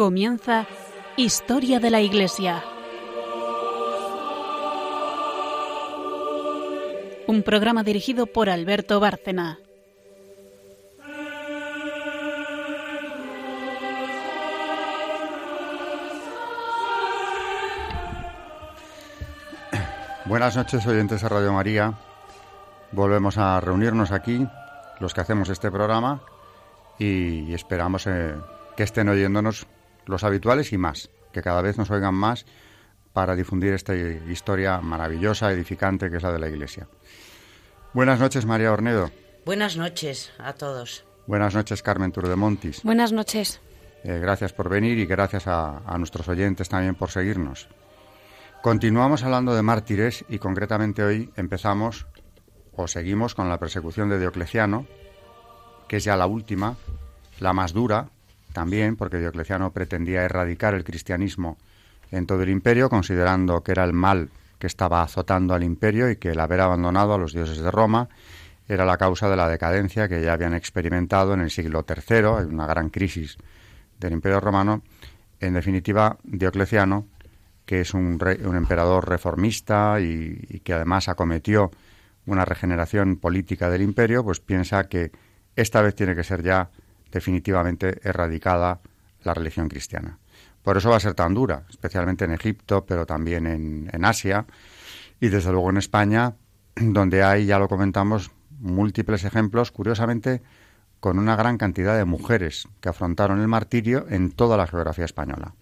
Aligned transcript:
Comienza 0.00 0.66
Historia 1.18 1.78
de 1.78 1.90
la 1.90 2.00
Iglesia. 2.00 2.64
Un 7.26 7.42
programa 7.42 7.82
dirigido 7.82 8.24
por 8.24 8.48
Alberto 8.48 8.98
Bárcena. 8.98 9.58
Buenas 20.24 20.56
noches, 20.56 20.86
oyentes 20.86 21.20
de 21.20 21.28
Radio 21.28 21.52
María. 21.52 21.92
Volvemos 22.92 23.36
a 23.36 23.60
reunirnos 23.60 24.12
aquí, 24.12 24.48
los 24.98 25.12
que 25.12 25.20
hacemos 25.20 25.50
este 25.50 25.70
programa, 25.70 26.22
y 26.98 27.52
esperamos 27.52 28.06
eh, 28.06 28.34
que 28.78 28.84
estén 28.84 29.10
oyéndonos 29.10 29.66
los 30.06 30.24
habituales 30.24 30.72
y 30.72 30.78
más, 30.78 31.10
que 31.32 31.42
cada 31.42 31.62
vez 31.62 31.78
nos 31.78 31.90
oigan 31.90 32.14
más 32.14 32.46
para 33.12 33.34
difundir 33.34 33.72
esta 33.72 33.94
historia 33.94 34.80
maravillosa, 34.80 35.50
edificante 35.52 36.10
que 36.10 36.16
es 36.16 36.22
la 36.22 36.32
de 36.32 36.38
la 36.38 36.48
Iglesia. 36.48 36.88
Buenas 37.92 38.20
noches, 38.20 38.46
María 38.46 38.72
Ornedo. 38.72 39.10
Buenas 39.44 39.76
noches 39.76 40.32
a 40.38 40.52
todos. 40.52 41.04
Buenas 41.26 41.54
noches, 41.54 41.82
Carmen 41.82 42.12
Turdemontis. 42.12 42.82
Buenas 42.82 43.12
noches. 43.12 43.60
Eh, 44.04 44.18
gracias 44.18 44.52
por 44.52 44.68
venir 44.68 44.98
y 44.98 45.06
gracias 45.06 45.46
a, 45.46 45.78
a 45.78 45.98
nuestros 45.98 46.28
oyentes 46.28 46.68
también 46.68 46.94
por 46.94 47.10
seguirnos. 47.10 47.68
Continuamos 48.62 49.22
hablando 49.24 49.54
de 49.54 49.62
mártires 49.62 50.24
y 50.28 50.38
concretamente 50.38 51.02
hoy 51.02 51.30
empezamos 51.36 52.06
o 52.72 52.86
seguimos 52.88 53.34
con 53.34 53.48
la 53.48 53.58
persecución 53.58 54.08
de 54.08 54.18
Diocleciano, 54.18 54.86
que 55.88 55.96
es 55.96 56.04
ya 56.04 56.16
la 56.16 56.26
última, 56.26 56.76
la 57.40 57.52
más 57.52 57.72
dura 57.72 58.10
también, 58.52 58.96
porque 58.96 59.18
Diocleciano 59.18 59.72
pretendía 59.72 60.22
erradicar 60.22 60.74
el 60.74 60.84
cristianismo 60.84 61.58
en 62.10 62.26
todo 62.26 62.42
el 62.42 62.48
imperio, 62.48 62.88
considerando 62.88 63.62
que 63.62 63.72
era 63.72 63.84
el 63.84 63.92
mal 63.92 64.30
que 64.58 64.66
estaba 64.66 65.02
azotando 65.02 65.54
al 65.54 65.62
imperio 65.62 66.10
y 66.10 66.16
que 66.16 66.30
el 66.30 66.40
haber 66.40 66.60
abandonado 66.60 67.14
a 67.14 67.18
los 67.18 67.32
dioses 67.32 67.58
de 67.58 67.70
Roma 67.70 68.08
era 68.68 68.84
la 68.84 68.98
causa 68.98 69.28
de 69.28 69.36
la 69.36 69.48
decadencia 69.48 70.08
que 70.08 70.22
ya 70.22 70.32
habían 70.32 70.54
experimentado 70.54 71.34
en 71.34 71.40
el 71.40 71.50
siglo 71.50 71.84
III, 71.88 72.46
una 72.52 72.66
gran 72.66 72.90
crisis 72.90 73.36
del 73.98 74.12
imperio 74.12 74.38
romano. 74.38 74.82
En 75.40 75.54
definitiva, 75.54 76.18
Diocleciano, 76.22 77.06
que 77.64 77.80
es 77.80 77.94
un, 77.94 78.18
un 78.44 78.56
emperador 78.56 79.08
reformista 79.08 80.00
y, 80.00 80.44
y 80.48 80.60
que 80.60 80.74
además 80.74 81.08
acometió 81.08 81.70
una 82.26 82.44
regeneración 82.44 83.16
política 83.16 83.70
del 83.70 83.82
imperio, 83.82 84.22
pues 84.22 84.40
piensa 84.40 84.88
que 84.88 85.10
esta 85.56 85.82
vez 85.82 85.94
tiene 85.94 86.14
que 86.14 86.22
ser 86.22 86.42
ya 86.42 86.70
definitivamente 87.10 88.00
erradicada 88.02 88.80
la 89.22 89.34
religión 89.34 89.68
cristiana. 89.68 90.18
Por 90.62 90.76
eso 90.76 90.90
va 90.90 90.96
a 90.96 91.00
ser 91.00 91.14
tan 91.14 91.34
dura, 91.34 91.64
especialmente 91.70 92.24
en 92.24 92.32
Egipto, 92.32 92.84
pero 92.84 93.06
también 93.06 93.46
en, 93.46 94.04
Asia 94.04 94.46
y 95.20 95.28
desde 95.28 95.52
luego 95.52 95.70
en 95.70 95.78
España, 95.78 96.34
donde 96.76 97.22
hay, 97.22 97.46
ya 97.46 97.58
lo 97.58 97.68
comentamos, 97.68 98.30
múltiples 98.58 99.24
ejemplos, 99.24 99.70
curiosamente, 99.70 100.42
con 101.00 101.18
una 101.18 101.34
gran 101.34 101.56
cantidad 101.56 101.96
de 101.96 102.04
mujeres 102.04 102.68
que 102.80 102.90
afrontaron 102.90 103.40
el 103.40 103.48
martirio 103.48 104.06
en 104.10 104.32
toda 104.32 104.58
la 104.58 104.66
geografía 104.66 105.06
española. 105.06 105.54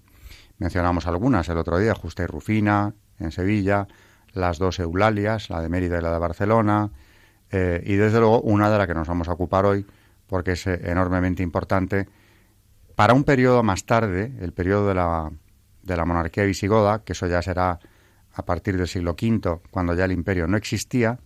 Mencionamos 0.58 1.06
algunas 1.06 1.48
el 1.48 1.58
otro 1.58 1.78
día, 1.78 1.94
Justa 1.94 2.24
y 2.24 2.26
Rufina, 2.26 2.94
en 3.20 3.30
Sevilla, 3.30 3.86
las 4.32 4.58
dos 4.58 4.80
Eulalias, 4.80 5.48
la 5.50 5.62
de 5.62 5.68
Mérida 5.68 5.98
y 5.98 6.02
la 6.02 6.12
de 6.12 6.18
Barcelona, 6.18 6.90
eh, 7.50 7.82
y 7.86 7.94
desde 7.94 8.18
luego 8.18 8.40
una 8.40 8.68
de 8.68 8.78
la 8.78 8.86
que 8.86 8.94
nos 8.94 9.06
vamos 9.06 9.28
a 9.28 9.32
ocupar 9.32 9.64
hoy, 9.64 9.86
porque 10.28 10.52
es 10.52 10.66
eh, 10.66 10.80
enormemente 10.84 11.42
importante, 11.42 12.08
para 12.94 13.14
un 13.14 13.24
periodo 13.24 13.62
más 13.62 13.84
tarde, 13.84 14.32
el 14.40 14.52
periodo 14.52 14.88
de 14.88 14.94
la, 14.94 15.30
de 15.82 15.96
la 15.96 16.04
monarquía 16.04 16.44
visigoda, 16.44 17.04
que 17.04 17.12
eso 17.12 17.26
ya 17.26 17.42
será 17.42 17.78
a 18.32 18.44
partir 18.44 18.76
del 18.76 18.88
siglo 18.88 19.12
V, 19.12 19.60
cuando 19.70 19.94
ya 19.94 20.04
el 20.04 20.12
imperio 20.12 20.46
no 20.46 20.56
existía, 20.56 21.18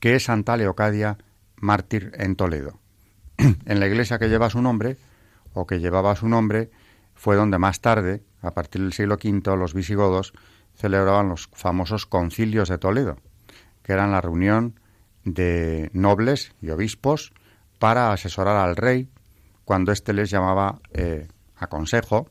que 0.00 0.14
es 0.14 0.24
Santa 0.24 0.56
Leocadia, 0.56 1.18
mártir 1.56 2.12
en 2.14 2.36
Toledo. 2.36 2.78
en 3.36 3.80
la 3.80 3.86
iglesia 3.86 4.18
que 4.18 4.28
lleva 4.28 4.50
su 4.50 4.62
nombre, 4.62 4.96
o 5.52 5.66
que 5.66 5.80
llevaba 5.80 6.16
su 6.16 6.28
nombre, 6.28 6.70
fue 7.14 7.36
donde 7.36 7.58
más 7.58 7.80
tarde, 7.80 8.22
a 8.42 8.52
partir 8.52 8.82
del 8.82 8.92
siglo 8.92 9.16
V, 9.16 9.56
los 9.56 9.74
visigodos 9.74 10.32
celebraban 10.74 11.28
los 11.28 11.48
famosos 11.52 12.06
concilios 12.06 12.68
de 12.68 12.78
Toledo, 12.78 13.16
que 13.82 13.92
eran 13.92 14.12
la 14.12 14.20
reunión 14.20 14.78
de 15.24 15.90
nobles 15.92 16.52
y 16.60 16.70
obispos 16.70 17.32
para 17.78 18.12
asesorar 18.12 18.56
al 18.56 18.76
rey 18.76 19.08
cuando 19.64 19.92
éste 19.92 20.12
les 20.12 20.30
llamaba 20.30 20.80
eh, 20.92 21.28
a 21.56 21.66
consejo 21.66 22.28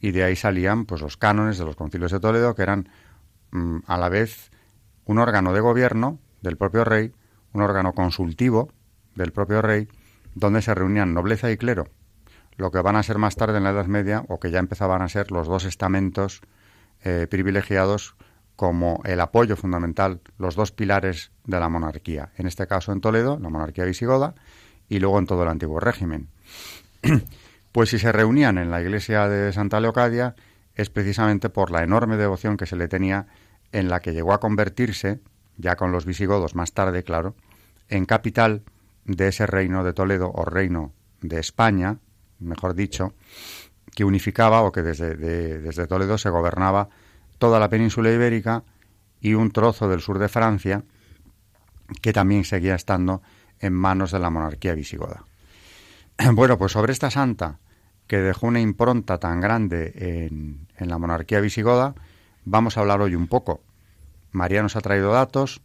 y 0.00 0.12
de 0.12 0.24
ahí 0.24 0.36
salían 0.36 0.84
pues 0.84 1.00
los 1.00 1.16
cánones 1.16 1.58
de 1.58 1.64
los 1.64 1.76
concilios 1.76 2.12
de 2.12 2.20
Toledo 2.20 2.54
que 2.54 2.62
eran 2.62 2.88
mm, 3.50 3.78
a 3.86 3.98
la 3.98 4.08
vez 4.08 4.50
un 5.04 5.18
órgano 5.18 5.52
de 5.52 5.60
gobierno 5.60 6.18
del 6.42 6.56
propio 6.56 6.84
rey, 6.84 7.12
un 7.52 7.62
órgano 7.62 7.94
consultivo 7.94 8.70
del 9.14 9.32
propio 9.32 9.62
rey, 9.62 9.88
donde 10.34 10.62
se 10.62 10.74
reunían 10.74 11.14
nobleza 11.14 11.50
y 11.50 11.56
clero, 11.56 11.88
lo 12.56 12.70
que 12.70 12.80
van 12.80 12.96
a 12.96 13.02
ser 13.02 13.18
más 13.18 13.34
tarde 13.34 13.58
en 13.58 13.64
la 13.64 13.70
Edad 13.70 13.86
Media 13.86 14.24
o 14.28 14.38
que 14.38 14.50
ya 14.50 14.58
empezaban 14.58 15.02
a 15.02 15.08
ser 15.08 15.32
los 15.32 15.48
dos 15.48 15.64
estamentos 15.64 16.42
eh, 17.02 17.26
privilegiados 17.28 18.16
como 18.54 19.00
el 19.04 19.20
apoyo 19.20 19.56
fundamental, 19.56 20.20
los 20.36 20.56
dos 20.56 20.72
pilares 20.72 21.30
de 21.44 21.60
la 21.60 21.68
monarquía. 21.68 22.32
En 22.36 22.46
este 22.46 22.66
caso 22.66 22.92
en 22.92 23.00
Toledo, 23.00 23.38
la 23.40 23.48
monarquía 23.48 23.84
visigoda, 23.84 24.34
y 24.88 24.98
luego 24.98 25.18
en 25.18 25.26
todo 25.26 25.42
el 25.42 25.48
antiguo 25.48 25.80
régimen. 25.80 26.28
pues 27.72 27.90
si 27.90 27.98
se 27.98 28.12
reunían 28.12 28.58
en 28.58 28.70
la 28.70 28.80
iglesia 28.80 29.28
de 29.28 29.52
Santa 29.52 29.80
Leocadia 29.80 30.34
es 30.74 30.90
precisamente 30.90 31.50
por 31.50 31.70
la 31.70 31.82
enorme 31.82 32.16
devoción 32.16 32.56
que 32.56 32.66
se 32.66 32.76
le 32.76 32.88
tenía 32.88 33.26
en 33.72 33.88
la 33.88 34.00
que 34.00 34.12
llegó 34.12 34.32
a 34.32 34.40
convertirse, 34.40 35.20
ya 35.56 35.76
con 35.76 35.92
los 35.92 36.06
visigodos 36.06 36.54
más 36.54 36.72
tarde, 36.72 37.02
claro, 37.02 37.34
en 37.88 38.06
capital 38.06 38.62
de 39.04 39.28
ese 39.28 39.46
reino 39.46 39.84
de 39.84 39.92
Toledo 39.92 40.30
o 40.32 40.44
reino 40.44 40.92
de 41.20 41.40
España, 41.40 41.98
mejor 42.38 42.74
dicho, 42.74 43.14
que 43.94 44.04
unificaba 44.04 44.62
o 44.62 44.70
que 44.70 44.82
desde, 44.82 45.16
desde 45.16 45.86
Toledo 45.86 46.18
se 46.18 46.30
gobernaba 46.30 46.88
toda 47.38 47.58
la 47.58 47.68
península 47.68 48.12
ibérica 48.12 48.62
y 49.20 49.34
un 49.34 49.50
trozo 49.50 49.88
del 49.88 50.00
sur 50.00 50.18
de 50.18 50.28
Francia, 50.28 50.84
que 52.00 52.12
también 52.12 52.44
seguía 52.44 52.74
estando 52.74 53.22
en 53.60 53.72
manos 53.72 54.12
de 54.12 54.18
la 54.18 54.30
monarquía 54.30 54.74
visigoda. 54.74 55.24
Bueno, 56.32 56.58
pues 56.58 56.72
sobre 56.72 56.92
esta 56.92 57.10
santa 57.10 57.58
que 58.08 58.18
dejó 58.18 58.46
una 58.46 58.60
impronta 58.60 59.18
tan 59.18 59.40
grande 59.40 59.92
en, 59.94 60.66
en, 60.76 60.88
la 60.88 60.98
monarquía 60.98 61.40
visigoda, 61.40 61.94
vamos 62.44 62.76
a 62.76 62.80
hablar 62.80 63.00
hoy 63.00 63.14
un 63.14 63.28
poco. 63.28 63.60
María 64.32 64.62
nos 64.62 64.76
ha 64.76 64.80
traído 64.80 65.12
datos 65.12 65.60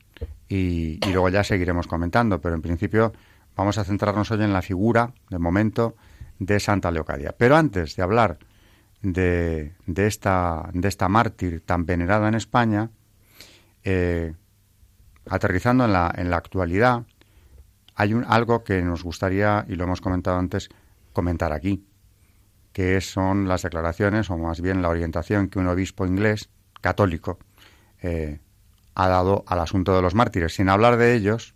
y, 0.48 1.00
luego 1.12 1.30
ya 1.30 1.44
seguiremos 1.44 1.88
comentando, 1.88 2.40
pero 2.42 2.56
en 2.56 2.62
principio 2.62 3.14
vamos 3.56 3.78
a 3.78 3.84
centrarnos 3.84 4.30
hoy 4.32 4.44
en 4.44 4.54
la 4.54 4.62
figura, 4.62 5.14
de 5.30 5.40
momento, 5.40 5.96
de 6.40 6.60
Santa 6.60 6.92
Leocadia. 6.92 7.34
Pero 7.38 7.56
antes 7.56 7.96
de 7.96 8.04
hablar 8.04 8.38
de, 9.02 9.74
de, 9.86 10.08
esta, 10.08 10.70
de 10.74 10.88
esta 10.88 11.10
mártir 11.10 11.62
tan 11.66 11.86
venerada 11.86 12.28
en 12.28 12.36
España, 12.36 12.90
eh, 13.84 14.34
aterrizando 15.28 15.86
en 15.86 15.94
la, 15.94 16.14
en 16.16 16.30
la 16.30 16.38
actualidad, 16.38 17.04
hay 17.96 18.14
un, 18.14 18.26
algo 18.28 18.64
que 18.64 18.82
nos 18.82 19.04
gustaría, 19.04 19.66
y 19.68 19.76
lo 19.76 19.84
hemos 19.84 20.02
comentado 20.02 20.38
antes, 20.38 20.70
comentar 21.14 21.54
aquí, 21.54 21.86
que 22.72 23.00
son 23.02 23.48
las 23.48 23.62
declaraciones, 23.62 24.30
o 24.30 24.38
más 24.38 24.62
bien 24.62 24.82
la 24.82 24.90
orientación 24.90 25.48
que 25.48 25.60
un 25.60 25.68
obispo 25.68 26.06
inglés, 26.06 26.50
católico, 26.82 27.40
eh, 28.02 28.40
ha 28.96 29.08
dado 29.08 29.44
al 29.48 29.60
asunto 29.60 29.96
de 29.96 30.02
los 30.02 30.16
mártires, 30.16 30.56
sin 30.56 30.70
hablar 30.70 30.98
de 30.98 31.14
ellos, 31.14 31.54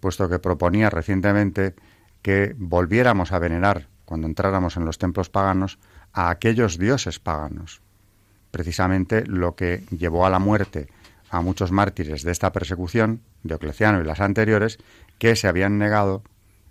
puesto 0.00 0.28
que 0.28 0.38
proponía 0.38 0.90
recientemente 0.90 1.74
que 2.22 2.54
volviéramos 2.58 3.32
a 3.32 3.38
venerar, 3.38 3.88
cuando 4.04 4.26
entráramos 4.26 4.76
en 4.76 4.84
los 4.84 4.98
templos 4.98 5.30
paganos, 5.30 5.78
a 6.12 6.30
aquellos 6.30 6.78
dioses 6.78 7.18
paganos. 7.18 7.80
Precisamente 8.50 9.26
lo 9.26 9.56
que 9.56 9.84
llevó 9.90 10.26
a 10.26 10.30
la 10.30 10.38
muerte 10.38 10.88
a 11.30 11.40
muchos 11.40 11.72
mártires 11.72 12.22
de 12.22 12.32
esta 12.32 12.52
persecución, 12.52 13.22
Diocleciano 13.42 14.00
y 14.00 14.04
las 14.04 14.20
anteriores, 14.20 14.78
que 15.18 15.36
se 15.36 15.48
habían 15.48 15.78
negado 15.78 16.22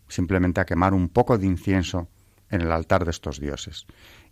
simplemente 0.08 0.62
a 0.62 0.66
quemar 0.66 0.94
un 0.94 1.10
poco 1.10 1.38
de 1.38 1.46
incienso 1.46 2.08
en 2.50 2.62
el 2.62 2.72
altar 2.72 3.06
de 3.06 3.12
estos 3.12 3.40
dioses. 3.40 3.86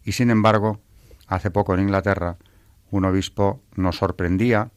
Y 0.04 0.14
sin 0.14 0.30
embargo, 0.30 0.80
hace 1.28 1.52
poco 1.52 1.74
en 1.74 1.82
Inglaterra, 1.82 2.38
un 2.92 3.06
obispo 3.06 3.62
nos 3.76 3.98
sorprendía 3.98 4.72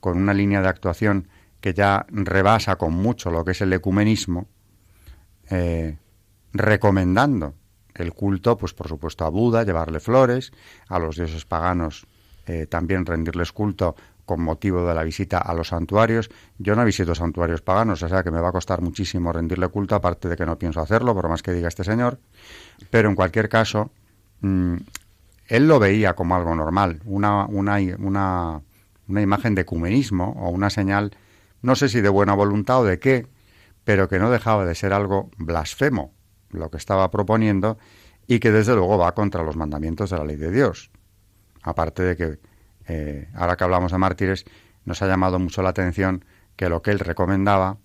con 0.00 0.18
una 0.18 0.34
línea 0.34 0.60
de 0.60 0.68
actuación 0.68 1.28
que 1.60 1.74
ya 1.74 2.06
rebasa 2.08 2.76
con 2.76 2.92
mucho 2.92 3.30
lo 3.30 3.44
que 3.44 3.52
es 3.52 3.60
el 3.60 3.72
ecumenismo, 3.72 4.48
eh, 5.48 5.98
recomendando 6.52 7.54
el 7.94 8.12
culto, 8.12 8.56
pues 8.56 8.74
por 8.74 8.88
supuesto 8.88 9.24
a 9.24 9.28
Buda, 9.28 9.64
llevarle 9.64 10.00
flores, 10.00 10.52
a 10.88 10.98
los 10.98 11.16
dioses 11.16 11.44
paganos 11.44 12.06
eh, 12.46 12.66
también 12.66 13.06
rendirles 13.06 13.52
culto 13.52 13.94
con 14.24 14.42
motivo 14.42 14.86
de 14.86 14.94
la 14.94 15.02
visita 15.02 15.38
a 15.38 15.54
los 15.54 15.68
santuarios. 15.68 16.30
Yo 16.58 16.74
no 16.76 16.84
visito 16.84 17.14
santuarios 17.14 17.62
paganos, 17.62 18.02
o 18.02 18.08
sea 18.08 18.22
que 18.22 18.30
me 18.30 18.40
va 18.40 18.48
a 18.48 18.52
costar 18.52 18.80
muchísimo 18.80 19.32
rendirle 19.32 19.68
culto, 19.68 19.94
aparte 19.94 20.28
de 20.28 20.36
que 20.36 20.46
no 20.46 20.58
pienso 20.58 20.80
hacerlo, 20.80 21.14
por 21.14 21.28
más 21.28 21.42
que 21.42 21.52
diga 21.52 21.68
este 21.68 21.84
señor. 21.84 22.18
Pero 22.90 23.08
en 23.08 23.14
cualquier 23.14 23.48
caso, 23.48 23.90
mm, 24.40 24.76
él 25.48 25.68
lo 25.68 25.78
veía 25.78 26.14
como 26.14 26.36
algo 26.36 26.54
normal, 26.54 27.00
una, 27.04 27.46
una, 27.46 27.78
una, 27.98 28.62
una 29.08 29.20
imagen 29.20 29.54
de 29.54 29.62
ecumenismo 29.62 30.34
o 30.38 30.50
una 30.50 30.70
señal, 30.70 31.16
no 31.60 31.76
sé 31.76 31.88
si 31.88 32.00
de 32.00 32.08
buena 32.08 32.34
voluntad 32.34 32.80
o 32.80 32.84
de 32.84 32.98
qué, 32.98 33.26
pero 33.84 34.08
que 34.08 34.18
no 34.18 34.30
dejaba 34.30 34.64
de 34.64 34.74
ser 34.74 34.92
algo 34.92 35.30
blasfemo 35.36 36.14
lo 36.50 36.70
que 36.70 36.76
estaba 36.76 37.10
proponiendo 37.10 37.78
y 38.26 38.38
que 38.38 38.52
desde 38.52 38.74
luego 38.74 38.98
va 38.98 39.14
contra 39.14 39.42
los 39.42 39.56
mandamientos 39.56 40.10
de 40.10 40.18
la 40.18 40.24
ley 40.24 40.36
de 40.36 40.50
Dios. 40.50 40.90
Aparte 41.62 42.02
de 42.02 42.16
que, 42.16 42.38
eh, 42.88 43.28
ahora 43.34 43.56
que 43.56 43.64
hablamos 43.64 43.92
de 43.92 43.98
mártires, 43.98 44.44
nos 44.84 45.02
ha 45.02 45.06
llamado 45.06 45.38
mucho 45.38 45.62
la 45.62 45.70
atención 45.70 46.24
que 46.56 46.68
lo 46.68 46.82
que 46.82 46.90
él 46.90 46.98
recomendaba 46.98 47.78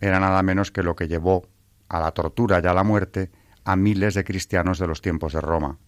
era 0.00 0.18
nada 0.18 0.42
menos 0.42 0.70
que 0.70 0.82
lo 0.82 0.96
que 0.96 1.08
llevó 1.08 1.46
a 1.88 2.00
la 2.00 2.12
tortura 2.12 2.60
y 2.62 2.66
a 2.66 2.72
la 2.72 2.84
muerte 2.84 3.30
a 3.64 3.76
miles 3.76 4.14
de 4.14 4.24
cristianos 4.24 4.78
de 4.78 4.86
los 4.86 5.02
tiempos 5.02 5.34
de 5.34 5.40
Roma. 5.40 5.78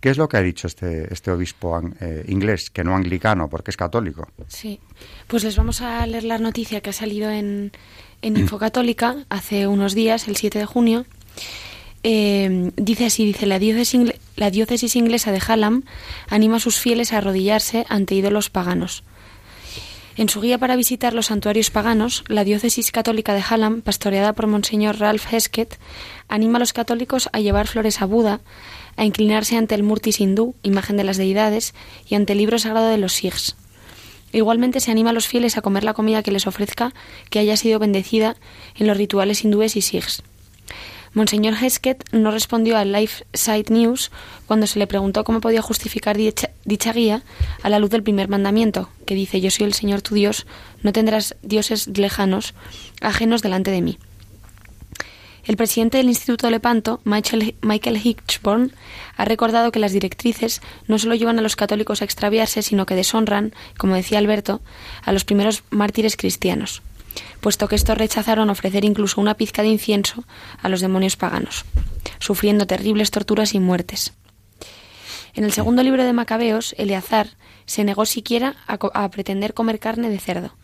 ¿Qué 0.00 0.10
es 0.10 0.16
lo 0.16 0.28
que 0.28 0.36
ha 0.36 0.42
dicho 0.42 0.66
este, 0.66 1.12
este 1.12 1.30
obispo 1.30 1.80
eh, 2.00 2.24
inglés, 2.28 2.70
que 2.70 2.84
no 2.84 2.94
anglicano, 2.94 3.48
porque 3.48 3.70
es 3.70 3.76
católico? 3.76 4.28
Sí, 4.46 4.80
pues 5.26 5.44
les 5.44 5.56
vamos 5.56 5.80
a 5.82 6.06
leer 6.06 6.24
la 6.24 6.38
noticia 6.38 6.80
que 6.80 6.90
ha 6.90 6.94
salido 6.94 7.30
en, 7.30 7.72
en 8.22 8.36
Infocatólica 8.36 9.26
hace 9.28 9.66
unos 9.66 9.94
días, 9.94 10.28
el 10.28 10.36
7 10.36 10.58
de 10.58 10.66
junio. 10.66 11.06
Eh, 12.06 12.70
dice 12.76 13.06
así, 13.06 13.24
dice, 13.24 13.46
la 13.46 13.58
diócesis, 13.58 14.12
la 14.36 14.50
diócesis 14.50 14.94
inglesa 14.94 15.32
de 15.32 15.40
Hallam 15.40 15.84
anima 16.28 16.58
a 16.58 16.60
sus 16.60 16.78
fieles 16.78 17.12
a 17.12 17.18
arrodillarse 17.18 17.86
ante 17.88 18.14
ídolos 18.14 18.50
paganos. 18.50 19.04
En 20.16 20.28
su 20.28 20.42
guía 20.42 20.58
para 20.58 20.76
visitar 20.76 21.14
los 21.14 21.26
santuarios 21.26 21.70
paganos, 21.70 22.22
la 22.28 22.44
diócesis 22.44 22.92
católica 22.92 23.32
de 23.32 23.40
Hallam, 23.40 23.80
pastoreada 23.80 24.34
por 24.34 24.46
Monseñor 24.46 25.00
Ralph 25.00 25.32
Hesketh, 25.32 25.78
anima 26.28 26.58
a 26.58 26.60
los 26.60 26.74
católicos 26.74 27.30
a 27.32 27.40
llevar 27.40 27.66
flores 27.66 28.02
a 28.02 28.04
Buda, 28.04 28.40
a 28.96 29.04
inclinarse 29.06 29.56
ante 29.56 29.74
el 29.74 29.82
murtis 29.82 30.20
hindú, 30.20 30.54
imagen 30.62 30.98
de 30.98 31.04
las 31.04 31.16
deidades, 31.16 31.74
y 32.06 32.16
ante 32.16 32.34
el 32.34 32.38
libro 32.38 32.58
sagrado 32.58 32.88
de 32.88 32.98
los 32.98 33.14
Sikhs. 33.14 33.56
Igualmente 34.30 34.80
se 34.80 34.90
anima 34.90 35.10
a 35.10 35.14
los 35.14 35.26
fieles 35.26 35.56
a 35.56 35.62
comer 35.62 35.84
la 35.84 35.94
comida 35.94 36.22
que 36.22 36.32
les 36.32 36.46
ofrezca 36.46 36.92
que 37.30 37.38
haya 37.38 37.56
sido 37.56 37.78
bendecida 37.78 38.36
en 38.76 38.88
los 38.88 38.98
rituales 38.98 39.42
hindúes 39.42 39.74
y 39.74 39.80
Sikhs. 39.80 40.22
Monseñor 41.14 41.54
Hesketh 41.54 42.02
no 42.12 42.32
respondió 42.32 42.76
al 42.76 42.92
Life 42.92 43.24
Site 43.32 43.72
News 43.72 44.10
cuando 44.46 44.66
se 44.66 44.80
le 44.80 44.88
preguntó 44.88 45.22
cómo 45.22 45.40
podía 45.40 45.62
justificar 45.62 46.16
dicha, 46.16 46.50
dicha, 46.64 46.92
guía 46.92 47.22
a 47.62 47.68
la 47.68 47.78
luz 47.78 47.90
del 47.90 48.02
primer 48.02 48.28
mandamiento, 48.28 48.90
que 49.06 49.14
dice 49.14 49.40
Yo 49.40 49.52
soy 49.52 49.66
el 49.66 49.74
Señor 49.74 50.02
tu 50.02 50.16
Dios, 50.16 50.44
no 50.82 50.92
tendrás 50.92 51.36
dioses 51.42 51.86
lejanos, 51.86 52.54
ajenos 53.00 53.42
delante 53.42 53.70
de 53.70 53.80
mí. 53.80 53.98
El 55.44 55.56
presidente 55.56 55.98
del 55.98 56.08
Instituto 56.08 56.50
Lepanto, 56.50 57.00
Michael, 57.04 57.54
Michael 57.60 58.00
Hitchborn, 58.02 58.72
ha 59.16 59.24
recordado 59.24 59.70
que 59.70 59.78
las 59.78 59.92
directrices 59.92 60.62
no 60.88 60.98
solo 60.98 61.14
llevan 61.14 61.38
a 61.38 61.42
los 61.42 61.54
católicos 61.54 62.02
a 62.02 62.06
extraviarse, 62.06 62.62
sino 62.62 62.86
que 62.86 62.96
deshonran, 62.96 63.54
como 63.76 63.94
decía 63.94 64.18
Alberto, 64.18 64.62
a 65.04 65.12
los 65.12 65.24
primeros 65.24 65.62
mártires 65.70 66.16
cristianos, 66.16 66.82
puesto 67.40 67.68
que 67.68 67.76
estos 67.76 67.98
rechazaron 67.98 68.50
ofrecer 68.50 68.84
incluso 68.84 69.20
una 69.20 69.34
pizca 69.34 69.62
de 69.62 69.68
incienso 69.68 70.24
a 70.62 70.68
los 70.68 70.80
demonios 70.80 71.16
paganos, 71.16 71.64
sufriendo 72.18 72.66
terribles 72.66 73.10
torturas 73.10 73.54
y 73.54 73.60
muertes. 73.60 74.12
En 75.34 75.44
el 75.44 75.52
segundo 75.52 75.82
libro 75.82 76.04
de 76.04 76.12
Macabeos, 76.12 76.74
Eleazar 76.78 77.28
se 77.66 77.82
negó 77.84 78.06
siquiera 78.06 78.56
a, 78.66 79.10
pretender 79.10 79.52
comer 79.52 79.80
carne 79.80 80.08
de 80.08 80.18
cerdo, 80.18 80.56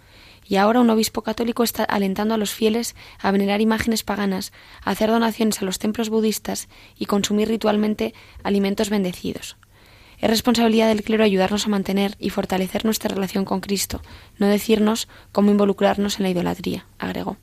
y 0.47 0.57
ahora 0.57 0.81
un 0.81 0.91
obispo 0.91 1.23
católico 1.23 1.65
está 1.65 1.85
alentando 1.85 2.35
a 2.35 2.39
los 2.39 2.53
fieles 2.53 2.95
a 3.19 3.31
venerar 3.31 3.61
imágenes 3.61 4.03
paganas, 4.03 4.53
a 4.85 4.91
hacer 4.91 5.11
donaciones 5.11 5.61
a 5.61 5.65
los 5.65 5.79
templos 5.79 6.09
budistas 6.09 6.69
y 6.97 7.07
consumir 7.07 7.49
ritualmente 7.49 8.15
alimentos 8.43 8.91
bendecidos. 8.91 9.57
Es 10.21 10.29
responsabilidad 10.29 10.89
del 10.89 11.03
clero 11.03 11.25
ayudarnos 11.25 11.67
a 11.67 11.71
mantener 11.71 12.15
y 12.19 12.31
fortalecer 12.31 12.85
nuestra 12.85 13.15
relación 13.15 13.45
con 13.45 13.61
Cristo, 13.61 14.03
no 14.39 14.47
decirnos 14.47 15.09
cómo 15.33 15.51
involucrarnos 15.51 16.19
en 16.19 16.25
la 16.25 16.31
idolatría, 16.31 16.87
agregó. 16.99 17.39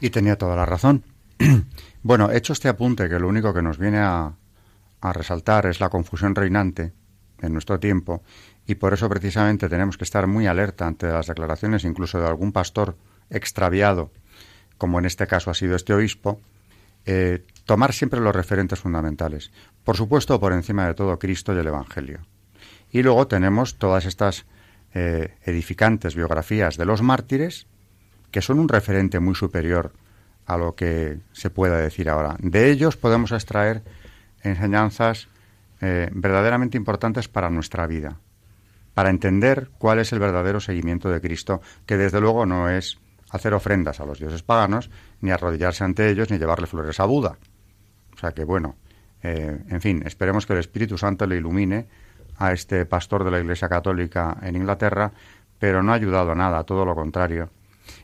Y 0.00 0.10
tenía 0.10 0.36
toda 0.36 0.54
la 0.54 0.64
razón. 0.64 1.04
bueno, 2.02 2.30
hecho 2.30 2.52
este 2.52 2.68
apunte, 2.68 3.08
que 3.08 3.18
lo 3.18 3.28
único 3.28 3.52
que 3.52 3.62
nos 3.62 3.78
viene 3.78 3.98
a, 3.98 4.34
a 5.00 5.12
resaltar 5.12 5.66
es 5.66 5.80
la 5.80 5.90
confusión 5.90 6.34
reinante 6.34 6.92
en 7.40 7.52
nuestro 7.52 7.78
tiempo 7.80 8.22
y 8.66 8.76
por 8.76 8.94
eso 8.94 9.08
precisamente 9.08 9.68
tenemos 9.68 9.98
que 9.98 10.04
estar 10.04 10.26
muy 10.26 10.46
alerta 10.46 10.86
ante 10.86 11.06
las 11.08 11.26
declaraciones 11.26 11.84
incluso 11.84 12.20
de 12.20 12.26
algún 12.26 12.52
pastor 12.52 12.96
extraviado, 13.28 14.12
como 14.78 14.98
en 14.98 15.04
este 15.04 15.26
caso 15.26 15.50
ha 15.50 15.54
sido 15.54 15.76
este 15.76 15.92
obispo, 15.92 16.40
eh, 17.06 17.44
tomar 17.64 17.92
siempre 17.92 18.20
los 18.20 18.34
referentes 18.34 18.80
fundamentales. 18.80 19.52
Por 19.84 19.96
supuesto, 19.96 20.40
por 20.40 20.52
encima 20.52 20.86
de 20.86 20.94
todo, 20.94 21.18
Cristo 21.18 21.54
y 21.54 21.58
el 21.58 21.66
Evangelio. 21.66 22.20
Y 22.90 23.02
luego 23.02 23.26
tenemos 23.26 23.76
todas 23.76 24.06
estas 24.06 24.46
eh, 24.94 25.34
edificantes 25.44 26.14
biografías 26.14 26.76
de 26.76 26.86
los 26.86 27.02
mártires, 27.02 27.66
que 28.30 28.42
son 28.42 28.58
un 28.58 28.68
referente 28.68 29.20
muy 29.20 29.34
superior 29.34 29.92
a 30.46 30.56
lo 30.56 30.74
que 30.74 31.18
se 31.32 31.50
pueda 31.50 31.78
decir 31.78 32.08
ahora. 32.08 32.36
De 32.40 32.70
ellos 32.70 32.96
podemos 32.96 33.32
extraer 33.32 33.82
enseñanzas 34.42 35.28
eh, 35.80 36.08
verdaderamente 36.12 36.76
importantes 36.76 37.28
para 37.28 37.50
nuestra 37.50 37.86
vida 37.86 38.18
para 38.94 39.10
entender 39.10 39.70
cuál 39.78 39.98
es 39.98 40.12
el 40.12 40.20
verdadero 40.20 40.60
seguimiento 40.60 41.10
de 41.10 41.20
Cristo, 41.20 41.60
que 41.84 41.96
desde 41.96 42.20
luego 42.20 42.46
no 42.46 42.70
es 42.70 42.98
hacer 43.30 43.52
ofrendas 43.52 44.00
a 44.00 44.06
los 44.06 44.20
dioses 44.20 44.42
paganos, 44.42 44.88
ni 45.20 45.32
arrodillarse 45.32 45.82
ante 45.82 46.08
ellos, 46.08 46.30
ni 46.30 46.38
llevarle 46.38 46.68
flores 46.68 47.00
a 47.00 47.04
Buda. 47.04 47.36
O 48.14 48.18
sea 48.18 48.30
que, 48.32 48.44
bueno, 48.44 48.76
eh, 49.24 49.58
en 49.70 49.80
fin, 49.80 50.02
esperemos 50.06 50.46
que 50.46 50.52
el 50.52 50.58
Espíritu 50.58 50.98
Santo 50.98 51.26
le 51.26 51.36
ilumine 51.36 51.86
a 52.36 52.52
este 52.52 52.84
pastor 52.84 53.24
de 53.24 53.30
la 53.30 53.40
Iglesia 53.40 53.68
Católica 53.68 54.36
en 54.42 54.54
Inglaterra, 54.54 55.12
pero 55.58 55.82
no 55.82 55.92
ha 55.92 55.94
ayudado 55.94 56.32
a 56.32 56.34
nada, 56.34 56.62
todo 56.64 56.84
lo 56.84 56.94
contrario. 56.94 57.48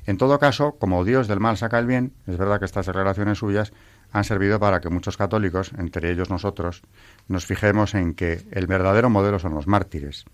En 0.06 0.16
todo 0.16 0.38
caso, 0.38 0.76
como 0.78 1.04
Dios 1.04 1.28
del 1.28 1.38
mal 1.38 1.58
saca 1.58 1.78
el 1.78 1.86
bien, 1.86 2.14
es 2.26 2.38
verdad 2.38 2.58
que 2.58 2.64
estas 2.64 2.86
declaraciones 2.86 3.38
suyas 3.38 3.72
han 4.12 4.24
servido 4.24 4.58
para 4.58 4.80
que 4.80 4.88
muchos 4.88 5.18
católicos, 5.18 5.72
entre 5.76 6.10
ellos 6.10 6.30
nosotros, 6.30 6.82
nos 7.28 7.44
fijemos 7.44 7.94
en 7.94 8.14
que 8.14 8.42
el 8.50 8.66
verdadero 8.66 9.10
modelo 9.10 9.38
son 9.38 9.54
los 9.54 9.66
mártires 9.66 10.24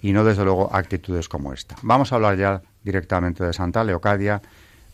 y 0.00 0.12
no 0.12 0.24
desde 0.24 0.44
luego 0.44 0.74
actitudes 0.74 1.28
como 1.28 1.52
esta. 1.52 1.74
Vamos 1.82 2.12
a 2.12 2.16
hablar 2.16 2.36
ya 2.36 2.62
directamente 2.84 3.44
de 3.44 3.52
Santa 3.52 3.82
Leocadia, 3.82 4.42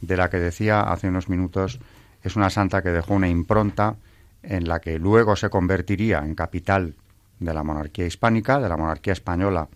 de 0.00 0.16
la 0.16 0.30
que 0.30 0.38
decía 0.38 0.80
hace 0.80 1.08
unos 1.08 1.28
minutos, 1.28 1.78
es 2.22 2.36
una 2.36 2.48
santa 2.48 2.82
que 2.82 2.90
dejó 2.90 3.14
una 3.14 3.28
impronta 3.28 3.96
en 4.42 4.68
la 4.68 4.80
que 4.80 4.98
luego 4.98 5.36
se 5.36 5.50
convertiría 5.50 6.18
en 6.18 6.34
capital 6.34 6.96
de 7.38 7.54
la 7.54 7.62
monarquía 7.62 8.06
hispánica, 8.06 8.60
de 8.60 8.68
la 8.68 8.76
monarquía 8.76 9.12
española 9.12 9.68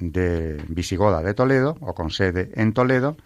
de 0.00 0.62
Visigoda 0.68 1.22
de 1.22 1.34
Toledo, 1.34 1.76
o 1.80 1.94
con 1.94 2.10
sede 2.10 2.50
en 2.54 2.72
Toledo, 2.72 3.16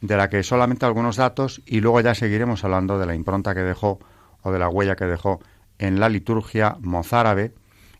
de 0.00 0.16
la 0.16 0.28
que 0.28 0.42
solamente 0.42 0.84
algunos 0.84 1.16
datos 1.16 1.62
y 1.64 1.80
luego 1.80 2.00
ya 2.00 2.14
seguiremos 2.14 2.64
hablando 2.64 2.98
de 2.98 3.06
la 3.06 3.14
impronta 3.14 3.54
que 3.54 3.62
dejó 3.62 4.00
o 4.42 4.52
de 4.52 4.58
la 4.58 4.68
huella 4.68 4.96
que 4.96 5.04
dejó 5.04 5.40
en 5.78 6.00
la 6.00 6.08
liturgia 6.08 6.76
mozárabe 6.80 7.54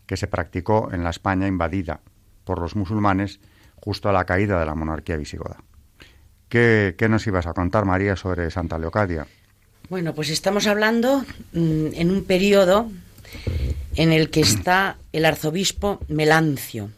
que 0.05 0.17
se 0.17 0.27
practicó 0.27 0.89
en 0.91 1.03
la 1.03 1.09
España 1.09 1.47
invadida 1.47 2.01
por 2.43 2.59
los 2.59 2.75
musulmanes 2.75 3.39
justo 3.75 4.09
a 4.09 4.13
la 4.13 4.25
caída 4.25 4.59
de 4.59 4.65
la 4.65 4.75
monarquía 4.75 5.17
visigoda. 5.17 5.57
¿Qué, 6.49 6.95
nos 7.09 7.25
ibas 7.25 7.47
a 7.47 7.53
contar, 7.53 7.85
María, 7.85 8.15
sobre 8.15 8.51
Santa 8.51 8.77
Leocadia? 8.77 9.25
Bueno, 9.93 10.15
pues 10.15 10.31
estamos 10.31 10.65
hablando 10.65 11.23
mm, 11.51 11.89
en 11.93 12.09
un 12.09 12.23
periodo 12.23 12.89
en 13.95 14.11
el 14.11 14.31
que 14.31 14.39
está 14.39 14.97
el 15.11 15.23
arzobispo 15.23 15.99
Melancio, 16.07 16.89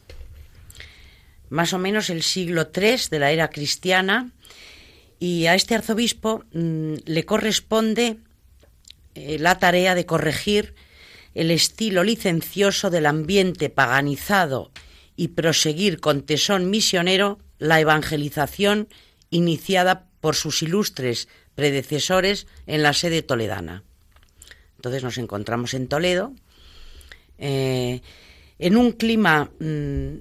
más 1.49 1.73
o 1.73 1.77
menos 1.77 2.09
el 2.09 2.23
siglo 2.23 2.69
III 2.73 2.95
de 3.11 3.19
la 3.19 3.31
era 3.31 3.49
cristiana, 3.49 4.31
y 5.19 5.47
a 5.47 5.55
este 5.55 5.75
arzobispo 5.75 6.45
mm, 6.53 6.93
le 7.03 7.25
corresponde 7.25 8.15
eh, 9.13 9.39
la 9.39 9.59
tarea 9.59 9.93
de 9.93 10.05
corregir 10.05 10.73
el 11.33 11.51
estilo 11.51 12.01
licencioso 12.01 12.89
del 12.91 13.07
ambiente 13.07 13.69
paganizado 13.69 14.71
y 15.17 15.27
proseguir 15.27 15.99
con 15.99 16.21
tesón 16.21 16.69
misionero 16.69 17.39
la 17.59 17.81
evangelización 17.81 18.87
iniciada 19.31 20.07
por 20.21 20.35
sus 20.35 20.63
ilustres 20.63 21.27
predecesores 21.55 22.47
en 22.67 22.83
la 22.83 22.93
sede 22.93 23.21
toledana. 23.21 23.83
Entonces 24.77 25.03
nos 25.03 25.17
encontramos 25.17 25.74
en 25.74 25.88
Toledo, 25.88 26.33
eh, 27.38 28.01
en 28.59 28.77
un 28.77 28.91
clima 28.91 29.51
mm, 29.59 30.19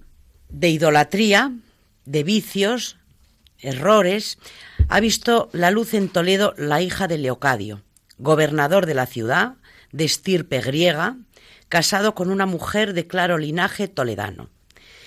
de 0.48 0.68
idolatría, 0.68 1.52
de 2.04 2.22
vicios, 2.22 2.96
errores, 3.58 4.38
ha 4.88 5.00
visto 5.00 5.48
la 5.52 5.70
luz 5.70 5.94
en 5.94 6.08
Toledo 6.08 6.54
la 6.56 6.82
hija 6.82 7.08
de 7.08 7.18
Leocadio, 7.18 7.82
gobernador 8.18 8.86
de 8.86 8.94
la 8.94 9.06
ciudad, 9.06 9.54
de 9.92 10.04
estirpe 10.04 10.60
griega, 10.60 11.16
casado 11.68 12.14
con 12.14 12.30
una 12.30 12.46
mujer 12.46 12.92
de 12.92 13.06
claro 13.06 13.38
linaje 13.38 13.88
toledano. 13.88 14.50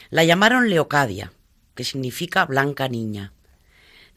La 0.09 0.23
llamaron 0.23 0.69
Leocadia, 0.69 1.31
que 1.75 1.83
significa 1.83 2.45
blanca 2.45 2.87
niña. 2.87 3.33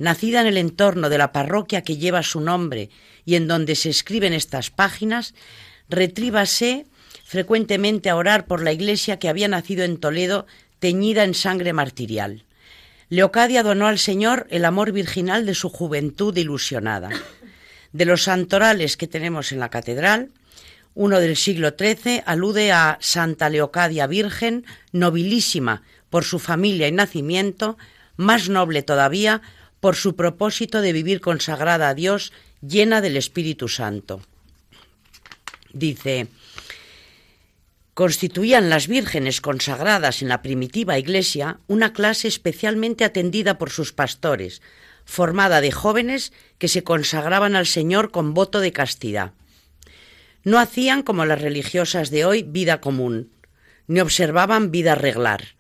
Nacida 0.00 0.40
en 0.40 0.47
el 0.47 0.57
entorno 0.57 1.11
de 1.11 1.19
la 1.19 1.30
parroquia 1.30 1.83
que 1.83 1.99
lleva 1.99 2.23
su 2.23 2.40
nombre 2.40 2.88
y 3.26 3.35
en 3.35 3.47
donde 3.47 3.76
se 3.76 3.90
escriben 3.90 4.33
estas 4.33 4.71
páginas, 4.71 5.35
retríbase 5.90 6.87
frecuentemente 7.23 8.09
a 8.09 8.16
orar 8.16 8.47
por 8.47 8.62
la 8.62 8.73
iglesia 8.73 9.19
que 9.19 9.28
había 9.28 9.47
nacido 9.47 9.85
en 9.85 9.99
Toledo 9.99 10.47
teñida 10.78 11.23
en 11.23 11.35
sangre 11.35 11.75
martirial. 11.75 12.45
Leocadia 13.11 13.62
donó 13.62 13.88
al 13.88 13.99
Señor 13.99 14.47
el 14.49 14.64
amor 14.64 14.92
virginal 14.92 15.45
de 15.45 15.54
su 15.54 15.69
juventud 15.69 16.35
ilusionada. 16.35 17.11
De 17.92 18.07
los 18.07 18.23
santorales 18.23 18.97
que 18.97 19.07
tenemos 19.07 19.52
en 19.52 19.61
la 19.61 19.69
catedral, 19.69 20.30
uno 20.95 21.21
del 21.21 21.37
siglo 21.37 21.75
XIII 21.78 22.23
alude 22.25 22.73
a 22.73 22.97
Santa 23.02 23.50
Leocadia 23.50 24.07
Virgen, 24.07 24.64
nobilísima 24.92 25.83
por 26.09 26.25
su 26.25 26.38
familia 26.38 26.88
y 26.88 26.92
nacimiento, 26.92 27.76
más 28.16 28.49
noble 28.49 28.83
todavía 28.83 29.42
por 29.81 29.97
su 29.97 30.15
propósito 30.15 30.83
de 30.83 30.93
vivir 30.93 31.21
consagrada 31.21 31.89
a 31.89 31.95
Dios, 31.95 32.33
llena 32.61 33.01
del 33.01 33.17
Espíritu 33.17 33.69
Santo. 33.69 34.21
Dice, 35.73 36.29
constituían 37.95 38.71
las 38.71 38.87
vírgenes 38.87 39.41
consagradas 39.41 40.23
en 40.23 40.29
la 40.29 40.43
primitiva 40.43 40.99
iglesia 40.99 41.61
una 41.67 41.93
clase 41.93 42.29
especialmente 42.29 43.05
atendida 43.05 43.59
por 43.59 43.71
sus 43.71 43.93
pastores, 43.93 44.63
formada 45.05 45.61
de 45.61 45.73
jóvenes 45.73 46.33
que 46.59 46.69
se 46.69 46.85
consagraban 46.85 47.57
al 47.57 47.67
Señor 47.67 48.11
con 48.11 48.35
voto 48.35 48.61
de 48.61 48.73
castidad. 48.73 49.33
No 50.45 50.59
hacían 50.59 51.03
como 51.03 51.27
las 51.27 51.41
religiosas 51.41 52.11
de 52.11 52.25
hoy 52.25 52.43
vida 52.43 52.81
común, 52.81 53.31
ni 53.87 54.01
observaban 54.01 54.71
vida 54.71 54.95
reglar. 54.95 55.57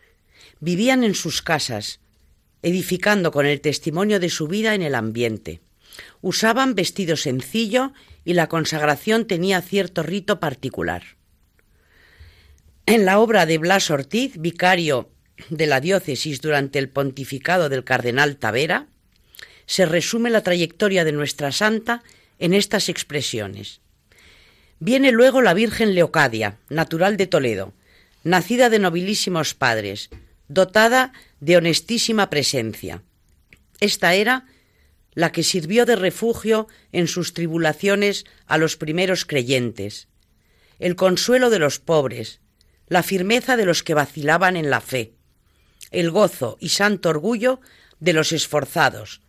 Vivían 0.60 1.04
en 1.04 1.14
sus 1.14 1.42
casas, 1.42 2.00
edificando 2.62 3.30
con 3.32 3.46
el 3.46 3.60
testimonio 3.60 4.20
de 4.20 4.28
su 4.28 4.48
vida 4.48 4.74
en 4.74 4.82
el 4.82 4.94
ambiente. 4.94 5.60
Usaban 6.20 6.74
vestido 6.74 7.16
sencillo 7.16 7.92
y 8.24 8.34
la 8.34 8.48
consagración 8.48 9.26
tenía 9.26 9.60
cierto 9.62 10.02
rito 10.02 10.40
particular. 10.40 11.02
En 12.86 13.04
la 13.04 13.18
obra 13.18 13.46
de 13.46 13.58
Blas 13.58 13.90
Ortiz, 13.90 14.36
vicario 14.38 15.10
de 15.48 15.66
la 15.66 15.80
diócesis 15.80 16.40
durante 16.40 16.78
el 16.78 16.88
pontificado 16.88 17.68
del 17.68 17.84
cardenal 17.84 18.36
Tavera, 18.36 18.88
se 19.66 19.86
resume 19.86 20.30
la 20.30 20.42
trayectoria 20.42 21.04
de 21.04 21.12
nuestra 21.12 21.52
santa 21.52 22.02
en 22.38 22.54
estas 22.54 22.88
expresiones. 22.88 23.80
Viene 24.80 25.12
luego 25.12 25.42
la 25.42 25.54
Virgen 25.54 25.94
Leocadia, 25.94 26.58
natural 26.68 27.16
de 27.16 27.26
Toledo, 27.26 27.72
nacida 28.24 28.70
de 28.70 28.78
nobilísimos 28.78 29.54
padres, 29.54 30.10
dotada 30.48 31.12
de 31.40 31.56
honestísima 31.56 32.30
presencia. 32.30 33.02
Esta 33.80 34.14
era 34.14 34.46
la 35.14 35.32
que 35.32 35.42
sirvió 35.42 35.86
de 35.86 35.96
refugio 35.96 36.68
en 36.92 37.08
sus 37.08 37.34
tribulaciones 37.34 38.24
a 38.46 38.58
los 38.58 38.76
primeros 38.76 39.24
creyentes, 39.24 40.08
el 40.78 40.96
consuelo 40.96 41.50
de 41.50 41.58
los 41.58 41.78
pobres, 41.78 42.40
la 42.86 43.02
firmeza 43.02 43.56
de 43.56 43.64
los 43.64 43.82
que 43.82 43.94
vacilaban 43.94 44.56
en 44.56 44.70
la 44.70 44.80
fe, 44.80 45.12
el 45.90 46.10
gozo 46.10 46.56
y 46.60 46.70
santo 46.70 47.08
orgullo 47.08 47.60
de 47.98 48.12
los 48.12 48.32
esforzados, 48.32 49.20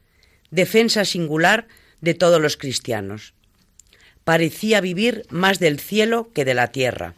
defensa 0.50 1.06
singular 1.06 1.68
de 2.00 2.14
todos 2.14 2.42
los 2.42 2.58
cristianos. 2.58 3.34
Parecía 4.24 4.82
vivir 4.82 5.26
más 5.30 5.60
del 5.60 5.80
cielo 5.80 6.32
que 6.34 6.46
de 6.46 6.54
la 6.54 6.72
tierra. 6.72 7.16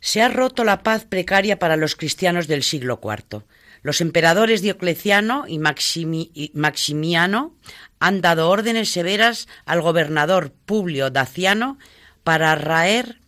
Se 0.00 0.22
ha 0.22 0.28
roto 0.28 0.64
la 0.64 0.82
paz 0.82 1.04
precaria 1.04 1.58
para 1.58 1.76
los 1.76 1.94
cristianos 1.94 2.48
del 2.48 2.62
siglo 2.62 3.00
IV. 3.02 3.44
Los 3.82 4.00
emperadores 4.00 4.62
Diocleciano 4.62 5.44
y, 5.46 5.58
Maximiano 5.58 7.56
han 7.98 8.20
dado 8.20 8.48
órdenes 8.48 8.90
severas 8.90 9.48
al 9.64 9.80
gobernador 9.80 10.52
Publio 10.52 11.10
Daciano 11.10 11.78
para 12.24 12.54
raer 12.54 13.20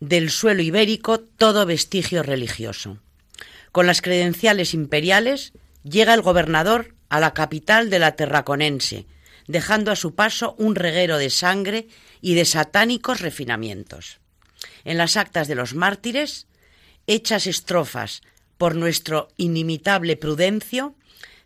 del 0.00 0.30
suelo 0.30 0.62
ibérico 0.62 1.20
todo 1.20 1.66
vestigio 1.66 2.22
religioso. 2.22 2.98
Con 3.72 3.86
las 3.86 4.02
credenciales 4.02 4.74
imperiales 4.74 5.52
llega 5.82 6.14
el 6.14 6.22
gobernador 6.22 6.94
a 7.08 7.20
la 7.20 7.34
capital 7.34 7.90
de 7.90 7.98
la 7.98 8.16
Terraconense, 8.16 9.06
dejando 9.46 9.90
a 9.90 9.96
su 9.96 10.14
paso 10.14 10.54
un 10.58 10.74
reguero 10.74 11.18
de 11.18 11.30
sangre 11.30 11.88
y 12.20 12.34
de 12.34 12.44
satánicos 12.44 13.20
refinamientos. 13.20 14.20
En 14.84 14.98
las 14.98 15.16
actas 15.16 15.48
de 15.48 15.54
los 15.54 15.74
mártires, 15.74 16.46
hechas 17.06 17.46
estrofas 17.46 18.22
por 18.58 18.74
nuestro 18.74 19.28
inimitable 19.36 20.16
Prudencio, 20.16 20.94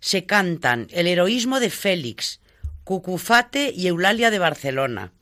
se 0.01 0.27
cantan 0.27 0.89
el 0.91 1.07
heroísmo 1.07 1.61
de 1.61 1.71
Félix, 1.71 2.41
Cucufate 2.85 3.73
y 3.75 3.89
Eulalia 3.89 4.31
de 4.31 4.39
Barcelona, 4.39 5.13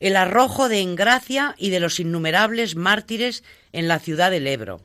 el 0.00 0.16
arrojo 0.16 0.68
de 0.68 0.80
Engracia 0.80 1.54
y 1.58 1.70
de 1.70 1.80
los 1.80 2.00
innumerables 2.00 2.76
mártires 2.76 3.44
en 3.72 3.88
la 3.88 3.98
ciudad 3.98 4.30
del 4.30 4.46
Ebro, 4.46 4.80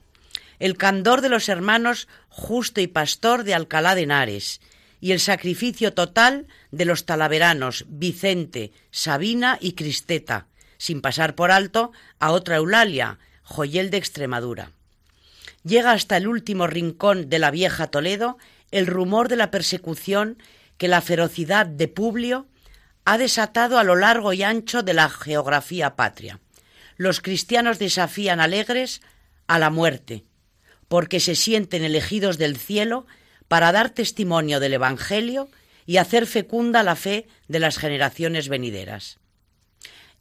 el 0.58 0.76
candor 0.76 1.22
de 1.22 1.28
los 1.28 1.48
hermanos 1.48 2.08
Justo 2.28 2.80
y 2.80 2.86
Pastor 2.86 3.44
de 3.44 3.54
Alcalá 3.54 3.94
de 3.94 4.02
Henares, 4.02 4.60
y 5.00 5.12
el 5.12 5.20
sacrificio 5.20 5.94
total 5.94 6.46
de 6.70 6.84
los 6.84 7.06
talaveranos 7.06 7.86
Vicente, 7.88 8.72
Sabina 8.90 9.56
y 9.60 9.72
Cristeta, 9.72 10.46
sin 10.80 11.02
pasar 11.02 11.34
por 11.34 11.50
alto 11.50 11.92
a 12.18 12.32
otra 12.32 12.56
Eulalia, 12.56 13.18
joyel 13.42 13.90
de 13.90 13.98
Extremadura. 13.98 14.72
Llega 15.62 15.92
hasta 15.92 16.16
el 16.16 16.26
último 16.26 16.66
rincón 16.66 17.28
de 17.28 17.38
la 17.38 17.50
vieja 17.50 17.88
Toledo 17.88 18.38
el 18.70 18.86
rumor 18.86 19.28
de 19.28 19.36
la 19.36 19.50
persecución 19.50 20.42
que 20.78 20.88
la 20.88 21.02
ferocidad 21.02 21.66
de 21.66 21.86
Publio 21.86 22.46
ha 23.04 23.18
desatado 23.18 23.78
a 23.78 23.84
lo 23.84 23.94
largo 23.94 24.32
y 24.32 24.42
ancho 24.42 24.82
de 24.82 24.94
la 24.94 25.10
geografía 25.10 25.96
patria. 25.96 26.40
Los 26.96 27.20
cristianos 27.20 27.78
desafían 27.78 28.40
alegres 28.40 29.02
a 29.48 29.58
la 29.58 29.68
muerte, 29.68 30.24
porque 30.88 31.20
se 31.20 31.34
sienten 31.34 31.84
elegidos 31.84 32.38
del 32.38 32.56
cielo 32.56 33.06
para 33.48 33.70
dar 33.70 33.90
testimonio 33.90 34.60
del 34.60 34.72
Evangelio 34.72 35.50
y 35.84 35.98
hacer 35.98 36.26
fecunda 36.26 36.82
la 36.82 36.96
fe 36.96 37.26
de 37.48 37.58
las 37.58 37.76
generaciones 37.76 38.48
venideras. 38.48 39.19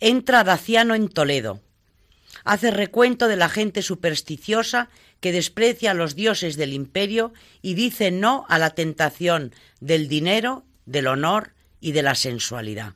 Entra 0.01 0.45
Daciano 0.45 0.95
en 0.95 1.09
Toledo. 1.09 1.59
Hace 2.45 2.71
recuento 2.71 3.27
de 3.27 3.35
la 3.35 3.49
gente 3.49 3.81
supersticiosa 3.81 4.87
que 5.19 5.33
desprecia 5.33 5.91
a 5.91 5.93
los 5.93 6.15
dioses 6.15 6.55
del 6.55 6.71
imperio 6.71 7.33
y 7.61 7.73
dice 7.73 8.09
no 8.09 8.45
a 8.47 8.59
la 8.59 8.69
tentación 8.69 9.53
del 9.81 10.07
dinero, 10.07 10.63
del 10.85 11.07
honor 11.07 11.51
y 11.81 11.91
de 11.91 12.01
la 12.01 12.15
sensualidad. 12.15 12.93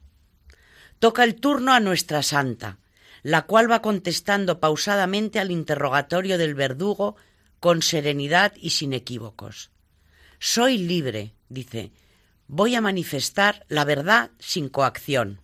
Toca 0.99 1.25
el 1.25 1.35
turno 1.35 1.73
a 1.73 1.81
nuestra 1.81 2.23
santa, 2.23 2.79
la 3.21 3.41
cual 3.41 3.69
va 3.69 3.81
contestando 3.81 4.61
pausadamente 4.61 5.39
al 5.39 5.51
interrogatorio 5.51 6.37
del 6.37 6.55
verdugo 6.55 7.17
con 7.59 7.81
serenidad 7.81 8.53
y 8.55 8.69
sin 8.69 8.93
equívocos. 8.93 9.71
Soy 10.39 10.77
libre, 10.77 11.33
dice. 11.49 11.91
Voy 12.47 12.75
a 12.75 12.81
manifestar 12.81 13.65
la 13.67 13.83
verdad 13.83 14.31
sin 14.39 14.69
coacción. 14.69 15.42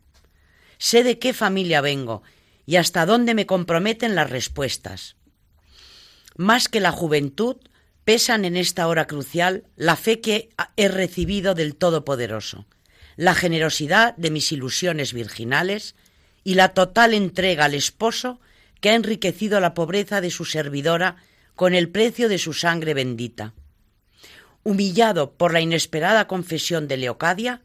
Sé 0.79 1.03
de 1.03 1.19
qué 1.19 1.33
familia 1.33 1.81
vengo 1.81 2.23
y 2.65 2.77
hasta 2.77 3.05
dónde 3.05 3.35
me 3.35 3.45
comprometen 3.45 4.15
las 4.15 4.31
respuestas. 4.31 5.15
Más 6.35 6.67
que 6.67 6.79
la 6.79 6.91
juventud, 6.91 7.57
pesan 8.03 8.45
en 8.45 8.57
esta 8.57 8.87
hora 8.87 9.05
crucial 9.05 9.65
la 9.75 9.95
fe 9.95 10.21
que 10.21 10.49
he 10.75 10.87
recibido 10.87 11.53
del 11.53 11.75
Todopoderoso, 11.75 12.65
la 13.15 13.35
generosidad 13.35 14.15
de 14.17 14.31
mis 14.31 14.51
ilusiones 14.51 15.13
virginales 15.13 15.93
y 16.43 16.55
la 16.55 16.69
total 16.69 17.13
entrega 17.13 17.65
al 17.65 17.75
esposo 17.75 18.39
que 18.81 18.89
ha 18.89 18.95
enriquecido 18.95 19.59
la 19.59 19.75
pobreza 19.75 20.21
de 20.21 20.31
su 20.31 20.45
servidora 20.45 21.17
con 21.55 21.75
el 21.75 21.89
precio 21.89 22.27
de 22.27 22.39
su 22.39 22.53
sangre 22.53 22.95
bendita 22.95 23.53
humillado 24.63 25.33
por 25.33 25.53
la 25.53 25.61
inesperada 25.61 26.27
confesión 26.27 26.87
de 26.87 26.97
Leocadia, 26.97 27.61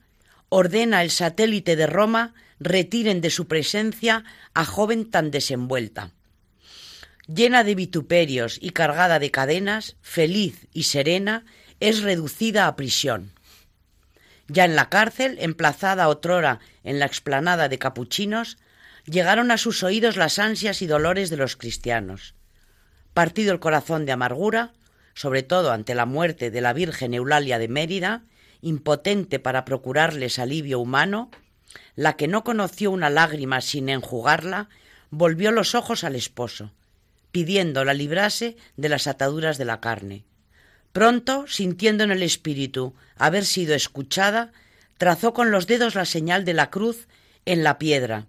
ordena 0.49 1.03
el 1.03 1.11
satélite 1.11 1.77
de 1.77 1.87
Roma 1.87 2.35
retiren 2.61 3.21
de 3.21 3.31
su 3.31 3.47
presencia 3.47 4.25
a 4.55 4.65
joven 4.65 5.11
tan 5.11 5.31
desenvuelta. 5.31 6.11
Llena 7.27 7.65
de 7.65 7.75
vituperios 7.75 8.59
y 8.61 8.71
cargada 8.71 9.19
de 9.19 9.31
cadenas, 9.31 9.97
feliz 10.03 10.67
y 10.73 10.85
serena, 10.85 11.45
es 11.81 12.03
reducida 12.03 12.67
a 12.67 12.77
prisión. 12.77 13.33
Ya 14.47 14.65
en 14.65 14.77
la 14.77 14.91
cárcel, 14.91 15.39
emplazada 15.41 16.09
otrora 16.09 16.61
en 16.83 16.99
la 16.99 17.07
explanada 17.07 17.69
de 17.69 17.79
capuchinos, 17.79 18.59
llegaron 19.07 19.51
a 19.51 19.59
sus 19.59 19.83
oídos 19.83 20.17
las 20.17 20.39
ansias 20.39 20.83
y 20.83 20.87
dolores 20.87 21.31
de 21.31 21.39
los 21.39 21.57
cristianos. 21.57 22.35
Partido 23.15 23.53
el 23.53 23.61
corazón 23.61 24.05
de 24.05 24.13
amargura, 24.13 24.73
sobre 25.15 25.43
todo 25.43 25.73
ante 25.73 25.95
la 25.95 26.05
muerte 26.05 26.51
de 26.51 26.61
la 26.61 26.73
Virgen 26.73 27.15
Eulalia 27.15 27.59
de 27.59 27.69
Mérida, 27.69 28.25
impotente 28.61 29.39
para 29.39 29.65
procurarles 29.65 30.39
alivio 30.39 30.81
humano, 30.81 31.31
la 31.97 32.17
que 32.17 32.29
no 32.29 32.45
conoció 32.45 32.91
una 32.91 33.11
lágrima 33.11 33.61
sin 33.61 33.89
enjugarla, 33.89 34.69
volvió 35.11 35.53
los 35.53 35.75
ojos 35.75 36.05
al 36.05 36.17
esposo, 36.17 36.73
pidiendo 37.31 37.85
la 37.85 37.95
librase 37.95 38.57
de 38.77 38.89
las 38.89 39.07
ataduras 39.07 39.59
de 39.59 39.65
la 39.65 39.81
carne. 39.81 40.25
Pronto, 40.93 41.47
sintiendo 41.49 42.05
en 42.05 42.13
el 42.13 42.23
espíritu 42.23 42.95
haber 43.17 43.45
sido 43.45 43.75
escuchada, 43.75 44.53
trazó 44.99 45.35
con 45.35 45.51
los 45.51 45.67
dedos 45.67 45.95
la 45.95 46.05
señal 46.05 46.45
de 46.45 46.55
la 46.55 46.71
cruz 46.71 47.09
en 47.45 47.65
la 47.65 47.79
piedra, 47.79 48.27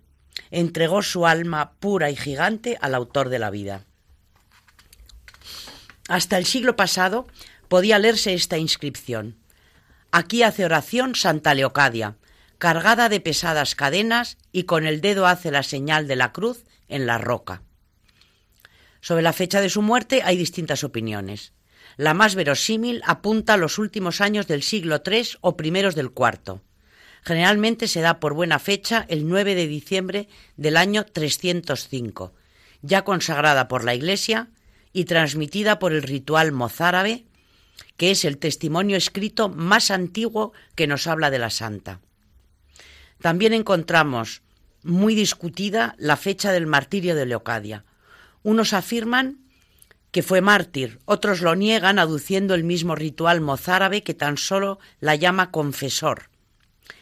entregó 0.51 1.03
su 1.03 1.27
alma 1.27 1.73
pura 1.79 2.09
y 2.09 2.15
gigante 2.15 2.77
al 2.81 2.95
autor 2.95 3.29
de 3.29 3.39
la 3.39 3.49
vida. 3.49 3.85
Hasta 6.07 6.37
el 6.37 6.45
siglo 6.45 6.75
pasado 6.75 7.27
podía 7.67 7.99
leerse 7.99 8.33
esta 8.33 8.57
inscripción. 8.57 9.35
Aquí 10.11 10.43
hace 10.43 10.65
oración 10.65 11.15
Santa 11.15 11.53
Leocadia, 11.53 12.15
cargada 12.57 13.09
de 13.09 13.19
pesadas 13.19 13.75
cadenas 13.75 14.37
y 14.51 14.63
con 14.63 14.85
el 14.85 15.01
dedo 15.01 15.27
hace 15.27 15.51
la 15.51 15.63
señal 15.63 16.07
de 16.07 16.15
la 16.15 16.31
cruz 16.31 16.65
en 16.87 17.05
la 17.05 17.17
roca. 17.17 17.61
Sobre 19.01 19.21
la 19.21 19.33
fecha 19.33 19.61
de 19.61 19.69
su 19.69 19.81
muerte 19.81 20.21
hay 20.23 20.37
distintas 20.37 20.83
opiniones. 20.83 21.53
La 21.97 22.13
más 22.13 22.35
verosímil 22.35 23.01
apunta 23.05 23.53
a 23.53 23.57
los 23.57 23.77
últimos 23.77 24.19
años 24.19 24.47
del 24.47 24.63
siglo 24.63 25.01
III 25.05 25.37
o 25.41 25.55
primeros 25.55 25.95
del 25.95 26.11
IV. 26.15 26.61
Generalmente 27.23 27.87
se 27.87 28.01
da 28.01 28.19
por 28.19 28.33
buena 28.33 28.59
fecha 28.59 29.05
el 29.07 29.27
9 29.27 29.55
de 29.55 29.67
diciembre 29.67 30.27
del 30.57 30.77
año 30.77 31.05
305, 31.05 32.33
ya 32.81 33.03
consagrada 33.03 33.67
por 33.67 33.83
la 33.83 33.95
Iglesia 33.95 34.49
y 34.93 35.05
transmitida 35.05 35.79
por 35.79 35.93
el 35.93 36.03
ritual 36.03 36.51
mozárabe, 36.51 37.25
que 37.97 38.11
es 38.11 38.25
el 38.25 38.37
testimonio 38.37 38.97
escrito 38.97 39.49
más 39.49 39.91
antiguo 39.91 40.53
que 40.75 40.87
nos 40.87 41.07
habla 41.07 41.29
de 41.29 41.39
la 41.39 41.49
santa. 41.49 42.01
También 43.25 43.53
encontramos 43.53 44.43
muy 44.83 45.15
discutida 45.15 45.95
la 45.97 46.15
fecha 46.15 46.51
del 46.51 46.67
martirio 46.67 47.15
de 47.15 47.25
Leocadia. 47.25 47.83
Unos 48.43 48.71
afirman 48.71 49.39
que 50.11 50.21
fue 50.21 50.41
mártir, 50.41 50.99
otros 51.05 51.41
lo 51.41 51.55
niegan 51.55 51.97
aduciendo 51.97 52.53
el 52.53 52.63
mismo 52.63 52.93
ritual 52.93 53.41
mozárabe 53.41 54.03
que 54.03 54.13
tan 54.13 54.37
solo 54.37 54.77
la 54.99 55.15
llama 55.15 55.49
confesor, 55.49 56.29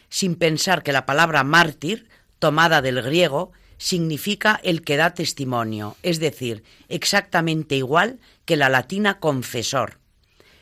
sin 0.08 0.36
pensar 0.36 0.82
que 0.82 0.92
la 0.92 1.04
palabra 1.04 1.44
mártir, 1.44 2.08
tomada 2.38 2.80
del 2.80 3.02
griego, 3.02 3.52
significa 3.76 4.58
el 4.64 4.80
que 4.80 4.96
da 4.96 5.12
testimonio, 5.12 5.98
es 6.02 6.20
decir, 6.20 6.64
exactamente 6.88 7.76
igual 7.76 8.18
que 8.46 8.56
la 8.56 8.70
latina 8.70 9.20
confesor, 9.20 9.98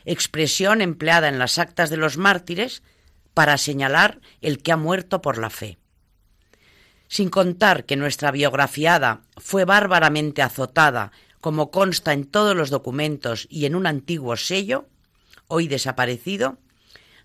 expresión 0.03 0.81
empleada 0.81 1.29
en 1.29 1.39
las 1.39 1.57
actas 1.57 1.89
de 1.89 1.95
los 1.95 2.17
mártires 2.17 2.83
para 3.33 3.57
señalar 3.57 4.21
el 4.41 4.61
que 4.61 4.71
ha 4.71 4.77
muerto 4.77 5.21
por 5.21 5.37
la 5.37 5.49
fe. 5.49 5.77
Sin 7.07 7.29
contar 7.29 7.85
que 7.85 7.95
nuestra 7.95 8.31
biografiada 8.31 9.21
fue 9.37 9.65
bárbaramente 9.65 10.41
azotada 10.41 11.11
como 11.41 11.71
consta 11.71 12.13
en 12.13 12.25
todos 12.25 12.55
los 12.55 12.69
documentos 12.69 13.47
y 13.49 13.65
en 13.65 13.75
un 13.75 13.85
antiguo 13.85 14.37
sello, 14.37 14.87
hoy 15.47 15.67
desaparecido, 15.67 16.57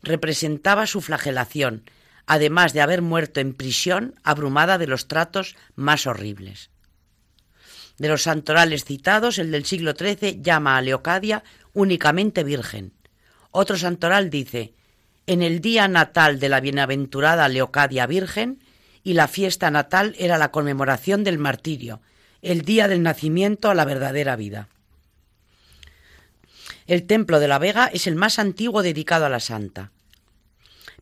representaba 0.02 0.86
su 0.86 1.00
flagelación, 1.00 1.84
además 2.26 2.72
de 2.72 2.80
haber 2.80 3.00
muerto 3.00 3.40
en 3.40 3.54
prisión 3.54 4.14
abrumada 4.24 4.76
de 4.76 4.88
los 4.88 5.08
tratos 5.08 5.56
más 5.76 6.06
horribles. 6.06 6.70
De 7.96 8.08
los 8.08 8.22
santorales 8.22 8.84
citados, 8.84 9.38
el 9.38 9.50
del 9.50 9.64
siglo 9.64 9.92
XIII 9.92 10.42
llama 10.42 10.76
a 10.76 10.82
Leocadia 10.82 11.42
únicamente 11.72 12.44
virgen. 12.44 12.94
Otro 13.50 13.76
santoral 13.76 14.30
dice, 14.30 14.74
en 15.28 15.42
el 15.42 15.60
día 15.60 15.88
natal 15.88 16.40
de 16.40 16.48
la 16.48 16.60
bienaventurada 16.60 17.48
Leocadia 17.48 18.06
Virgen, 18.06 18.60
y 19.04 19.12
la 19.12 19.28
fiesta 19.28 19.70
natal 19.70 20.16
era 20.18 20.38
la 20.38 20.50
conmemoración 20.50 21.22
del 21.22 21.36
martirio, 21.36 22.00
el 22.40 22.62
día 22.62 22.88
del 22.88 23.02
nacimiento 23.02 23.68
a 23.68 23.74
la 23.74 23.84
verdadera 23.84 24.36
vida. 24.36 24.68
El 26.86 27.06
templo 27.06 27.40
de 27.40 27.48
la 27.48 27.58
Vega 27.58 27.90
es 27.92 28.06
el 28.06 28.14
más 28.14 28.38
antiguo 28.38 28.82
dedicado 28.82 29.26
a 29.26 29.28
la 29.28 29.40
santa. 29.40 29.92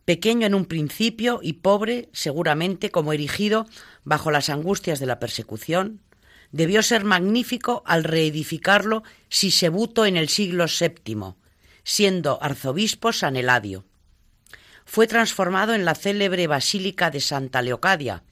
Pequeño 0.04 0.48
en 0.48 0.56
un 0.56 0.66
principio 0.66 1.38
y 1.40 1.54
pobre, 1.54 2.08
seguramente, 2.12 2.90
como 2.90 3.12
erigido 3.12 3.66
bajo 4.02 4.32
las 4.32 4.50
angustias 4.50 4.98
de 4.98 5.06
la 5.06 5.20
persecución, 5.20 6.00
debió 6.50 6.82
ser 6.82 7.04
magnífico 7.04 7.84
al 7.86 8.02
reedificarlo 8.02 9.04
Sisebuto 9.28 10.04
en 10.04 10.16
el 10.16 10.28
siglo 10.28 10.66
VII, 10.66 11.34
siendo 11.84 12.42
arzobispo 12.42 13.12
San 13.12 13.36
Eladio. 13.36 13.84
Fue 14.86 15.06
transformado 15.06 15.74
en 15.74 15.84
la 15.84 15.94
célebre 15.94 16.46
Basílica 16.46 17.10
de 17.10 17.20
Santa 17.20 17.60
Leocadia, 17.60 18.22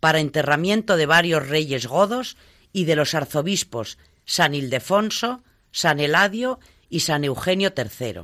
para 0.00 0.18
enterramiento 0.18 0.96
de 0.96 1.06
varios 1.06 1.48
reyes 1.48 1.86
godos 1.86 2.36
y 2.72 2.84
de 2.84 2.96
los 2.96 3.14
arzobispos 3.14 3.96
San 4.26 4.54
Ildefonso, 4.54 5.42
San 5.72 6.00
Eladio 6.00 6.58
y 6.88 7.00
San 7.00 7.24
Eugenio 7.24 7.72
III. 7.74 8.22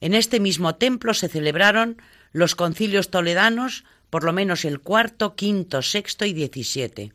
En 0.00 0.14
este 0.14 0.40
mismo 0.40 0.76
templo 0.76 1.14
se 1.14 1.28
celebraron 1.28 2.00
los 2.32 2.54
concilios 2.54 3.10
toledanos, 3.10 3.84
por 4.08 4.24
lo 4.24 4.32
menos 4.32 4.64
el 4.64 4.80
cuarto, 4.80 5.36
quinto, 5.36 5.82
sexto 5.82 6.24
y 6.24 6.32
diecisiete. 6.32 7.12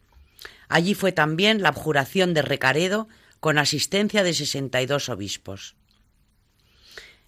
Allí 0.70 0.94
fue 0.94 1.12
también 1.12 1.62
la 1.62 1.70
abjuración 1.70 2.34
de 2.34 2.44
Recaredo 2.44 3.08
con 3.40 3.58
asistencia 3.58 4.24
de 4.24 4.34
sesenta 4.34 4.82
y 4.82 4.86
dos 4.86 5.10
obispos. 5.10 5.76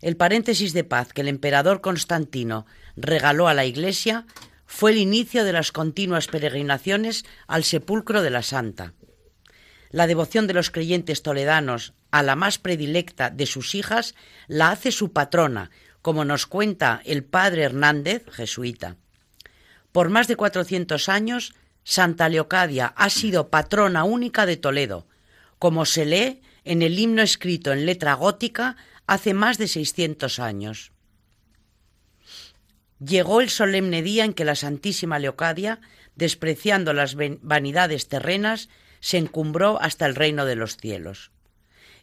El 0.02 0.16
paréntesis 0.16 0.74
de 0.74 0.84
paz 0.84 1.12
que 1.14 1.22
el 1.22 1.28
emperador 1.28 1.82
Constantino 1.82 2.66
regaló 2.96 3.48
a 3.48 3.54
la 3.54 3.66
Iglesia 3.66 4.26
fue 4.66 4.92
el 4.92 4.98
inicio 4.98 5.44
de 5.44 5.54
las 5.54 5.72
continuas 5.72 6.28
peregrinaciones 6.28 7.26
al 7.48 7.64
sepulcro 7.64 8.22
de 8.22 8.30
la 8.30 8.44
Santa. 8.44 8.94
La 9.90 10.06
devoción 10.06 10.46
de 10.46 10.54
los 10.54 10.70
creyentes 10.70 11.24
toledanos 11.24 11.94
a 12.12 12.22
la 12.22 12.36
más 12.36 12.58
predilecta 12.58 13.30
de 13.30 13.46
sus 13.46 13.74
hijas 13.74 14.14
la 14.48 14.70
hace 14.70 14.92
su 14.92 15.14
patrona, 15.14 15.72
como 16.02 16.26
nos 16.26 16.46
cuenta 16.46 17.02
el 17.06 17.24
padre 17.24 17.64
Hernández, 17.64 18.26
jesuita. 18.32 18.98
Por 19.92 20.10
más 20.10 20.28
de 20.28 20.36
cuatrocientos 20.36 21.10
años, 21.10 21.56
Santa 21.84 22.30
Leocadia 22.30 22.88
ha 22.98 23.10
sido 23.10 23.50
patrona 23.50 24.04
única 24.04 24.46
de 24.46 24.58
Toledo, 24.58 25.08
como 25.58 25.86
se 25.86 26.06
lee 26.06 26.42
en 26.66 26.82
el 26.82 27.00
himno 27.00 27.22
escrito 27.22 27.72
en 27.72 27.86
letra 27.86 28.14
gótica 28.14 28.76
hace 29.08 29.34
más 29.34 29.58
de 29.58 29.68
seiscientos 29.68 30.38
años. 30.40 30.92
Llegó 33.00 33.42
el 33.42 33.50
solemne 33.50 34.02
día 34.02 34.26
en 34.26 34.34
que 34.34 34.46
la 34.46 34.56
Santísima 34.56 35.18
Leocadia, 35.18 35.80
despreciando 36.16 36.94
las 36.94 37.16
vanidades 37.16 38.08
terrenas, 38.08 38.70
se 39.00 39.18
encumbró 39.18 39.82
hasta 39.82 40.06
el 40.06 40.16
reino 40.16 40.46
de 40.46 40.56
los 40.56 40.78
cielos. 40.78 41.32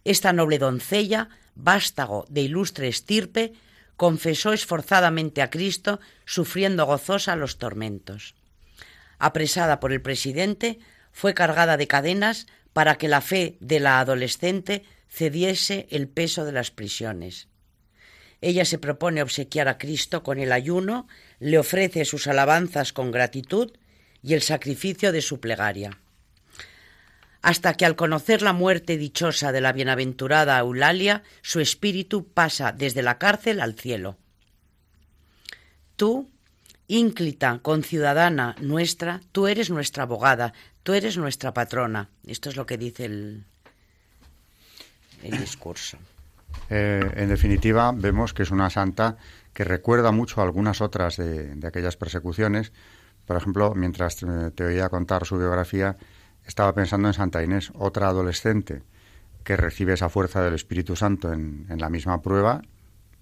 Esta 0.05 0.33
noble 0.33 0.59
doncella, 0.59 1.29
vástago 1.55 2.25
de 2.29 2.43
ilustre 2.43 2.89
estirpe, 2.89 3.53
confesó 3.97 4.53
esforzadamente 4.53 5.43
a 5.43 5.51
Cristo, 5.51 6.01
sufriendo 6.25 6.87
gozosa 6.87 7.37
los 7.37 7.59
tormentos. 7.59 8.35
Apresada 9.19 9.81
por 9.81 9.93
el 9.93 10.01
presidente, 10.03 10.79
fue 11.13 11.35
cargada 11.35 11.77
de 11.77 11.87
cadenas 11.87 12.47
para 12.73 12.97
que 12.97 13.09
la 13.09 13.21
fe 13.21 13.57
de 13.61 13.81
la 13.81 14.01
adolescente 14.01 14.85
cediese 15.15 15.87
el 15.91 16.09
peso 16.09 16.45
de 16.45 16.51
las 16.51 16.73
prisiones. 16.73 17.47
Ella 18.41 18.65
se 18.65 18.79
propone 18.79 19.23
obsequiar 19.23 19.69
a 19.69 19.79
Cristo 19.79 20.25
con 20.25 20.41
el 20.41 20.51
ayuno, 20.51 21.07
le 21.39 21.57
ofrece 21.57 22.05
sus 22.05 22.27
alabanzas 22.27 22.93
con 22.93 23.13
gratitud 23.13 23.73
y 24.23 24.35
el 24.35 24.43
sacrificio 24.43 25.13
de 25.13 25.23
su 25.23 25.39
plegaria. 25.39 26.01
Hasta 27.43 27.75
que 27.75 27.85
al 27.85 27.95
conocer 27.95 28.43
la 28.43 28.53
muerte 28.53 28.97
dichosa 28.97 29.53
de 29.53 29.61
la 29.61 29.73
bienaventurada 29.73 30.59
Eulalia, 30.59 31.23
su 31.43 31.61
espíritu 31.61 32.27
pasa 32.27 32.73
desde 32.73 33.03
la 33.03 33.19
cárcel 33.19 33.61
al 33.61 33.75
cielo. 33.75 34.19
Tú, 35.95 36.29
ínclita, 36.89 37.61
conciudadana 37.63 38.57
nuestra, 38.61 39.21
tú 39.31 39.47
eres 39.47 39.71
nuestra 39.71 40.03
abogada, 40.03 40.55
tú 40.83 40.93
eres 40.93 41.17
nuestra 41.17 41.55
patrona. 41.55 42.11
Esto 42.27 42.49
es 42.49 42.57
lo 42.57 42.67
que 42.67 42.79
dice 42.79 43.05
el, 43.05 43.45
el 45.25 45.39
discurso. 45.39 45.99
Eh, 46.71 47.11
en 47.17 47.29
definitiva, 47.29 47.93
vemos 47.95 48.33
que 48.33 48.43
es 48.43 48.51
una 48.51 48.71
santa 48.71 49.17
que 49.53 49.65
recuerda 49.65 50.13
mucho 50.13 50.41
a 50.41 50.45
algunas 50.45 50.81
otras 50.81 51.17
de, 51.17 51.59
aquellas 51.67 51.97
persecuciones. 51.97 52.73
Por 53.27 53.37
ejemplo, 53.37 53.75
mientras 53.75 54.17
te 54.55 54.65
oía 54.65 54.89
contar 54.89 55.25
su 55.25 55.39
biografía, 55.39 55.97
estaba 56.45 56.75
pensando 56.75 57.09
en 57.09 57.15
Santa 57.15 57.43
Inés, 57.43 57.73
otra 57.75 58.09
adolescente 58.09 58.83
que 59.45 59.57
recibe 59.57 59.93
esa 59.93 60.09
fuerza 60.09 60.43
del 60.43 60.55
Espíritu 60.55 60.97
Santo 60.97 61.33
en, 61.33 61.67
la 61.69 61.91
misma 61.91 62.21
prueba 62.23 62.63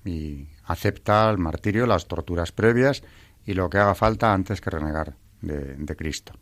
y 0.05 0.49
acepta 0.65 1.29
el 1.31 1.39
martirio, 1.39 1.87
las 1.87 2.07
torturas 2.07 2.53
previas 2.53 3.03
y 3.45 3.55
lo 3.55 3.69
que 3.69 3.79
haga 3.79 3.95
falta 3.95 4.33
antes 4.33 4.61
que 4.61 4.71
renegar 4.71 5.17
de, 5.41 5.97
Cristo. 5.97 6.33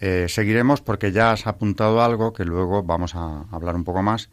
Eh, 0.00 0.26
seguiremos 0.28 0.80
porque 0.80 1.12
ya 1.12 1.30
has 1.30 1.46
apuntado 1.46 2.02
algo 2.02 2.32
que 2.32 2.44
luego 2.44 2.82
vamos 2.82 3.14
a 3.14 3.42
hablar 3.52 3.76
un 3.76 3.84
poco 3.84 4.02
más, 4.02 4.28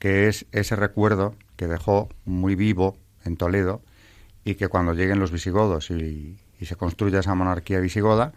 que 0.00 0.26
es 0.28 0.46
ese 0.50 0.74
recuerdo 0.74 1.36
que 1.56 1.68
dejó 1.68 2.08
muy 2.24 2.56
vivo 2.56 2.96
en 3.24 3.36
Toledo 3.36 3.82
y 4.44 4.54
que 4.56 4.66
cuando 4.66 4.94
lleguen 4.94 5.20
los 5.20 5.30
visigodos 5.30 5.90
y, 5.92 6.40
se 6.60 6.76
construya 6.76 7.20
esa 7.20 7.34
monarquía 7.34 7.80
visigoda, 7.80 8.32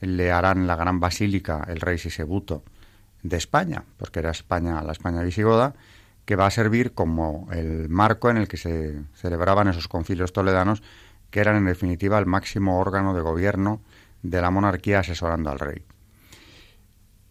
le 0.00 0.30
harán 0.30 0.68
la 0.68 0.76
gran 0.76 1.00
basílica 1.00 1.64
el 1.68 1.80
rey 1.80 1.98
Sisebuto 1.98 2.62
de 3.22 3.36
España, 3.36 3.84
porque 3.96 4.20
era 4.20 4.30
España, 4.30 4.82
la 4.82 4.92
España 4.92 5.22
visigoda, 5.22 5.74
que 6.26 6.36
va 6.36 6.46
a 6.46 6.50
servir 6.50 6.92
como 6.92 7.48
el 7.52 7.88
marco 7.88 8.30
en 8.30 8.36
el 8.36 8.46
que 8.46 8.56
se 8.56 9.00
celebraban 9.14 9.66
esos 9.66 9.88
concilios 9.88 10.32
toledanos, 10.32 10.82
que 11.30 11.40
eran 11.40 11.56
en 11.56 11.66
definitiva 11.66 12.18
el 12.18 12.26
máximo 12.26 12.78
órgano 12.78 13.14
de 13.14 13.20
gobierno 13.20 13.80
de 14.22 14.40
la 14.40 14.50
monarquía 14.50 15.00
asesorando 15.00 15.50
al 15.50 15.58
rey. 15.58 15.82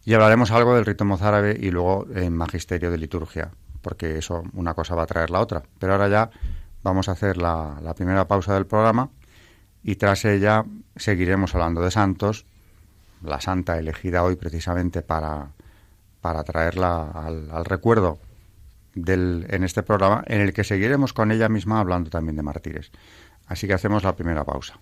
Y 0.04 0.14
hablaremos 0.14 0.50
algo 0.50 0.74
del 0.74 0.84
rito 0.84 1.04
mozárabe 1.04 1.58
y 1.58 1.70
luego 1.70 2.06
en 2.14 2.36
magisterio 2.36 2.90
de 2.90 2.98
liturgia, 2.98 3.52
porque 3.86 4.18
eso 4.18 4.42
una 4.54 4.74
cosa 4.74 4.96
va 4.96 5.04
a 5.04 5.06
traer 5.06 5.30
la 5.30 5.38
otra. 5.38 5.62
Pero 5.78 5.92
ahora 5.92 6.08
ya 6.08 6.28
vamos 6.82 7.08
a 7.08 7.12
hacer 7.12 7.36
la, 7.36 7.94
primera 7.94 8.26
pausa 8.26 8.52
del 8.52 8.66
programa 8.66 9.10
y 9.84 9.94
tras 9.94 10.24
ella 10.24 10.64
seguiremos 10.96 11.54
hablando 11.54 11.82
de 11.82 11.92
santos, 11.92 12.46
la 13.22 13.40
santa 13.40 13.78
elegida 13.78 14.24
hoy 14.24 14.34
precisamente 14.34 15.02
para, 15.02 15.52
para 16.20 16.42
traerla 16.42 17.12
al, 17.12 17.48
al 17.48 17.64
recuerdo 17.64 18.18
del, 18.96 19.46
en 19.50 19.62
este 19.62 19.84
programa, 19.84 20.24
en 20.26 20.40
el 20.40 20.52
que 20.52 20.64
seguiremos 20.64 21.12
con 21.12 21.30
ella 21.30 21.48
misma 21.48 21.78
hablando 21.78 22.10
también 22.10 22.34
de 22.34 22.42
mártires. 22.42 22.90
Así 23.46 23.68
que 23.68 23.74
hacemos 23.74 24.02
la 24.02 24.16
primera 24.16 24.42
pausa. 24.42 24.80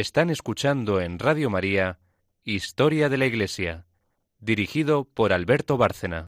Están 0.00 0.30
escuchando 0.30 1.02
en 1.02 1.18
Radio 1.18 1.50
María 1.50 1.98
Historia 2.42 3.10
de 3.10 3.18
la 3.18 3.26
Iglesia, 3.26 3.84
dirigido 4.38 5.04
por 5.04 5.34
Alberto 5.34 5.76
Bárcena. 5.76 6.26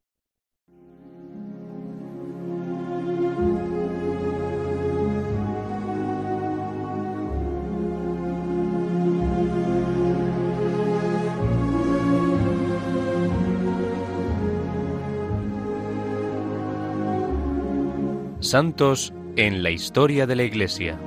Santos 18.40 19.14
en 19.36 19.62
la 19.62 19.70
historia 19.70 20.26
de 20.26 20.36
la 20.36 20.42
Iglesia. 20.42 20.98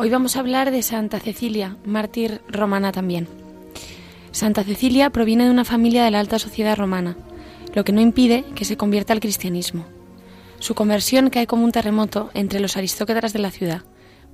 Hoy 0.00 0.10
vamos 0.10 0.36
a 0.36 0.38
hablar 0.38 0.70
de 0.70 0.84
Santa 0.84 1.18
Cecilia, 1.18 1.76
mártir 1.84 2.40
romana 2.46 2.92
también. 2.92 3.26
Santa 4.30 4.62
Cecilia 4.62 5.10
proviene 5.10 5.42
de 5.42 5.50
una 5.50 5.64
familia 5.64 6.04
de 6.04 6.12
la 6.12 6.20
alta 6.20 6.38
sociedad 6.38 6.76
romana, 6.76 7.16
lo 7.74 7.82
que 7.82 7.90
no 7.90 8.00
impide 8.00 8.44
que 8.54 8.64
se 8.64 8.76
convierta 8.76 9.12
al 9.12 9.18
cristianismo. 9.18 9.86
Su 10.60 10.76
conversión 10.76 11.30
cae 11.30 11.48
como 11.48 11.64
un 11.64 11.72
terremoto 11.72 12.30
entre 12.34 12.60
los 12.60 12.76
aristócratas 12.76 13.32
de 13.32 13.40
la 13.40 13.50
ciudad, 13.50 13.82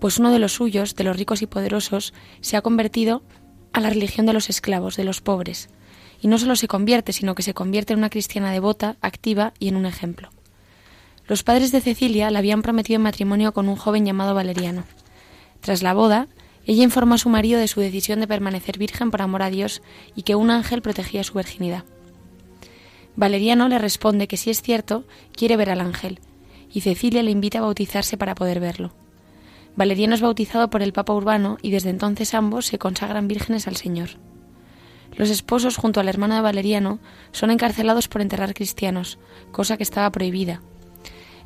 pues 0.00 0.18
uno 0.18 0.32
de 0.32 0.38
los 0.38 0.52
suyos, 0.52 0.96
de 0.96 1.04
los 1.04 1.16
ricos 1.16 1.40
y 1.40 1.46
poderosos, 1.46 2.12
se 2.42 2.58
ha 2.58 2.60
convertido 2.60 3.22
a 3.72 3.80
la 3.80 3.88
religión 3.88 4.26
de 4.26 4.34
los 4.34 4.50
esclavos, 4.50 4.98
de 4.98 5.04
los 5.04 5.22
pobres, 5.22 5.70
y 6.20 6.28
no 6.28 6.36
solo 6.36 6.56
se 6.56 6.68
convierte, 6.68 7.14
sino 7.14 7.34
que 7.34 7.42
se 7.42 7.54
convierte 7.54 7.94
en 7.94 8.00
una 8.00 8.10
cristiana 8.10 8.52
devota, 8.52 8.98
activa 9.00 9.54
y 9.58 9.68
en 9.68 9.76
un 9.76 9.86
ejemplo. 9.86 10.28
Los 11.26 11.42
padres 11.42 11.72
de 11.72 11.80
Cecilia 11.80 12.30
la 12.30 12.40
habían 12.40 12.60
prometido 12.60 12.96
en 12.96 13.04
matrimonio 13.04 13.54
con 13.54 13.70
un 13.70 13.76
joven 13.76 14.04
llamado 14.04 14.34
Valeriano. 14.34 14.84
Tras 15.64 15.82
la 15.82 15.94
boda, 15.94 16.28
ella 16.66 16.82
informó 16.82 17.14
a 17.14 17.18
su 17.18 17.30
marido 17.30 17.58
de 17.58 17.68
su 17.68 17.80
decisión 17.80 18.20
de 18.20 18.26
permanecer 18.26 18.76
virgen 18.76 19.10
por 19.10 19.22
amor 19.22 19.42
a 19.42 19.48
Dios 19.48 19.80
y 20.14 20.20
que 20.20 20.34
un 20.34 20.50
ángel 20.50 20.82
protegía 20.82 21.24
su 21.24 21.32
virginidad. 21.32 21.84
Valeriano 23.16 23.66
le 23.68 23.78
responde 23.78 24.28
que 24.28 24.36
si 24.36 24.50
es 24.50 24.60
cierto, 24.60 25.06
quiere 25.32 25.56
ver 25.56 25.70
al 25.70 25.80
ángel, 25.80 26.20
y 26.70 26.82
Cecilia 26.82 27.22
le 27.22 27.30
invita 27.30 27.60
a 27.60 27.62
bautizarse 27.62 28.18
para 28.18 28.34
poder 28.34 28.60
verlo. 28.60 28.92
Valeriano 29.74 30.14
es 30.14 30.20
bautizado 30.20 30.68
por 30.68 30.82
el 30.82 30.92
Papa 30.92 31.14
Urbano 31.14 31.56
y 31.62 31.70
desde 31.70 31.88
entonces 31.88 32.34
ambos 32.34 32.66
se 32.66 32.78
consagran 32.78 33.26
vírgenes 33.26 33.66
al 33.66 33.76
Señor. 33.76 34.10
Los 35.16 35.30
esposos, 35.30 35.78
junto 35.78 35.98
al 35.98 36.10
hermano 36.10 36.34
de 36.34 36.42
Valeriano, 36.42 36.98
son 37.32 37.50
encarcelados 37.50 38.06
por 38.08 38.20
enterrar 38.20 38.52
cristianos, 38.52 39.18
cosa 39.50 39.78
que 39.78 39.82
estaba 39.82 40.12
prohibida. 40.12 40.60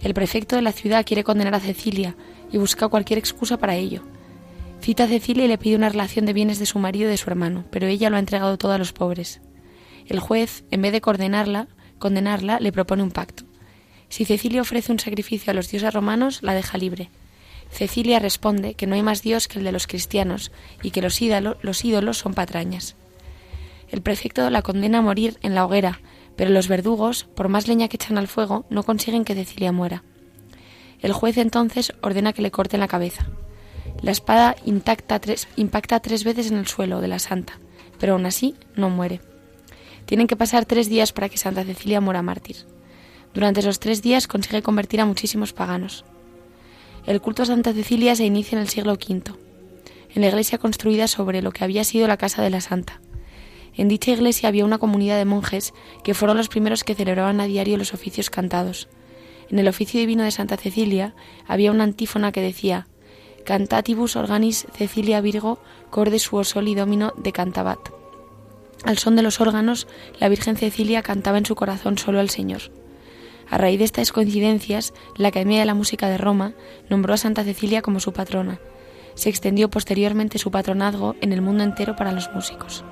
El 0.00 0.14
prefecto 0.14 0.56
de 0.56 0.62
la 0.62 0.72
ciudad 0.72 1.04
quiere 1.04 1.24
condenar 1.24 1.54
a 1.54 1.60
Cecilia 1.60 2.16
y 2.52 2.58
busca 2.58 2.88
cualquier 2.88 3.18
excusa 3.18 3.56
para 3.56 3.76
ello. 3.76 4.02
Cita 4.80 5.04
a 5.04 5.08
Cecilia 5.08 5.44
y 5.44 5.48
le 5.48 5.58
pide 5.58 5.76
una 5.76 5.88
relación 5.88 6.24
de 6.24 6.32
bienes 6.32 6.58
de 6.58 6.66
su 6.66 6.78
marido 6.78 7.08
y 7.08 7.10
de 7.10 7.16
su 7.16 7.28
hermano, 7.30 7.64
pero 7.70 7.86
ella 7.86 8.10
lo 8.10 8.16
ha 8.16 8.20
entregado 8.20 8.58
todo 8.58 8.72
a 8.72 8.78
los 8.78 8.92
pobres. 8.92 9.40
El 10.06 10.20
juez, 10.20 10.64
en 10.70 10.82
vez 10.82 10.92
de 10.92 11.00
condenarla, 11.00 11.68
condenarla, 11.98 12.60
le 12.60 12.72
propone 12.72 13.02
un 13.02 13.10
pacto. 13.10 13.44
Si 14.08 14.24
Cecilia 14.24 14.62
ofrece 14.62 14.92
un 14.92 15.00
sacrificio 15.00 15.50
a 15.50 15.54
los 15.54 15.68
dioses 15.68 15.92
romanos, 15.92 16.40
la 16.42 16.54
deja 16.54 16.78
libre. 16.78 17.10
Cecilia 17.70 18.18
responde 18.18 18.74
que 18.74 18.86
no 18.86 18.94
hay 18.94 19.02
más 19.02 19.22
Dios 19.22 19.48
que 19.48 19.58
el 19.58 19.64
de 19.64 19.72
los 19.72 19.86
cristianos 19.86 20.52
y 20.82 20.90
que 20.90 21.02
los, 21.02 21.20
los 21.60 21.84
ídolos 21.84 22.18
son 22.18 22.34
patrañas. 22.34 22.96
El 23.90 24.00
prefecto 24.00 24.48
la 24.48 24.62
condena 24.62 24.98
a 24.98 25.02
morir 25.02 25.38
en 25.42 25.54
la 25.54 25.66
hoguera, 25.66 26.00
pero 26.38 26.52
los 26.52 26.68
verdugos, 26.68 27.24
por 27.24 27.48
más 27.48 27.66
leña 27.66 27.88
que 27.88 27.96
echan 27.96 28.16
al 28.16 28.28
fuego, 28.28 28.64
no 28.70 28.84
consiguen 28.84 29.24
que 29.24 29.34
Cecilia 29.34 29.72
muera. 29.72 30.04
El 31.00 31.12
juez 31.12 31.36
entonces 31.36 31.92
ordena 32.00 32.32
que 32.32 32.42
le 32.42 32.52
corten 32.52 32.78
la 32.78 32.86
cabeza. 32.86 33.26
La 34.02 34.12
espada 34.12 34.54
intacta 34.64 35.18
tres, 35.18 35.48
impacta 35.56 35.98
tres 35.98 36.22
veces 36.22 36.52
en 36.52 36.58
el 36.58 36.68
suelo 36.68 37.00
de 37.00 37.08
la 37.08 37.18
santa, 37.18 37.58
pero 37.98 38.12
aún 38.12 38.24
así 38.24 38.54
no 38.76 38.88
muere. 38.88 39.20
Tienen 40.06 40.28
que 40.28 40.36
pasar 40.36 40.64
tres 40.64 40.88
días 40.88 41.12
para 41.12 41.28
que 41.28 41.38
Santa 41.38 41.64
Cecilia 41.64 42.00
muera 42.00 42.22
mártir. 42.22 42.58
Durante 43.34 43.58
esos 43.58 43.80
tres 43.80 44.00
días 44.00 44.28
consigue 44.28 44.62
convertir 44.62 45.00
a 45.00 45.06
muchísimos 45.06 45.52
paganos. 45.52 46.04
El 47.04 47.20
culto 47.20 47.42
a 47.42 47.46
Santa 47.46 47.72
Cecilia 47.72 48.14
se 48.14 48.24
inicia 48.24 48.54
en 48.54 48.62
el 48.62 48.68
siglo 48.68 48.92
V, 48.92 49.22
en 50.14 50.22
la 50.22 50.28
iglesia 50.28 50.58
construida 50.58 51.08
sobre 51.08 51.42
lo 51.42 51.50
que 51.50 51.64
había 51.64 51.82
sido 51.82 52.06
la 52.06 52.16
casa 52.16 52.42
de 52.42 52.50
la 52.50 52.60
santa. 52.60 53.00
En 53.78 53.86
dicha 53.86 54.10
iglesia 54.10 54.48
había 54.48 54.64
una 54.64 54.78
comunidad 54.78 55.16
de 55.16 55.24
monjes 55.24 55.72
que 56.02 56.12
fueron 56.12 56.36
los 56.36 56.48
primeros 56.48 56.82
que 56.82 56.96
celebraban 56.96 57.40
a 57.40 57.46
diario 57.46 57.78
los 57.78 57.94
oficios 57.94 58.28
cantados. 58.28 58.88
En 59.50 59.60
el 59.60 59.68
oficio 59.68 60.00
divino 60.00 60.24
de 60.24 60.32
Santa 60.32 60.56
Cecilia 60.56 61.14
había 61.46 61.70
una 61.70 61.84
antífona 61.84 62.32
que 62.32 62.42
decía 62.42 62.88
Cantatibus 63.44 64.16
organis 64.16 64.66
Cecilia 64.74 65.20
Virgo 65.20 65.60
corde 65.90 66.18
suo 66.18 66.42
soli 66.42 66.74
domino 66.74 67.14
de 67.16 67.30
cantabat. 67.30 67.78
Al 68.84 68.98
son 68.98 69.14
de 69.14 69.22
los 69.22 69.40
órganos, 69.40 69.86
la 70.18 70.28
Virgen 70.28 70.56
Cecilia 70.56 71.02
cantaba 71.02 71.38
en 71.38 71.46
su 71.46 71.54
corazón 71.54 71.98
solo 71.98 72.18
al 72.18 72.30
Señor. 72.30 72.72
A 73.48 73.58
raíz 73.58 73.78
de 73.78 73.84
estas 73.84 74.10
coincidencias, 74.10 74.92
la 75.16 75.28
Academia 75.28 75.60
de 75.60 75.66
la 75.66 75.74
Música 75.74 76.08
de 76.08 76.18
Roma 76.18 76.52
nombró 76.90 77.14
a 77.14 77.16
Santa 77.16 77.44
Cecilia 77.44 77.80
como 77.80 78.00
su 78.00 78.12
patrona. 78.12 78.60
Se 79.14 79.30
extendió 79.30 79.70
posteriormente 79.70 80.38
su 80.38 80.50
patronazgo 80.50 81.14
en 81.20 81.32
el 81.32 81.42
mundo 81.42 81.62
entero 81.62 81.94
para 81.94 82.12
los 82.12 82.28
músicos. 82.34 82.84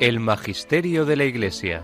El 0.00 0.20
Magisterio 0.20 1.04
de 1.04 1.16
la 1.16 1.24
Iglesia. 1.24 1.82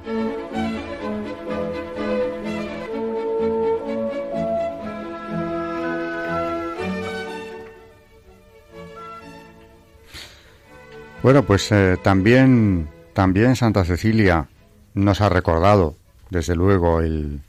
Bueno, 11.23 11.43
pues 11.45 11.73
eh, 11.73 11.97
también, 12.03 12.89
también 13.15 13.57
Santa 13.57 13.85
Cecilia 13.85 14.49
nos 14.93 15.21
ha 15.21 15.29
recordado, 15.29 15.97
desde 16.31 16.55
luego, 16.55 17.01
el, 17.01 17.41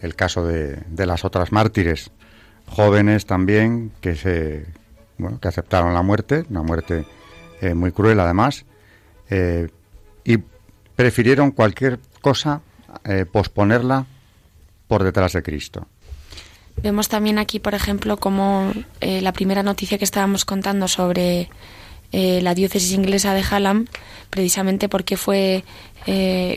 el 0.00 0.14
caso 0.16 0.46
de, 0.46 0.76
de, 0.88 1.06
las 1.06 1.24
otras 1.24 1.52
mártires, 1.52 2.10
jóvenes 2.66 3.26
también 3.26 3.92
que 4.00 4.14
se 4.16 4.66
bueno, 5.18 5.38
que 5.40 5.48
aceptaron 5.48 5.94
la 5.94 6.02
muerte, 6.02 6.44
una 6.50 6.62
muerte 6.62 7.06
eh, 7.60 7.74
muy 7.74 7.92
cruel 7.92 8.20
además, 8.20 8.64
eh, 9.30 9.68
y 10.24 10.38
prefirieron 10.96 11.50
cualquier 11.50 11.98
cosa 12.20 12.60
eh, 13.04 13.26
posponerla 13.30 14.06
por 14.86 15.02
detrás 15.02 15.32
de 15.32 15.42
Cristo. 15.42 15.86
Vemos 16.82 17.08
también 17.08 17.38
aquí, 17.38 17.58
por 17.58 17.74
ejemplo, 17.74 18.16
como 18.16 18.72
eh, 19.00 19.20
la 19.20 19.32
primera 19.32 19.62
noticia 19.62 19.98
que 19.98 20.04
estábamos 20.04 20.44
contando 20.44 20.88
sobre 20.88 21.50
eh, 22.12 22.40
la 22.42 22.54
diócesis 22.54 22.92
inglesa 22.92 23.34
de 23.34 23.42
Hallam, 23.42 23.86
precisamente 24.30 24.88
porque 24.88 25.16
fue 25.16 25.64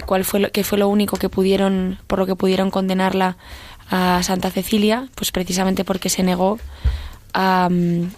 cuál 0.06 0.25
fue 0.25 0.39
lo, 0.39 0.51
que 0.51 0.63
fue 0.63 0.80
lo 0.80 0.88
único 0.88 1.17
que 1.17 1.30
pudieron 1.30 1.99
por 2.08 2.17
lo 2.17 2.25
que 2.25 2.36
pudieron 2.36 2.71
condenarla 2.71 3.38
a 3.91 4.23
Santa 4.23 4.49
Cecilia, 4.49 5.08
pues 5.13 5.32
precisamente 5.32 5.86
porque 5.86 6.10
se 6.10 6.23
negó 6.23 6.58
a, 7.34 7.69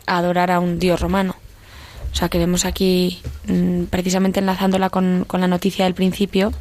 a 0.05 0.17
adorar 0.17 0.51
a 0.51 0.60
un 0.60 0.79
dios 0.79 1.01
romano. 1.01 1.36
O 2.17 2.19
sea 2.19 2.30
que 2.30 2.39
vemos 2.39 2.65
aquí, 2.65 3.21
mm, 3.45 3.84
precisamente 3.91 4.39
enlazándola 4.39 4.89
con, 4.89 5.23
con, 5.27 5.39
la 5.39 5.47
noticia 5.47 5.86
del 5.86 5.93
principio, 5.93 6.51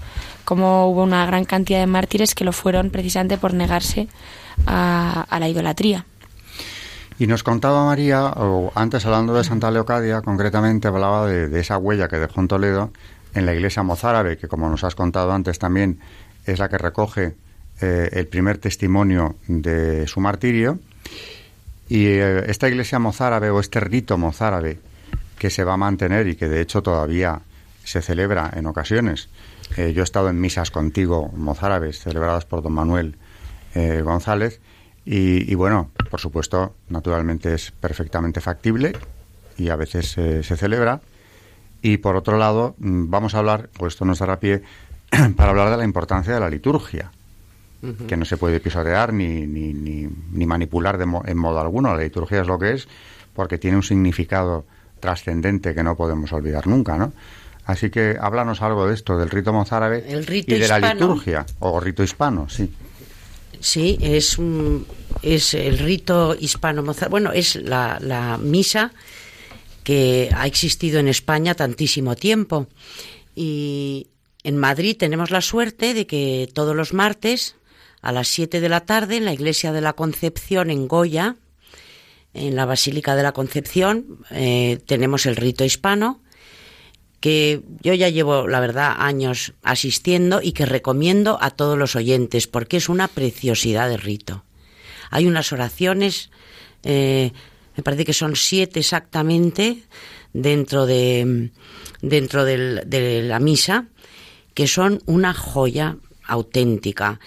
como 0.45 0.87
hubo 0.91 1.03
una 1.03 1.25
gran 1.25 1.47
cantidad 1.47 1.81
de 1.81 1.87
mártires 1.87 2.35
que 2.35 2.45
lo 2.45 2.53
fueron 2.53 2.91
precisamente 2.91 3.39
por 3.39 3.55
negarse 3.55 4.07
a, 4.67 5.27
la 5.41 5.49
idolatría. 5.49 6.05
Y 7.19 7.27
nos 7.27 7.43
contaba 7.43 7.87
María, 7.87 8.27
o 8.37 8.71
antes 8.75 9.07
hablando 9.07 9.33
de 9.33 9.45
Santa 9.45 9.71
Leocadia, 9.71 10.21
concretamente 10.21 10.89
hablaba 10.89 11.27
de, 11.27 11.49
de, 11.49 11.61
esa 11.61 11.79
huella 11.79 12.07
que 12.09 12.19
dejó 12.19 12.43
en 12.43 12.49
Toledo 12.49 12.91
en 13.33 13.47
la 13.47 13.55
iglesia 13.55 13.83
mozárabe, 13.83 14.37
que 14.37 14.49
como 14.49 14.69
nos 14.69 14.85
has 14.85 14.95
contado 14.95 15.33
antes 15.33 15.59
también 15.59 16.01
es 16.45 16.59
la 16.59 16.69
que 16.69 16.77
recoge 16.77 17.35
eh, 17.81 18.11
el 18.13 18.27
primer 18.27 18.59
testimonio 18.59 19.37
de 19.49 20.07
su 20.07 20.21
martirio. 20.21 20.81
Y 21.89 22.09
eh, 22.09 22.45
esta 22.51 22.69
iglesia 22.69 22.99
mozárabe 22.99 23.49
o 23.49 23.59
este 23.59 23.81
rito 23.81 24.19
mozárabe 24.19 24.81
que 25.39 25.51
se 25.51 25.65
va 25.65 25.75
a 25.75 25.77
mantener 25.77 26.27
y 26.29 26.37
que 26.37 26.49
de 26.49 26.61
hecho 26.61 26.83
todavía 26.83 27.41
se 27.85 28.03
celebra 28.03 28.51
en 28.55 28.67
ocasiones. 28.67 29.29
Eh, 29.77 29.93
yo 29.93 30.03
he 30.03 30.05
estado 30.05 30.29
en 30.29 30.41
misas 30.41 30.71
contigo 30.71 31.31
mozárabes 31.35 32.01
celebradas 32.01 32.45
por 32.45 32.63
don 32.63 32.73
Manuel 32.73 33.17
eh, 33.75 34.01
González 34.03 34.61
y, 35.05 35.51
y, 35.51 35.55
bueno, 35.55 35.91
por 36.11 36.21
supuesto, 36.21 36.75
naturalmente 36.89 37.55
es 37.55 37.71
perfectamente 37.71 38.41
factible 38.41 38.93
y 39.57 39.69
a 39.69 39.77
veces 39.77 40.19
eh, 40.19 40.43
se 40.43 40.57
celebra. 40.57 41.01
Y 41.83 41.99
por 41.99 42.17
otro 42.17 42.39
lado, 42.39 42.75
mm, 42.79 43.09
vamos 43.09 43.35
a 43.35 43.39
hablar, 43.39 43.71
pues 43.79 43.95
esto 43.95 44.05
nos 44.05 44.19
dará 44.19 44.41
pie 44.41 44.63
para 45.37 45.51
hablar 45.51 45.71
de 45.71 45.77
la 45.77 45.85
importancia 45.85 46.35
de 46.35 46.41
la 46.41 46.51
liturgia, 46.51 47.13
uh 47.83 47.87
-huh. 47.87 48.07
que 48.07 48.17
no 48.17 48.25
se 48.25 48.37
puede 48.37 48.59
pisotear 48.59 49.13
ni, 49.13 49.47
ni, 49.47 49.73
ni, 49.73 50.09
ni 50.33 50.47
manipular 50.47 50.99
de 50.99 51.07
mo 51.07 51.23
en 51.25 51.39
modo 51.39 51.61
alguno. 51.61 51.95
La 51.95 52.03
liturgia 52.03 52.41
es 52.41 52.49
lo 52.49 52.59
que 52.59 52.73
es 52.73 52.89
porque 53.33 53.59
tiene 53.59 53.77
un 53.77 53.83
significado 53.83 54.65
trascendente 55.07 55.73
que 55.73 55.85
no 55.85 55.97
podemos 55.97 56.33
olvidar 56.33 56.67
nunca, 56.67 56.99
¿no? 56.99 57.13
Así 57.65 57.91
que 57.91 58.17
háblanos 58.21 58.61
algo 58.61 58.89
de 58.89 58.95
esto, 58.95 59.17
del 59.17 59.31
rito 59.31 59.53
mozárabe 59.53 60.01
rito 60.27 60.53
y 60.53 60.59
de 60.59 60.65
hispano, 60.65 60.87
la 60.87 60.95
liturgia, 60.95 61.47
o 61.61 61.79
rito 61.79 62.03
hispano, 62.03 62.49
sí. 62.49 62.73
Sí, 63.61 63.99
es, 64.01 64.37
es 65.23 65.55
el 65.55 65.79
rito 65.79 66.37
hispano 66.39 66.83
mozárabe. 66.83 67.11
Bueno, 67.11 67.33
es 67.33 67.55
la, 67.55 67.99
la 68.01 68.37
misa 68.37 68.93
que 69.85 70.29
ha 70.35 70.47
existido 70.47 70.99
en 70.99 71.07
España 71.07 71.55
tantísimo 71.55 72.17
tiempo. 72.17 72.67
Y 73.37 74.09
en 74.43 74.57
Madrid 74.57 74.97
tenemos 74.99 75.31
la 75.31 75.41
suerte 75.41 75.95
de 75.95 76.07
que 76.09 76.49
todos 76.53 76.75
los 76.75 76.93
martes 76.93 77.55
a 78.03 78.11
las 78.11 78.27
7 78.27 78.61
de 78.61 78.69
la 78.69 78.81
tarde 78.81 79.19
en 79.19 79.25
la 79.25 79.33
iglesia 79.33 79.71
de 79.71 79.81
la 79.81 79.93
Concepción 79.93 80.71
en 80.71 80.89
Goya, 80.89 81.37
en 82.37 82.57
la 82.57 82.67
Basílica 82.67 83.17
de 83.17 83.23
la 83.23 83.33
Concepción 83.33 84.19
eh, 84.31 84.79
tenemos 84.87 85.27
el 85.27 85.37
rito 85.37 85.65
hispano, 85.65 86.21
que 87.21 87.63
yo 87.81 87.95
ya 87.95 88.09
llevo, 88.09 88.47
la 88.47 88.61
verdad, 88.61 88.95
años 88.99 89.55
asistiendo 89.63 90.41
y 90.43 90.53
que 90.53 90.67
recomiendo 90.67 91.39
a 91.41 91.51
todos 91.51 91.79
los 91.79 91.97
oyentes, 91.97 92.47
porque 92.47 92.77
es 92.77 92.89
una 92.89 93.09
preciosidad 93.09 93.89
de 93.89 93.97
rito. 93.97 94.45
Hay 95.11 95.27
unas 95.27 95.53
oraciones, 95.53 96.31
eh, 96.83 97.33
me 97.77 97.83
parece 97.83 98.05
que 98.05 98.13
son 98.13 98.37
siete 98.37 98.81
exactamente, 98.81 99.83
dentro 100.33 100.85
de, 100.85 101.51
dentro 102.03 102.45
de 102.45 103.23
la 103.23 103.41
misa, 103.41 103.89
que 104.53 104.67
son 104.67 105.03
una 105.07 105.33
joya 105.35 105.97
auténtica. 106.25 107.21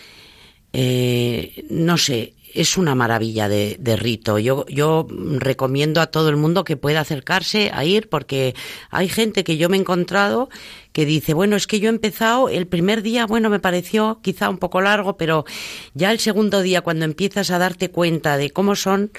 Eh, 0.74 1.65
no 1.69 1.98
sé, 1.98 2.34
es 2.54 2.78
una 2.78 2.96
maravilla 2.96 3.48
de, 3.48 3.78
de, 3.80 3.96
rito. 3.96 4.40
Yo, 4.40 4.66
yo 4.68 5.08
recomiendo 5.10 6.02
a 6.02 6.08
todo 6.08 6.30
el 6.30 6.36
mundo 6.36 6.64
que 6.64 6.78
pueda 6.78 7.02
acercarse 7.02 7.72
a 7.74 7.86
ir 7.86 8.10
porque 8.10 8.56
hay 8.90 9.10
gente 9.10 9.44
que 9.44 9.58
yo 9.58 9.70
me 9.70 9.78
he 9.78 9.80
encontrado 9.80 10.50
que 10.92 11.06
dice, 11.06 11.34
bueno, 11.34 11.56
es 11.56 11.68
que 11.68 11.80
yo 11.80 11.90
he 11.90 11.94
empezado 11.94 12.50
el 12.50 12.68
primer 12.68 13.02
día, 13.04 13.26
bueno, 13.26 13.50
me 13.50 13.60
pareció 13.60 14.20
quizá 14.22 14.50
un 14.50 14.58
poco 14.58 14.82
largo, 14.82 15.18
pero 15.18 15.46
ya 15.94 16.12
el 16.12 16.20
segundo 16.20 16.62
día 16.62 16.82
cuando 16.82 17.06
empiezas 17.06 17.52
a 17.52 17.60
darte 17.60 17.92
cuenta 17.92 18.38
de 18.38 18.50
cómo 18.50 18.76
son 18.76 19.12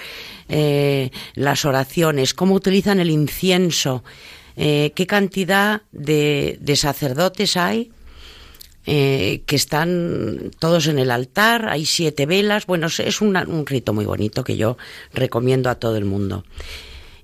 eh, 0.49 1.11
las 1.35 1.65
oraciones, 1.65 2.35
cómo 2.35 2.55
utilizan 2.55 2.99
el 2.99 3.11
incienso, 3.11 4.03
eh, 4.57 4.93
qué 4.95 5.07
cantidad 5.07 5.83
de, 5.93 6.59
de 6.61 6.77
sacerdotes 6.77 7.57
hay, 7.57 7.93
eh, 8.87 9.43
que 9.47 9.57
están 9.57 10.51
todos 10.59 10.87
en 10.87 10.99
el 10.99 11.11
altar, 11.11 11.69
hay 11.69 11.85
siete 11.85 12.27
velas, 12.27 12.67
bueno, 12.67 12.87
es 12.87 13.21
un 13.21 13.67
rito 13.67 13.93
muy 13.93 14.05
bonito 14.05 14.45
que 14.45 14.57
yo 14.57 14.77
recomiendo 15.13 15.71
a 15.71 15.75
todo 15.75 15.97
el 15.97 16.05
mundo. 16.05 16.45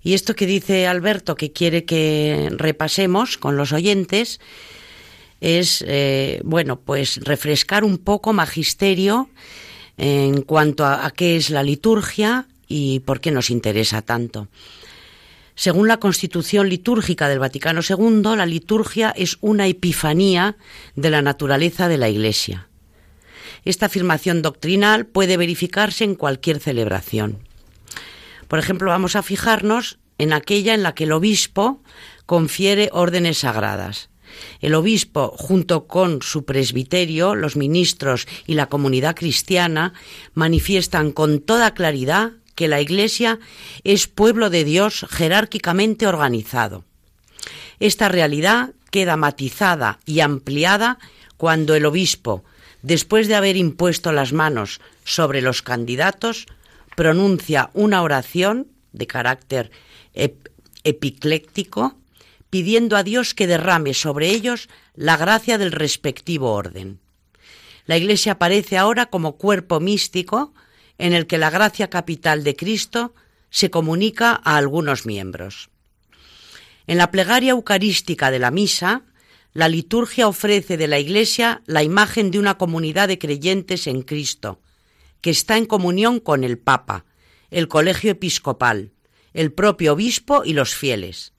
Y 0.03 0.14
esto 0.14 0.37
que 0.37 0.47
dice 0.47 0.87
Alberto, 0.87 1.35
que 1.35 1.51
quiere 1.51 1.85
que 1.85 2.51
repasemos 2.53 3.38
con 3.38 3.57
los 3.57 3.73
oyentes, 3.73 4.38
es, 5.40 5.85
eh, 5.87 6.40
bueno, 6.45 6.79
pues 6.79 7.16
refrescar 7.25 7.83
un 7.83 7.99
poco 7.99 8.33
magisterio 8.33 9.29
en 9.99 10.42
cuanto 10.42 10.85
a, 10.87 11.11
qué 11.11 11.37
es 11.37 11.51
la 11.51 11.62
liturgia 11.62 12.47
y 12.69 13.01
por 13.01 13.21
qué 13.21 13.31
nos 13.31 13.51
interesa 13.51 14.03
tanto. 14.03 14.49
Según 15.57 15.88
la 15.88 15.97
Constitución 15.97 16.69
litúrgica 16.69 17.29
del 17.29 17.38
Vaticano 17.38 17.81
II, 17.81 18.37
la 18.37 18.45
liturgia 18.45 19.11
es 19.16 19.38
una 19.40 19.66
epifanía 19.66 20.59
de 20.97 21.09
la 21.09 21.23
naturaleza 21.23 21.88
de 21.88 21.97
la 21.97 22.11
Iglesia. 22.11 22.69
Esta 23.64 23.87
afirmación 23.87 24.42
doctrinal 24.42 25.07
puede 25.07 25.38
verificarse 25.38 26.05
en 26.05 26.14
cualquier 26.14 26.61
celebración. 26.61 27.38
Por 28.49 28.59
ejemplo, 28.59 28.90
vamos 28.90 29.16
a 29.16 29.23
fijarnos 29.23 29.99
en 30.19 30.35
aquella 30.35 30.75
en 30.75 30.83
la 30.83 30.95
que 30.95 31.05
el 31.05 31.12
obispo 31.12 31.83
confiere 32.27 32.90
órdenes 32.92 33.38
sagradas. 33.38 34.11
El 34.61 34.75
obispo, 34.75 35.33
junto 35.38 35.87
con 35.87 36.21
su 36.21 36.45
presbiterio, 36.45 37.35
los 37.35 37.57
ministros 37.57 38.29
y 38.47 38.55
la 38.55 38.66
comunidad 38.66 39.16
cristiana, 39.16 39.95
manifiestan 40.35 41.12
con 41.12 41.40
toda 41.40 41.73
claridad 41.73 42.33
que 42.57 42.66
la 42.66 42.81
Iglesia 42.81 43.38
es 43.85 44.09
pueblo 44.09 44.51
de 44.51 44.64
Dios 44.64 45.07
jerárquicamente 45.09 46.09
organizado. 46.09 46.85
Esta 47.79 48.09
realidad 48.09 48.71
queda 48.90 49.16
matizada 49.16 50.01
y 50.07 50.21
ampliada 50.21 50.99
cuando 51.37 51.75
el 51.77 51.87
obispo, 51.87 52.42
después 52.83 53.29
de 53.29 53.37
haber 53.37 53.57
impuesto 53.57 54.11
las 54.11 54.33
manos 54.33 54.81
sobre 55.05 55.42
los 55.42 55.62
candidatos, 55.62 56.47
pronuncia 56.97 57.71
una 57.75 58.03
oración 58.03 58.69
de 58.92 59.07
carácter 59.07 59.71
epicléctico 60.83 61.97
pidiendo 62.49 62.97
a 62.97 63.03
Dios 63.03 63.35
que 63.35 63.47
derrame 63.47 63.92
sobre 63.92 64.31
ellos 64.31 64.69
la 64.95 65.19
gracia 65.19 65.59
del 65.59 65.73
respectivo 65.73 66.53
orden. 66.53 67.01
La 67.85 67.99
Iglesia 67.99 68.33
aparece 68.33 68.79
ahora 68.79 69.07
como 69.07 69.37
cuerpo 69.37 69.79
místico 69.79 70.55
en 70.98 71.12
el 71.12 71.26
que 71.26 71.38
la 71.38 71.50
gracia 71.50 71.90
capital 71.90 72.44
de 72.44 72.56
Cristo 72.56 73.14
se 73.50 73.70
comunica 73.70 74.40
a 74.44 74.56
algunos 74.56 75.06
miembros. 75.06 75.70
En 76.87 76.98
la 76.98 77.11
plegaria 77.11 77.52
eucarística 77.52 78.30
de 78.30 78.38
la 78.38 78.50
misa, 78.50 79.02
la 79.52 79.68
liturgia 79.68 80.28
ofrece 80.28 80.76
de 80.76 80.87
la 80.87 80.98
Iglesia 80.98 81.62
la 81.66 81.82
imagen 81.82 82.30
de 82.30 82.38
una 82.38 82.59
comunidad 82.59 83.09
de 83.09 83.18
creyentes 83.18 83.87
en 83.87 84.02
Cristo, 84.02 84.61
que 85.20 85.30
está 85.30 85.56
en 85.56 85.66
comunión 85.66 86.20
con 86.20 86.44
el 86.44 86.59
Papa, 86.59 87.06
el 87.50 87.66
colegio 87.68 88.11
episcopal, 88.12 88.92
el 89.32 89.52
propio 89.52 89.94
obispo 89.94 90.44
y 90.44 90.52
los 90.52 90.74
fieles. 90.74 91.32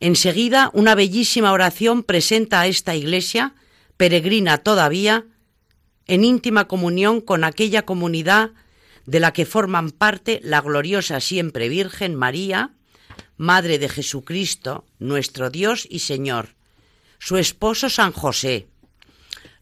Enseguida, 0.00 0.70
una 0.72 0.94
bellísima 0.94 1.52
oración 1.52 2.02
presenta 2.02 2.60
a 2.60 2.66
esta 2.66 2.94
iglesia, 2.94 3.54
peregrina 3.96 4.58
todavía, 4.58 5.26
en 6.06 6.24
íntima 6.24 6.68
comunión 6.68 7.20
con 7.20 7.44
aquella 7.44 7.82
comunidad 7.82 8.50
de 9.06 9.20
la 9.20 9.32
que 9.32 9.46
forman 9.46 9.90
parte 9.90 10.40
la 10.42 10.60
gloriosa 10.60 11.20
siempre 11.20 11.68
Virgen 11.68 12.14
María, 12.14 12.74
Madre 13.36 13.78
de 13.78 13.88
Jesucristo, 13.88 14.84
nuestro 14.98 15.50
Dios 15.50 15.86
y 15.88 16.00
Señor, 16.00 16.54
su 17.18 17.38
esposo 17.38 17.88
San 17.88 18.12
José, 18.12 18.68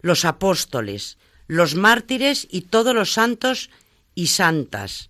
los 0.01 0.25
apóstoles, 0.25 1.17
los 1.47 1.75
mártires 1.75 2.47
y 2.49 2.61
todos 2.61 2.93
los 2.93 3.13
santos 3.13 3.69
y 4.15 4.27
santas, 4.27 5.09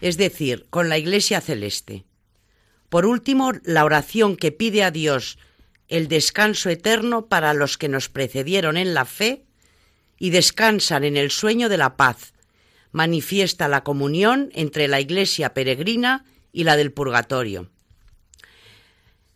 es 0.00 0.16
decir, 0.16 0.66
con 0.70 0.88
la 0.88 0.98
Iglesia 0.98 1.40
celeste. 1.40 2.04
Por 2.88 3.06
último, 3.06 3.52
la 3.62 3.84
oración 3.84 4.36
que 4.36 4.52
pide 4.52 4.82
a 4.82 4.90
Dios 4.90 5.38
el 5.88 6.08
descanso 6.08 6.70
eterno 6.70 7.26
para 7.26 7.54
los 7.54 7.78
que 7.78 7.88
nos 7.88 8.08
precedieron 8.08 8.76
en 8.76 8.94
la 8.94 9.04
fe 9.04 9.44
y 10.18 10.30
descansan 10.30 11.04
en 11.04 11.16
el 11.16 11.30
sueño 11.30 11.68
de 11.68 11.78
la 11.78 11.96
paz, 11.96 12.32
manifiesta 12.92 13.68
la 13.68 13.84
comunión 13.84 14.50
entre 14.52 14.88
la 14.88 15.00
Iglesia 15.00 15.54
peregrina 15.54 16.24
y 16.52 16.64
la 16.64 16.76
del 16.76 16.92
purgatorio. 16.92 17.70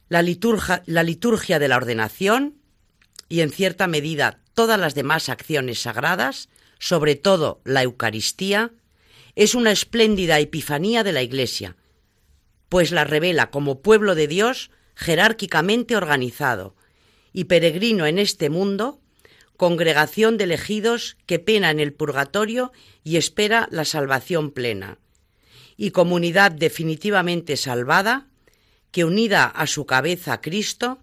La 0.09 0.23
liturgia, 0.23 1.59
de 1.59 1.69
la 1.69 1.77
ordenación 1.77 2.57
y 3.29 3.41
en 3.41 3.51
cierta 3.51 3.87
medida 3.87 4.41
todas 4.55 4.79
las 4.79 4.95
demás 4.95 5.29
acciones 5.29 5.81
sagradas, 5.81 6.49
sobre 6.79 7.17
todo 7.17 7.61
la 7.65 7.83
Eucaristía, 7.83 8.73
es 9.35 9.55
una 9.55 9.73
espléndida 9.73 10.39
epifanía 10.39 11.03
de 11.03 11.13
la 11.13 11.23
Iglesia, 11.23 11.77
pues 12.69 12.93
la 12.93 13.05
revela 13.05 13.51
como 13.51 13.81
pueblo 13.81 14.15
de 14.15 14.29
Dios 14.29 14.71
jerárquicamente 14.95 15.97
organizado 15.97 16.77
y 17.33 17.45
peregrino 17.45 18.07
en 18.07 18.19
este 18.19 18.51
mundo, 18.51 19.01
congregación 19.57 20.37
de 20.37 20.45
elegidos 20.45 21.17
que 21.27 21.39
pena 21.39 21.71
en 21.71 21.81
el 21.81 21.93
purgatorio 21.93 22.73
y 23.03 23.17
espera 23.17 23.69
la 23.71 23.85
salvación 23.85 24.51
plena, 24.51 24.99
y 25.77 25.91
comunidad 25.91 26.53
definitivamente 26.53 27.57
salvada, 27.57 28.27
que 28.91 29.05
unida 29.05 29.45
a 29.45 29.67
su 29.67 29.87
cabeza 29.87 30.41
Cristo, 30.41 31.01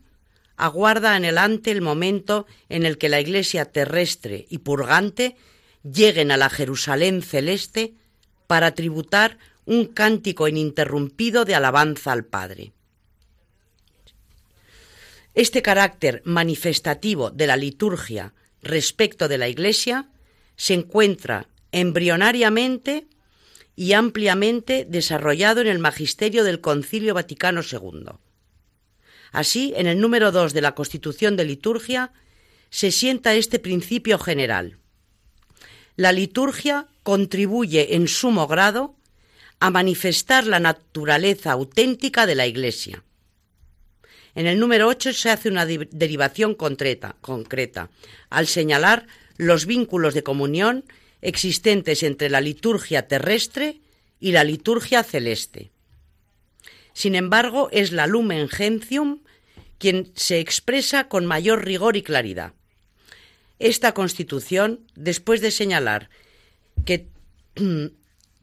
aguarda 0.56 1.18
en 1.18 1.26
adelante 1.26 1.72
el 1.72 1.82
momento 1.82 2.46
en 2.70 2.86
el 2.86 2.98
que 2.98 3.10
la 3.10 3.20
Iglesia 3.20 3.66
terrestre 3.66 4.46
y 4.50 4.60
purgante 4.60 5.36
lleguen 5.84 6.32
a 6.32 6.38
la 6.38 6.50
Jerusalén 6.50 7.22
celeste 7.22 7.96
para 8.48 8.76
tributar 8.76 9.38
un 9.66 9.86
cántico 9.86 10.48
ininterrumpido 10.48 11.46
de 11.46 11.56
alabanza 11.56 12.12
al 12.12 12.26
Padre. 12.26 12.74
Este 15.34 15.62
carácter 15.62 16.22
manifestativo 16.26 17.30
de 17.32 17.48
la 17.48 17.56
liturgia 17.56 18.34
respecto 18.62 19.28
de 19.28 19.38
la 19.38 19.50
Iglesia 19.50 20.10
se 20.56 20.74
encuentra 20.74 21.48
embrionariamente 21.72 23.08
y 23.76 23.94
ampliamente 23.94 24.86
desarrollado 24.88 25.62
en 25.62 25.68
el 25.68 25.80
magisterio 25.80 26.44
del 26.44 26.62
Concilio 26.62 27.14
Vaticano 27.14 27.62
II. 27.62 28.12
Así, 29.32 29.74
en 29.76 29.88
el 29.88 30.00
número 30.00 30.32
2 30.32 30.54
de 30.54 30.62
la 30.62 30.76
Constitución 30.76 31.38
de 31.38 31.46
Liturgia 31.46 32.12
se 32.70 32.92
sienta 32.92 33.34
este 33.34 33.60
principio 33.60 34.20
general. 34.20 34.78
La 35.96 36.12
liturgia 36.12 36.88
contribuye 37.04 37.96
en 37.96 38.08
sumo 38.08 38.48
grado 38.48 38.96
a 39.60 39.70
manifestar 39.70 40.48
la 40.48 40.60
naturaleza 40.60 41.52
auténtica 41.52 42.26
de 42.26 42.36
la 42.36 42.48
Iglesia. 42.48 43.04
En 44.36 44.48
el 44.48 44.60
número 44.60 44.88
8 44.88 45.14
se 45.14 45.30
hace 45.30 45.50
una 45.50 45.66
derivación 45.66 46.56
concreta, 46.56 47.16
concreta, 47.22 47.90
al 48.30 48.48
señalar 48.48 49.08
los 49.38 49.66
vínculos 49.66 50.14
de 50.14 50.24
comunión 50.24 50.86
existentes 51.22 52.04
entre 52.04 52.30
la 52.30 52.42
liturgia 52.42 53.08
terrestre 53.08 53.82
y 54.20 54.32
la 54.32 54.44
liturgia 54.44 55.04
celeste. 55.04 55.72
Sin 56.94 57.16
embargo, 57.16 57.70
es 57.72 57.92
la 57.92 58.08
Lumen 58.08 58.50
Gentium 58.50 59.20
quien 59.78 60.12
se 60.16 60.40
expresa 60.40 61.08
con 61.08 61.26
mayor 61.26 61.66
rigor 61.66 61.98
y 61.98 62.04
claridad. 62.04 62.54
Esta 63.58 63.94
constitución, 63.94 64.82
después 64.96 65.42
de 65.42 65.52
señalar 65.52 66.10
que 66.86 67.08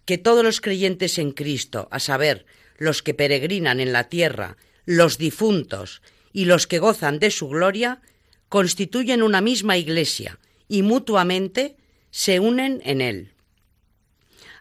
que 0.08 0.16
todos 0.16 0.42
los 0.42 0.62
creyentes 0.62 1.18
en 1.18 1.32
Cristo, 1.32 1.86
a 1.90 2.00
saber, 2.00 2.46
los 2.78 3.02
que 3.02 3.12
peregrinan 3.12 3.78
en 3.78 3.92
la 3.92 4.08
tierra, 4.08 4.56
los 4.88 5.18
difuntos 5.18 6.00
y 6.32 6.46
los 6.46 6.66
que 6.66 6.78
gozan 6.78 7.18
de 7.18 7.30
su 7.30 7.48
gloria, 7.48 8.00
constituyen 8.48 9.22
una 9.22 9.42
misma 9.42 9.76
iglesia 9.76 10.38
y 10.66 10.80
mutuamente 10.80 11.76
se 12.10 12.40
unen 12.40 12.80
en 12.86 13.02
él. 13.02 13.34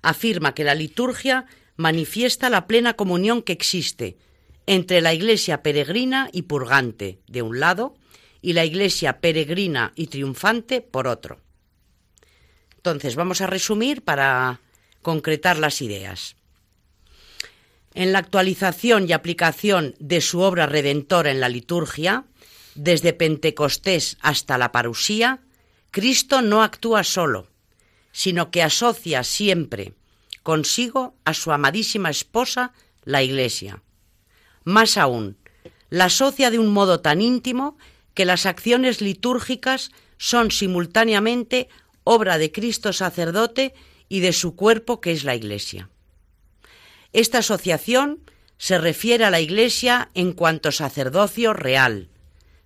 Afirma 0.01 0.53
que 0.53 0.65
la 0.65 0.75
liturgia 0.75 1.45
manifiesta 1.77 2.49
la 2.49 2.67
plena 2.67 2.95
comunión 2.95 3.41
que 3.41 3.53
existe 3.53 4.17
entre 4.65 4.99
la 4.99 5.13
iglesia 5.13 5.63
peregrina 5.63 6.29
y 6.33 6.41
purgante, 6.41 7.21
de 7.27 7.41
un 7.41 7.61
lado, 7.61 7.95
y 8.41 8.51
la 8.51 8.65
iglesia 8.65 9.21
peregrina 9.21 9.93
y 9.95 10.07
triunfante, 10.07 10.81
por 10.81 11.07
otro. 11.07 11.39
Entonces, 12.75 13.15
vamos 13.15 13.39
a 13.39 13.47
resumir 13.47 14.03
para 14.03 14.59
concretar 15.01 15.57
las 15.57 15.81
ideas. 15.81 16.36
En 17.97 18.11
la 18.11 18.19
actualización 18.19 19.09
y 19.09 19.13
aplicación 19.13 19.95
de 19.97 20.21
su 20.21 20.41
obra 20.41 20.67
redentora 20.67 21.31
en 21.31 21.39
la 21.39 21.49
liturgia, 21.49 22.25
desde 22.75 23.11
Pentecostés 23.11 24.17
hasta 24.21 24.59
la 24.59 24.71
parusía, 24.71 25.39
Cristo 25.89 26.43
no 26.43 26.61
actúa 26.61 27.03
solo, 27.03 27.47
sino 28.11 28.51
que 28.51 28.61
asocia 28.61 29.23
siempre 29.23 29.95
consigo 30.43 31.15
a 31.25 31.33
su 31.33 31.51
amadísima 31.51 32.11
esposa, 32.11 32.71
la 33.03 33.23
Iglesia. 33.23 33.81
Más 34.63 34.95
aún, 34.95 35.39
la 35.89 36.05
asocia 36.05 36.51
de 36.51 36.59
un 36.59 36.67
modo 36.67 36.99
tan 36.99 37.19
íntimo 37.19 37.79
que 38.13 38.25
las 38.25 38.45
acciones 38.45 39.01
litúrgicas 39.01 39.89
son 40.19 40.51
simultáneamente 40.51 41.67
obra 42.03 42.37
de 42.37 42.51
Cristo 42.51 42.93
sacerdote 42.93 43.73
y 44.07 44.19
de 44.19 44.33
su 44.33 44.55
cuerpo 44.55 45.01
que 45.01 45.13
es 45.13 45.23
la 45.23 45.33
Iglesia. 45.33 45.89
Esta 47.17 47.39
asociación 47.39 48.19
se 48.59 48.77
refiere 48.77 49.25
a 49.25 49.31
la 49.31 49.39
Iglesia 49.39 50.11
en 50.13 50.33
cuanto 50.33 50.71
sacerdocio 50.71 51.51
real, 51.51 52.09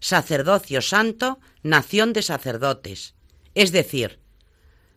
sacerdocio 0.02 0.82
santo, 0.82 1.40
nación 1.64 2.12
de 2.12 2.22
sacerdotes, 2.22 3.16
es 3.56 3.72
decir, 3.72 4.20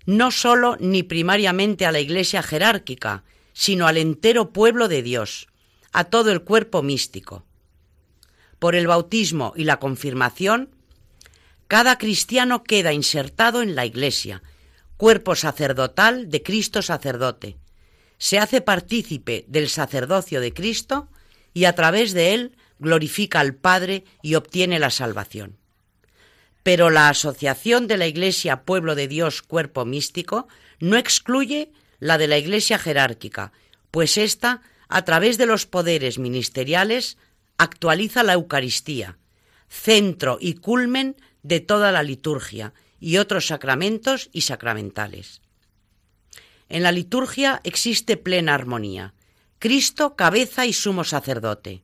no 0.07 0.32
sólo 0.32 0.76
ni 0.80 1.05
primariamente 1.05 1.86
a 1.86 1.92
la 1.92 2.00
Iglesia 2.00 2.42
jerárquica, 2.42 3.22
sino 3.52 3.86
al 3.86 3.96
entero 3.96 4.52
pueblo 4.52 4.88
de 4.88 5.05
Dios, 5.05 5.46
a 5.92 6.02
todo 6.02 6.32
el 6.32 6.42
cuerpo 6.42 6.82
místico. 6.82 7.46
Por 8.59 8.74
el 8.74 8.88
bautismo 8.88 9.52
y 9.55 9.62
la 9.62 9.78
confirmación, 9.78 10.74
cada 11.68 11.96
cristiano 11.96 12.64
queda 12.64 12.92
insertado 12.92 13.62
en 13.62 13.76
la 13.76 13.86
Iglesia, 13.86 14.42
cuerpo 14.96 15.36
sacerdotal 15.36 16.28
de 16.28 16.42
Cristo 16.42 16.82
sacerdote. 16.82 17.57
Se 18.25 18.39
hace 18.39 18.62
partícipe 18.62 19.45
del 19.49 19.68
sacerdocio 19.68 20.41
de 20.41 20.55
Cristo 20.55 21.11
y 21.53 21.66
a 21.66 21.75
través 21.75 22.14
de 22.14 22.33
él 22.33 22.57
glorifica 22.79 23.41
al 23.41 23.55
Padre 23.55 24.07
y 24.22 24.37
obtiene 24.37 24.79
la 24.79 24.89
salvación. 24.89 25.59
Pero 26.62 26.89
la 26.89 27.11
asociación 27.11 27.87
de 27.87 27.99
la 27.99 28.07
Iglesia 28.07 28.62
Pueblo 28.62 28.95
de 28.95 29.09
Dios 29.09 29.43
Cuerpo 29.43 29.85
Místico 29.85 30.49
no 30.81 30.97
excluye 30.97 31.70
la 31.99 32.16
de 32.16 32.27
la 32.27 32.39
Iglesia 32.39 32.79
jerárquica, 32.79 33.53
pues 33.91 34.16
ésta, 34.16 34.62
a 34.89 35.05
través 35.05 35.37
de 35.37 35.45
los 35.45 35.66
poderes 35.66 36.18
ministeriales, 36.18 37.18
actualiza 37.59 38.22
la 38.22 38.33
Eucaristía, 38.33 39.18
centro 39.68 40.39
y 40.41 40.55
culmen 40.55 41.14
de 41.43 41.61
toda 41.61 41.93
la 41.93 42.03
liturgia 42.03 42.72
y 42.99 43.18
otros 43.18 43.49
sacramentos 43.49 44.31
y 44.33 44.41
sacramentales. 44.41 45.43
En 46.68 46.82
la 46.82 46.92
liturgia 46.92 47.60
existe 47.64 48.16
plena 48.16 48.54
armonía. 48.54 49.14
Cristo, 49.58 50.16
cabeza 50.16 50.66
y 50.66 50.72
sumo 50.72 51.04
sacerdote. 51.04 51.82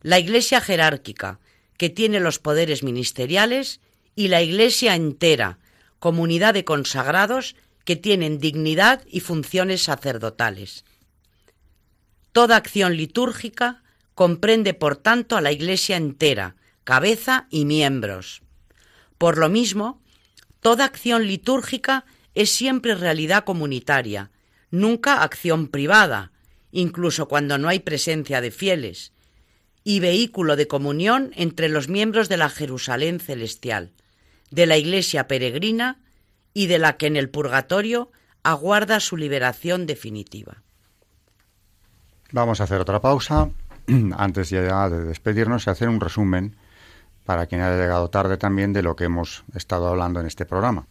La 0.00 0.18
Iglesia 0.18 0.60
jerárquica, 0.60 1.40
que 1.76 1.90
tiene 1.90 2.20
los 2.20 2.38
poderes 2.38 2.82
ministeriales, 2.82 3.80
y 4.14 4.28
la 4.28 4.42
Iglesia 4.42 4.94
entera, 4.94 5.58
comunidad 5.98 6.54
de 6.54 6.64
consagrados 6.64 7.56
que 7.84 7.96
tienen 7.96 8.38
dignidad 8.38 9.02
y 9.08 9.20
funciones 9.20 9.82
sacerdotales. 9.82 10.84
Toda 12.32 12.56
acción 12.56 12.96
litúrgica 12.96 13.82
comprende, 14.14 14.74
por 14.74 14.96
tanto, 14.96 15.36
a 15.36 15.40
la 15.40 15.52
Iglesia 15.52 15.96
entera, 15.96 16.56
cabeza 16.84 17.46
y 17.50 17.64
miembros. 17.64 18.42
Por 19.18 19.38
lo 19.38 19.48
mismo, 19.48 20.00
toda 20.60 20.84
acción 20.84 21.26
litúrgica 21.26 22.04
es 22.34 22.50
siempre 22.50 22.94
realidad 22.94 23.44
comunitaria, 23.44 24.30
nunca 24.70 25.22
acción 25.22 25.68
privada, 25.68 26.32
incluso 26.70 27.28
cuando 27.28 27.58
no 27.58 27.68
hay 27.68 27.80
presencia 27.80 28.40
de 28.40 28.50
fieles, 28.50 29.12
y 29.84 30.00
vehículo 30.00 30.56
de 30.56 30.68
comunión 30.68 31.32
entre 31.34 31.68
los 31.68 31.88
miembros 31.88 32.28
de 32.28 32.36
la 32.36 32.48
Jerusalén 32.48 33.20
celestial, 33.20 33.92
de 34.50 34.66
la 34.66 34.76
Iglesia 34.76 35.26
peregrina 35.26 35.98
y 36.54 36.66
de 36.66 36.78
la 36.78 36.96
que 36.96 37.06
en 37.06 37.16
el 37.16 37.30
purgatorio 37.30 38.10
aguarda 38.42 39.00
su 39.00 39.16
liberación 39.16 39.86
definitiva. 39.86 40.62
Vamos 42.32 42.60
a 42.60 42.64
hacer 42.64 42.80
otra 42.80 43.00
pausa 43.00 43.50
antes 44.16 44.50
ya 44.50 44.88
de 44.88 45.04
despedirnos 45.04 45.66
y 45.66 45.70
hacer 45.70 45.88
un 45.88 46.00
resumen 46.00 46.56
para 47.24 47.46
quien 47.46 47.60
haya 47.60 47.76
llegado 47.76 48.10
tarde 48.10 48.36
también 48.36 48.72
de 48.72 48.82
lo 48.82 48.96
que 48.96 49.04
hemos 49.04 49.44
estado 49.54 49.88
hablando 49.88 50.20
en 50.20 50.26
este 50.26 50.46
programa. 50.46 50.86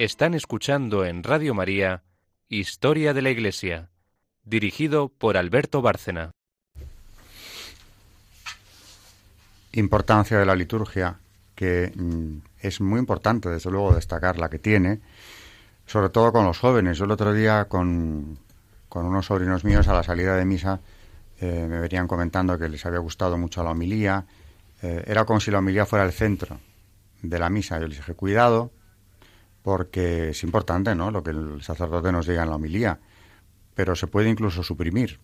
Están 0.00 0.32
escuchando 0.32 1.04
en 1.04 1.22
Radio 1.22 1.52
María 1.52 2.04
Historia 2.48 3.12
de 3.12 3.20
la 3.20 3.28
Iglesia, 3.28 3.90
dirigido 4.44 5.10
por 5.10 5.36
Alberto 5.36 5.82
Bárcena. 5.82 6.30
Importancia 9.72 10.38
de 10.38 10.46
la 10.46 10.56
liturgia, 10.56 11.18
que 11.54 11.92
mm, 11.94 12.38
es 12.62 12.80
muy 12.80 12.98
importante, 12.98 13.50
desde 13.50 13.70
luego, 13.70 13.94
destacar 13.94 14.38
la 14.38 14.48
que 14.48 14.58
tiene, 14.58 15.00
sobre 15.84 16.08
todo 16.08 16.32
con 16.32 16.46
los 16.46 16.58
jóvenes. 16.58 16.96
Yo 16.96 17.04
el 17.04 17.10
otro 17.10 17.34
día 17.34 17.66
con, 17.66 18.38
con 18.88 19.04
unos 19.04 19.26
sobrinos 19.26 19.66
míos 19.66 19.86
a 19.86 19.92
la 19.92 20.02
salida 20.02 20.34
de 20.34 20.46
misa 20.46 20.80
eh, 21.42 21.66
me 21.68 21.78
venían 21.78 22.08
comentando 22.08 22.58
que 22.58 22.70
les 22.70 22.86
había 22.86 23.00
gustado 23.00 23.36
mucho 23.36 23.62
la 23.62 23.72
homilía. 23.72 24.24
Eh, 24.80 25.04
era 25.06 25.26
como 25.26 25.40
si 25.40 25.50
la 25.50 25.58
homilía 25.58 25.84
fuera 25.84 26.06
el 26.06 26.12
centro 26.12 26.58
de 27.20 27.38
la 27.38 27.50
misa. 27.50 27.78
Yo 27.78 27.86
les 27.86 27.98
dije, 27.98 28.14
cuidado, 28.14 28.70
porque 29.62 30.30
es 30.30 30.42
importante, 30.42 30.94
¿no? 30.94 31.10
Lo 31.10 31.22
que 31.22 31.30
el 31.30 31.62
sacerdote 31.62 32.12
nos 32.12 32.26
diga 32.26 32.42
en 32.42 32.50
la 32.50 32.56
homilía, 32.56 32.98
pero 33.74 33.94
se 33.94 34.06
puede 34.06 34.28
incluso 34.28 34.62
suprimir. 34.62 35.20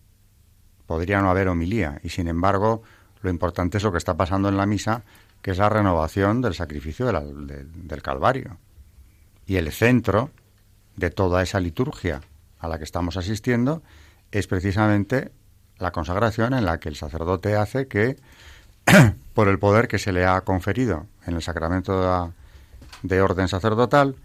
Podría 0.87 1.21
no 1.21 1.31
haber 1.31 1.49
homilía 1.49 2.01
y, 2.03 2.11
sin 2.11 2.29
embargo, 2.29 2.83
lo 3.23 3.31
importante 3.31 3.79
es 3.79 3.83
lo 3.83 3.93
que 3.93 3.99
está 3.99 4.17
pasando 4.17 4.49
en 4.49 4.57
la 4.57 4.67
misa, 4.67 5.03
que 5.43 5.51
es 5.51 5.59
la 5.59 5.69
renovación 5.69 6.41
del 6.43 6.55
sacrificio 6.55 7.07
del 7.07 8.03
Calvario. 8.03 8.59
Y 9.47 9.57
el 9.57 9.73
centro 9.73 10.31
de 10.97 11.11
toda 11.11 11.43
esa 11.43 11.61
liturgia 11.61 12.21
a 12.59 12.69
la 12.69 12.79
que 12.79 12.85
estamos 12.85 13.17
asistiendo 13.17 13.83
es 14.33 14.47
precisamente 14.47 15.31
la 15.79 15.93
consagración 15.93 16.55
en 16.55 16.65
la 16.65 16.81
que 16.81 16.89
el 16.89 16.97
sacerdote 16.97 17.55
hace 17.55 17.87
que, 17.87 18.17
por 19.35 19.49
el 19.49 19.59
poder 19.59 19.89
que 19.89 19.99
se 19.99 20.13
le 20.13 20.25
ha 20.25 20.41
conferido 20.41 21.07
en 21.27 21.35
el 21.37 21.43
sacramento 21.43 22.33
de, 23.03 23.21
orden 23.21 23.49
sacerdotal, 23.49 24.17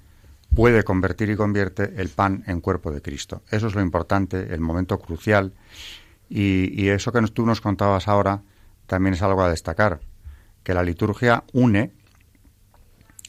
puede 0.55 0.83
convertir 0.83 1.29
y 1.29 1.35
convierte 1.35 1.93
el 1.97 2.09
pan 2.09 2.43
en 2.47 2.61
cuerpo 2.61 2.91
de 2.91 3.01
Cristo. 3.01 3.41
Eso 3.51 3.67
es 3.67 3.75
lo 3.75 3.81
importante, 3.81 4.53
el 4.53 4.61
momento 4.61 4.99
crucial. 4.99 5.53
Y, 6.29 6.87
eso 6.89 7.11
que 7.11 7.21
tú 7.27 7.45
nos 7.45 7.61
contabas 7.61 8.07
ahora 8.07 8.43
también 8.87 9.13
es 9.13 9.21
algo 9.21 9.43
a 9.43 9.49
destacar, 9.49 10.01
que 10.63 10.73
la 10.73 10.83
liturgia 10.83 11.43
une 11.53 11.91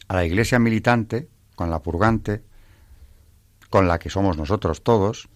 a 0.08 0.14
la 0.14 0.24
iglesia 0.24 0.58
militante 0.58 1.28
con 1.54 1.70
la 1.70 1.80
purgante, 1.80 2.42
con 3.70 3.88
la 3.88 3.98
que 3.98 4.10
somos 4.10 4.36
nosotros 4.36 4.82
todos, 4.82 5.28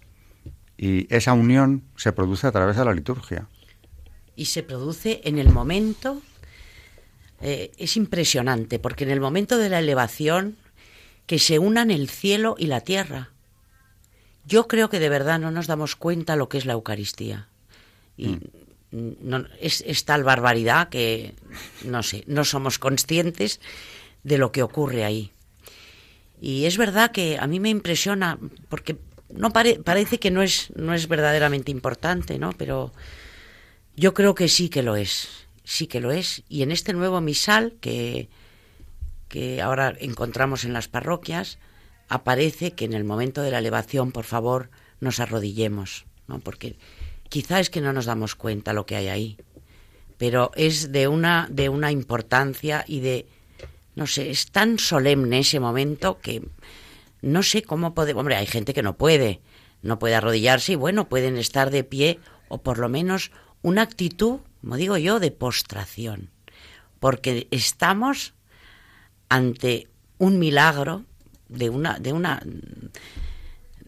y 0.77 1.13
esa 1.15 1.33
unión 1.33 1.85
se 1.97 2.13
produce 2.13 2.47
a 2.47 2.53
través 2.53 2.77
de 2.77 2.85
la 2.85 2.95
liturgia. 2.95 3.49
Y 4.37 4.47
se 4.47 4.63
produce 4.63 5.21
en 5.25 5.39
el 5.39 5.51
momento, 5.51 6.21
eh, 7.41 7.73
es 7.79 7.97
impresionante, 7.97 8.79
porque 8.79 9.05
en 9.05 9.11
el 9.11 9.21
momento 9.21 9.57
de 9.57 9.71
la 9.71 9.79
elevación, 9.79 10.57
que 11.27 11.39
se 11.39 11.59
unan 11.59 11.91
el 11.91 12.09
cielo 12.09 12.57
y 12.59 12.67
la 12.67 12.81
tierra. 12.81 13.31
Yo 14.45 14.69
creo 14.69 14.89
que 14.89 15.01
de 15.01 15.09
verdad 15.09 15.39
no 15.41 15.51
nos 15.51 15.67
damos 15.67 15.97
cuenta 15.97 16.37
lo 16.37 16.49
que 16.49 16.59
es 16.59 16.67
la 16.67 16.75
Eucaristía. 16.75 17.49
Y 18.17 18.29
mm. 18.29 19.17
no, 19.21 19.45
es, 19.61 19.83
es 19.87 20.05
tal 20.05 20.23
barbaridad 20.23 20.89
que, 20.89 21.35
no 21.85 22.03
sé, 22.03 22.25
no 22.27 22.45
somos 22.45 22.79
conscientes 22.79 23.61
de 24.23 24.39
lo 24.39 24.53
que 24.53 24.63
ocurre 24.63 25.05
ahí. 25.05 25.33
Y 26.41 26.67
es 26.67 26.77
verdad 26.77 27.11
que 27.11 27.39
a 27.39 27.47
mí 27.47 27.61
me 27.61 27.71
impresiona, 27.71 28.39
porque 28.69 28.97
no 29.31 29.53
parece 29.53 30.19
que 30.19 30.31
no 30.31 30.43
es, 30.43 30.71
no 30.77 30.95
es 30.95 31.09
verdaderamente 31.09 31.71
importante, 31.71 32.39
¿no? 32.39 32.53
Pero 32.53 32.93
yo 33.97 34.15
creo 34.15 34.35
que 34.35 34.49
sí 34.49 34.69
que 34.69 34.83
lo 34.83 34.97
es, 34.97 35.29
sí 35.65 35.87
que 35.87 36.01
lo 36.01 36.13
es. 36.13 36.43
Y 36.49 36.63
en 36.63 36.71
este 36.71 36.93
nuevo 36.93 37.21
misal 37.21 37.75
que, 37.81 38.29
que 39.29 39.61
ahora 39.61 39.95
encontramos 39.99 40.65
en 40.65 40.73
las 40.73 40.89
parroquias, 40.89 41.59
aparece 42.09 42.73
que 42.73 42.85
en 42.85 42.93
el 42.93 43.05
momento 43.05 43.43
de 43.43 43.51
la 43.51 43.59
elevación, 43.59 44.13
por 44.13 44.25
favor, 44.25 44.71
nos 45.01 45.21
arrodillemos, 45.21 46.07
¿no? 46.29 46.39
Porque 46.39 46.77
quizá 47.29 47.61
es 47.61 47.71
que 47.71 47.81
no 47.81 47.93
nos 47.93 48.07
damos 48.07 48.35
cuenta 48.35 48.73
lo 48.73 48.87
que 48.87 48.97
hay 48.97 49.09
ahí, 49.09 49.37
pero 50.19 50.51
es 50.55 50.93
de 50.93 51.09
una, 51.09 51.49
de 51.51 51.69
una 51.69 51.91
importancia 51.91 52.85
y 52.87 53.01
de 53.01 53.27
no 53.97 54.07
sé, 54.07 54.31
es 54.31 54.51
tan 54.51 54.79
solemne 54.79 55.41
ese 55.41 55.59
momento 55.59 56.21
que 56.21 56.43
no 57.23 57.43
sé 57.43 57.63
cómo 57.63 57.95
puede. 57.95 58.13
Hombre, 58.13 58.37
hay 58.37 58.47
gente 58.47 58.75
que 58.75 58.83
no 58.83 58.97
puede, 58.97 59.41
no 59.83 59.99
puede 59.99 60.15
arrodillarse 60.15 60.73
y 60.73 60.77
bueno, 60.77 61.09
pueden 61.09 61.39
estar 61.39 61.71
de 61.71 61.83
pie 61.83 62.21
o 62.49 62.59
por 62.63 62.79
lo 62.79 62.91
menos 62.91 63.33
una 63.63 63.83
actitud, 63.83 64.41
como 64.61 64.77
digo 64.77 64.99
yo, 64.99 65.19
de 65.19 65.31
postración. 65.31 66.31
Porque 67.01 67.49
estamos 67.51 68.35
ante 69.29 69.89
un 70.19 70.39
milagro 70.39 71.05
de 71.49 71.71
una, 71.71 71.99
de 71.99 72.13
una, 72.13 72.43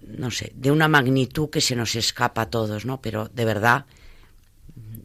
no 0.06 0.30
sé, 0.30 0.52
de 0.54 0.70
una 0.70 0.88
magnitud 0.88 1.50
que 1.50 1.60
se 1.60 1.76
nos 1.76 1.94
escapa 1.94 2.42
a 2.42 2.50
todos, 2.50 2.84
¿no? 2.84 3.00
Pero 3.00 3.28
de 3.28 3.44
verdad, 3.44 3.86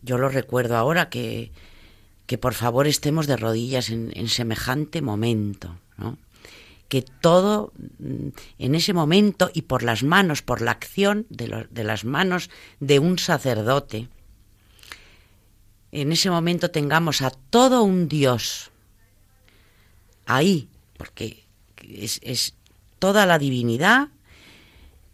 yo 0.01 0.17
lo 0.17 0.29
recuerdo 0.29 0.77
ahora 0.77 1.09
que 1.09 1.51
que 2.25 2.37
por 2.37 2.53
favor 2.53 2.87
estemos 2.87 3.27
de 3.27 3.37
rodillas 3.37 3.89
en, 3.89 4.27
semejante 4.27 5.01
momento, 5.01 5.77
¿no? 5.97 6.17
que 6.87 7.01
todo 7.01 7.73
mm, 7.99 8.29
en 8.59 8.75
ese 8.75 8.93
momento 8.93 9.49
y 9.53 9.63
por 9.63 9.83
las 9.83 10.03
manos, 10.03 10.41
por 10.41 10.61
la 10.61 10.71
acción 10.71 11.25
de, 11.29 11.67
de 11.69 11.83
las 11.83 12.05
manos 12.05 12.49
de 12.79 12.99
un 12.99 13.19
sacerdote, 13.19 14.09
en 15.91 16.11
ese 16.11 16.29
momento 16.29 16.71
tengamos 16.71 17.21
a 17.21 17.31
todo 17.31 17.83
un 17.83 18.07
Dios 18.07 18.71
ahí, 20.25 20.69
porque 20.97 21.43
es, 21.81 22.53
toda 22.99 23.25
la 23.25 23.37
divinidad 23.37 24.09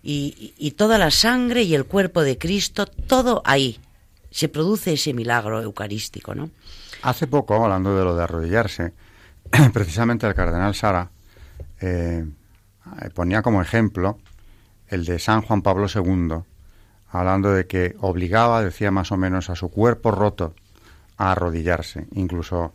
y, 0.04 0.54
y, 0.58 0.72
toda 0.72 0.98
la 0.98 1.12
sangre 1.12 1.64
y 1.64 1.76
el 1.76 1.86
cuerpo 1.86 2.22
de 2.22 2.38
Cristo, 2.38 2.86
todo 2.86 3.42
ahí. 3.46 3.80
Se 4.32 4.48
produce 4.48 4.94
ese 4.94 5.14
milagro 5.14 5.62
eucarístico, 5.62 6.36
¿no? 6.36 6.52
Hace 7.02 7.28
poco, 7.28 7.64
hablando 7.64 7.98
de 7.98 8.04
lo 8.04 8.16
de 8.16 8.24
arrodillarse, 8.24 8.94
precisamente 9.74 10.28
el 10.28 10.36
cardenal 10.36 10.76
Sara 10.76 11.10
eh, 11.82 12.26
ponía 13.14 13.42
como 13.42 13.62
ejemplo 13.62 14.20
el 14.88 15.06
de 15.06 15.20
San 15.20 15.42
Juan 15.42 15.62
Pablo 15.62 15.88
II, 15.94 16.44
hablando 17.12 17.52
de 17.52 17.68
que 17.68 17.96
obligaba, 18.00 18.64
decía 18.64 18.92
más 18.92 19.12
o 19.12 19.18
menos, 19.18 19.50
a 19.50 19.56
su 19.56 19.70
cuerpo 19.70 20.12
roto 20.12 20.54
a 21.18 21.32
arrodillarse, 21.32 22.08
incluso 22.14 22.74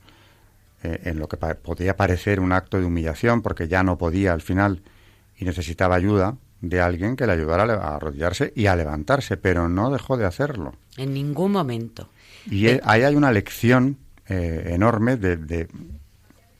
eh, 0.84 1.00
en 1.04 1.18
lo 1.18 1.28
que 1.28 1.36
podía 1.36 1.96
parecer 1.96 2.38
un 2.38 2.52
acto 2.52 2.78
de 2.78 2.84
humillación, 2.84 3.42
porque 3.42 3.66
ya 3.66 3.82
no 3.82 3.98
podía 3.98 4.32
al 4.32 4.42
final 4.42 4.82
y 5.36 5.44
necesitaba 5.44 5.96
ayuda 5.96 6.36
de 6.68 6.80
alguien 6.80 7.16
que 7.16 7.26
le 7.26 7.32
ayudara 7.32 7.64
a 7.74 7.96
arrodillarse 7.96 8.52
y 8.54 8.66
a 8.66 8.76
levantarse, 8.76 9.36
pero 9.36 9.68
no 9.68 9.90
dejó 9.90 10.16
de 10.16 10.24
hacerlo. 10.24 10.74
En 10.96 11.12
ningún 11.12 11.52
momento. 11.52 12.08
Y 12.46 12.68
eh, 12.68 12.80
ahí 12.84 13.02
hay 13.02 13.16
una 13.16 13.32
lección 13.32 13.98
eh, 14.28 14.70
enorme 14.70 15.16
de, 15.16 15.68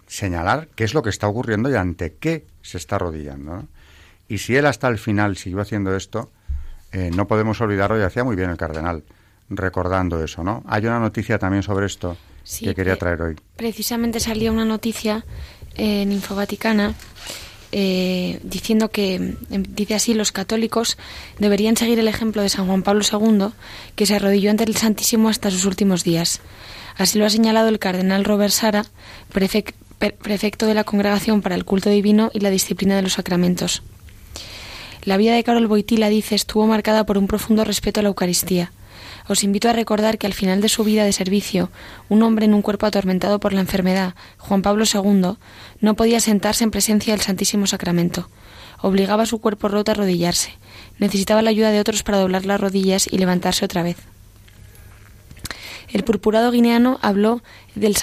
señalar 0.06 0.68
qué 0.74 0.84
es 0.84 0.94
lo 0.94 1.02
que 1.02 1.10
está 1.10 1.26
ocurriendo 1.28 1.70
y 1.70 1.74
ante 1.74 2.14
qué 2.14 2.46
se 2.62 2.78
está 2.78 2.96
arrodillando. 2.96 3.66
Y 4.28 4.38
si 4.38 4.56
él 4.56 4.66
hasta 4.66 4.88
el 4.88 4.98
final 4.98 5.36
siguió 5.36 5.60
haciendo 5.60 5.94
esto, 5.96 6.30
eh, 6.92 7.10
no 7.14 7.26
podemos 7.26 7.60
olvidarlo, 7.60 7.98
y 7.98 8.02
hacía 8.02 8.24
muy 8.24 8.36
bien 8.36 8.50
el 8.50 8.56
cardenal, 8.56 9.02
recordando 9.48 10.22
eso, 10.22 10.44
¿no? 10.44 10.62
Hay 10.66 10.86
una 10.86 10.98
noticia 10.98 11.38
también 11.38 11.62
sobre 11.62 11.86
esto 11.86 12.16
que 12.60 12.74
quería 12.74 12.96
traer 12.96 13.22
hoy. 13.22 13.36
Precisamente 13.56 14.20
salió 14.20 14.52
una 14.52 14.64
noticia 14.64 15.24
en 15.76 16.12
Infovaticana 16.12 16.94
eh, 17.76 18.38
diciendo 18.44 18.88
que, 18.90 19.16
em, 19.16 19.64
dice 19.68 19.96
así, 19.96 20.14
los 20.14 20.30
católicos 20.30 20.96
deberían 21.40 21.76
seguir 21.76 21.98
el 21.98 22.06
ejemplo 22.06 22.40
de 22.40 22.48
San 22.48 22.68
Juan 22.68 22.84
Pablo 22.84 23.02
II, 23.02 23.48
que 23.96 24.06
se 24.06 24.14
arrodilló 24.14 24.50
ante 24.50 24.62
el 24.62 24.76
Santísimo 24.76 25.28
hasta 25.28 25.50
sus 25.50 25.64
últimos 25.64 26.04
días. 26.04 26.40
Así 26.96 27.18
lo 27.18 27.26
ha 27.26 27.30
señalado 27.30 27.68
el 27.68 27.80
cardenal 27.80 28.24
Robert 28.24 28.52
Sara, 28.52 28.84
prefecto 29.32 30.66
de 30.66 30.74
la 30.74 30.84
Congregación 30.84 31.42
para 31.42 31.56
el 31.56 31.64
Culto 31.64 31.90
Divino 31.90 32.30
y 32.32 32.38
la 32.38 32.50
Disciplina 32.50 32.94
de 32.94 33.02
los 33.02 33.14
Sacramentos. 33.14 33.82
La 35.02 35.16
vida 35.16 35.34
de 35.34 35.42
Carol 35.42 35.66
Boitila, 35.66 36.08
dice, 36.08 36.36
estuvo 36.36 36.68
marcada 36.68 37.04
por 37.04 37.18
un 37.18 37.26
profundo 37.26 37.64
respeto 37.64 37.98
a 37.98 38.02
la 38.04 38.10
Eucaristía. 38.10 38.70
Os 39.26 39.42
invito 39.42 39.68
a 39.68 39.72
recordar 39.72 40.18
que 40.18 40.26
al 40.26 40.34
final 40.34 40.60
de 40.60 40.68
su 40.68 40.84
vida 40.84 41.04
de 41.04 41.12
servicio, 41.12 41.70
un 42.08 42.22
hombre 42.22 42.44
en 42.44 42.52
un 42.52 42.60
cuerpo 42.60 42.84
atormentado 42.84 43.40
por 43.40 43.54
la 43.54 43.60
enfermedad, 43.60 44.14
Juan 44.38 44.60
Pablo 44.60 44.84
II, 44.84 45.36
no 45.80 45.94
podía 45.96 46.20
sentarse 46.20 46.64
en 46.64 46.70
presencia 46.70 47.14
del 47.14 47.22
Santísimo 47.22 47.66
Sacramento. 47.66 48.28
Obligaba 48.82 49.22
a 49.22 49.26
su 49.26 49.40
cuerpo 49.40 49.68
roto 49.68 49.90
a 49.90 49.94
arrodillarse. 49.94 50.52
Necesitaba 50.98 51.40
la 51.40 51.50
ayuda 51.50 51.70
de 51.70 51.80
otros 51.80 52.02
para 52.02 52.18
doblar 52.18 52.44
las 52.44 52.60
rodillas 52.60 53.08
y 53.10 53.16
levantarse 53.16 53.64
otra 53.64 53.82
vez. 53.82 53.96
El 55.90 56.02
purpurado 56.02 56.50
guineano 56.50 56.98
habló 57.02 57.42
el, 57.80 57.96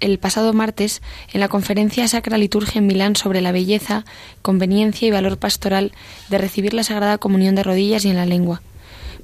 el, 0.00 0.18
pasado 0.18 0.52
martes 0.54 1.02
en 1.32 1.40
la 1.40 1.48
conferencia 1.48 2.08
Sacra 2.08 2.38
Liturgia 2.38 2.78
en 2.78 2.86
Milán 2.86 3.16
sobre 3.16 3.42
la 3.42 3.52
belleza, 3.52 4.04
conveniencia 4.42 5.06
y 5.06 5.10
valor 5.10 5.36
pastoral 5.38 5.92
de 6.30 6.38
recibir 6.38 6.74
la 6.74 6.84
Sagrada 6.84 7.18
Comunión 7.18 7.54
de 7.54 7.64
rodillas 7.64 8.04
y 8.04 8.08
en 8.10 8.16
la 8.16 8.26
lengua. 8.26 8.62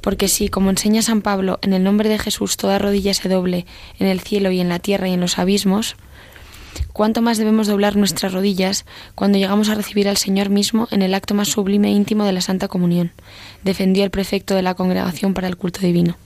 Porque 0.04 0.28
si, 0.28 0.50
como 0.50 0.68
enseña 0.68 1.00
San 1.00 1.22
Pablo, 1.22 1.58
en 1.62 1.72
el 1.72 1.82
nombre 1.82 2.10
de 2.10 2.18
Jesús 2.18 2.58
toda 2.58 2.78
rodilla 2.78 3.14
se 3.14 3.30
doble 3.30 3.64
en 3.98 4.06
el 4.06 4.20
cielo 4.20 4.50
y 4.50 4.60
en 4.60 4.68
la 4.68 4.78
tierra 4.78 5.08
y 5.08 5.14
en 5.14 5.20
los 5.20 5.38
abismos, 5.38 5.96
cuánto 6.92 7.22
más 7.22 7.38
debemos 7.38 7.68
doblar 7.68 7.96
nuestras 7.96 8.34
rodillas 8.34 8.84
cuando 9.14 9.38
llegamos 9.38 9.70
a 9.70 9.74
recibir 9.74 10.06
al 10.06 10.18
Señor 10.18 10.50
mismo 10.50 10.88
en 10.90 11.00
el 11.00 11.14
acto 11.14 11.32
más 11.32 11.48
sublime 11.48 11.88
e 11.88 11.92
íntimo 11.92 12.26
de 12.26 12.32
la 12.32 12.42
Santa 12.42 12.68
Comunión, 12.68 13.12
defendió 13.62 14.04
el 14.04 14.10
prefecto 14.10 14.54
de 14.54 14.60
la 14.60 14.74
Congregación 14.74 15.32
para 15.32 15.48
el 15.48 15.56
Culto 15.56 15.80
Divino. 15.80 16.18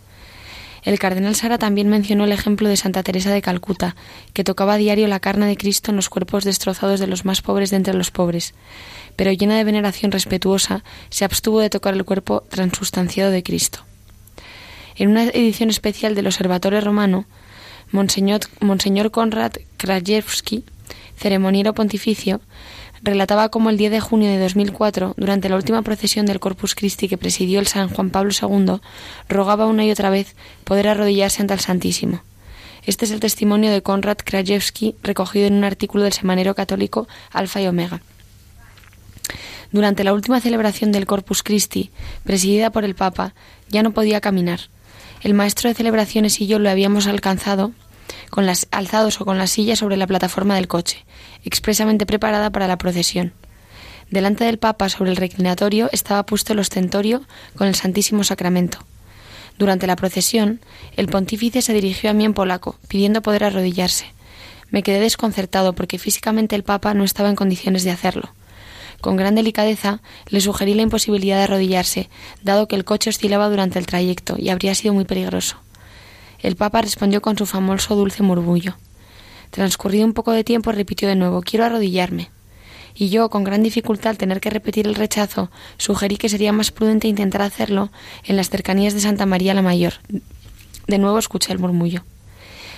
El 0.89 0.99
cardenal 0.99 1.35
Sara 1.35 1.59
también 1.59 1.91
mencionó 1.91 2.25
el 2.25 2.33
ejemplo 2.33 2.67
de 2.67 2.79
Santa 2.79 3.03
Teresa 3.03 3.31
de 3.31 3.43
Calcuta, 3.43 3.95
que 4.33 4.43
tocaba 4.43 4.73
a 4.73 4.77
diario 4.79 5.07
la 5.07 5.21
carne 5.21 5.47
de 5.47 5.59
Cristo 5.59 5.91
en 5.91 5.97
los 5.97 6.09
cuerpos 6.09 6.45
destrozados 6.45 6.99
de 6.99 7.07
los 7.07 7.27
más 7.27 7.43
pobres 7.43 7.69
de 7.69 7.77
entre 7.77 7.93
los 7.93 8.11
pobres, 8.11 8.55
pero 9.15 9.31
llena 9.31 9.59
de 9.59 9.65
veneración 9.65 10.13
respetuosa, 10.13 10.83
se 11.11 11.27
abstuvo 11.27 11.61
de 11.61 11.69
tocar 11.69 11.93
el 11.93 12.07
cuerpo 12.07 12.43
transustanciado 12.49 13.31
de 13.31 13.43
Cristo. 13.43 13.81
En 14.97 15.11
una 15.11 15.25
edición 15.25 15.69
especial 15.69 16.15
del 16.15 16.27
Observatorio 16.27 16.81
Romano, 16.81 17.27
Monseñor, 17.93 18.41
Monseñor 18.61 19.11
Konrad 19.11 19.53
Krajewski, 19.77 20.65
ceremoniero 21.19 21.75
pontificio, 21.75 22.41
relataba 23.03 23.49
cómo 23.49 23.71
el 23.71 23.77
10 23.77 23.91
de 23.93 24.01
junio 24.01 24.31
de 24.31 24.39
2004, 24.39 25.15
durante 25.17 25.49
la 25.49 25.57
última 25.57 25.83
procesión 25.83 26.27
del 26.27 26.41
Corpus 26.41 26.75
Christi 26.75 27.09
que 27.09 27.19
presidió 27.19 27.61
el 27.61 27.67
San 27.67 27.89
Juan 27.89 28.11
Pablo 28.11 28.33
II, 28.33 28.81
rogaba 29.29 29.67
una 29.67 29.85
y 29.85 29.91
otra 29.91 30.11
vez 30.11 30.35
poder 30.65 30.89
arrodillarse 30.89 31.43
ante 31.43 31.55
el 31.55 31.61
Santísimo. 31.61 32.23
Este 32.85 33.05
es 33.05 33.11
el 33.11 33.21
testimonio 33.21 33.71
de 33.71 33.83
Konrad 33.83 34.17
Krajewski 34.17 34.97
recogido 35.03 35.47
en 35.47 35.55
un 35.55 35.65
artículo 35.65 36.05
del 36.05 36.13
semanero 36.13 36.55
católico 36.55 37.07
Alfa 37.33 37.61
y 37.61 37.67
Omega. 37.67 38.01
Durante 39.71 40.05
la 40.05 40.15
última 40.15 40.41
celebración 40.41 40.93
del 40.93 41.07
Corpus 41.07 41.43
Christi, 41.43 41.91
presidida 42.25 42.71
por 42.71 42.85
el 42.85 42.95
Papa, 42.95 43.35
ya 43.69 43.83
no 43.83 43.93
podía 43.93 44.21
caminar. 44.21 44.61
El 45.21 45.35
maestro 45.35 45.69
de 45.69 45.75
celebraciones 45.75 46.41
y 46.41 46.47
yo 46.47 46.59
lo 46.59 46.71
habíamos 46.71 47.07
alcanzado 47.07 47.73
con 48.31 48.47
las 48.47 48.67
alzados 48.71 49.21
o 49.21 49.25
con 49.25 49.37
la 49.37 49.47
silla 49.47 49.77
sobre 49.77 49.97
la 49.97 50.07
plataforma 50.07 50.55
del 50.55 50.69
coche, 50.69 51.05
expresamente 51.45 52.07
preparada 52.07 52.51
para 52.51 52.69
la 52.69 52.79
procesión. 52.79 53.33
Delante 54.11 54.45
del 54.45 54.59
Papa, 54.59 54.89
sobre 54.89 55.11
el 55.11 55.17
reclinatorio, 55.17 55.91
estaba 55.93 56.25
puesto 56.25 56.53
el 56.53 56.59
ostentorio 56.59 57.23
con 57.57 57.67
el 57.67 57.75
Santísimo 57.75 58.25
Sacramento. 58.25 58.79
Durante 59.59 59.87
la 59.87 59.97
procesión, 59.97 60.61
el 60.97 61.09
pontífice 61.09 61.63
se 61.63 61.75
dirigió 61.75 62.11
a 62.11 62.13
mí 62.15 62.25
en 62.25 62.33
polaco, 62.33 62.79
pidiendo 62.89 63.23
poder 63.23 63.45
arrodillarse. 63.45 64.07
Me 64.71 64.83
quedé 64.83 65.01
desconcertado 65.01 65.75
porque 65.75 65.99
físicamente 65.99 66.57
el 66.57 66.63
Papa 66.63 66.95
no 66.95 67.05
estaba 67.05 67.29
en 67.29 67.37
condiciones 67.37 67.85
de 67.85 67.91
hacerlo. 67.91 68.33
Con 69.01 69.17
gran 69.17 69.35
delicadeza 69.35 70.01
le 70.29 70.41
sugerí 70.41 70.75
la 70.75 70.83
imposibilidad 70.83 71.37
de 71.37 71.45
arrodillarse, 71.45 72.09
dado 72.43 72.67
que 72.67 72.77
el 72.77 72.85
coche 72.85 73.11
oscilaba 73.11 73.49
durante 73.49 73.79
el 73.79 73.87
trayecto 73.87 74.37
y 74.39 74.49
habría 74.49 74.75
sido 74.75 74.95
muy 74.95 75.05
peligroso. 75.05 75.57
El 76.41 76.57
Papa 76.57 76.83
respondió 76.83 77.21
con 77.21 77.37
su 77.37 77.47
famoso 77.47 77.95
dulce 77.97 78.23
murmullo. 78.23 78.77
Transcurrido 79.51 80.05
un 80.05 80.13
poco 80.13 80.33
de 80.33 80.45
tiempo, 80.45 80.73
repitió 80.73 81.09
de 81.09 81.17
nuevo 81.17 81.43
Quiero 81.43 81.65
arrodillarme. 81.65 82.31
Y 82.95 83.11
yo, 83.11 83.31
con 83.31 83.45
gran 83.45 83.63
dificultad 83.63 84.11
al 84.11 84.19
tener 84.19 84.41
que 84.41 84.51
repetir 84.51 84.87
el 84.87 84.95
rechazo, 84.95 85.51
sugerí 85.77 86.17
que 86.17 86.29
sería 86.29 86.53
más 86.53 86.73
prudente 86.73 87.07
intentar 87.07 87.43
hacerlo 87.43 87.91
en 88.25 88.37
las 88.37 88.51
cercanías 88.51 88.95
de 88.95 89.01
Santa 89.01 89.25
María 89.25 89.55
la 89.55 89.63
Mayor. 89.63 89.95
De 90.89 90.99
nuevo 90.99 91.19
escuché 91.19 91.53
el 91.53 91.59
murmullo. 91.59 92.03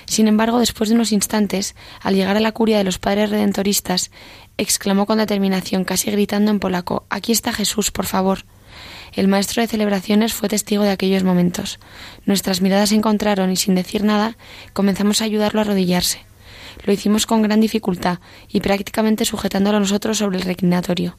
Sin 0.06 0.26
embargo, 0.26 0.58
después 0.58 0.90
de 0.90 0.96
unos 0.96 1.12
instantes, 1.12 1.76
al 2.02 2.16
llegar 2.16 2.36
a 2.36 2.40
la 2.40 2.52
curia 2.52 2.78
de 2.78 2.84
los 2.84 2.98
padres 2.98 3.30
redentoristas, 3.30 4.10
exclamó 4.58 5.06
con 5.06 5.18
determinación, 5.18 5.84
casi 5.84 6.10
gritando 6.10 6.50
en 6.50 6.58
polaco 6.58 7.06
Aquí 7.08 7.32
está 7.32 7.52
Jesús, 7.52 7.90
por 7.90 8.06
favor. 8.06 8.44
El 9.12 9.28
maestro 9.28 9.62
de 9.62 9.68
celebraciones 9.68 10.34
fue 10.34 10.48
testigo 10.48 10.82
de 10.82 10.90
aquellos 10.90 11.22
momentos. 11.24 11.78
Nuestras 12.26 12.60
miradas 12.60 12.90
se 12.90 12.96
encontraron 12.96 13.50
y 13.50 13.56
sin 13.56 13.74
decir 13.74 14.04
nada 14.04 14.36
comenzamos 14.72 15.20
a 15.20 15.24
ayudarlo 15.24 15.60
a 15.60 15.62
arrodillarse. 15.62 16.29
Lo 16.84 16.92
hicimos 16.92 17.26
con 17.26 17.42
gran 17.42 17.60
dificultad 17.60 18.18
y 18.48 18.60
prácticamente 18.60 19.24
sujetándolo 19.24 19.76
a 19.76 19.80
nosotros 19.80 20.18
sobre 20.18 20.38
el 20.38 20.44
reclinatorio. 20.44 21.16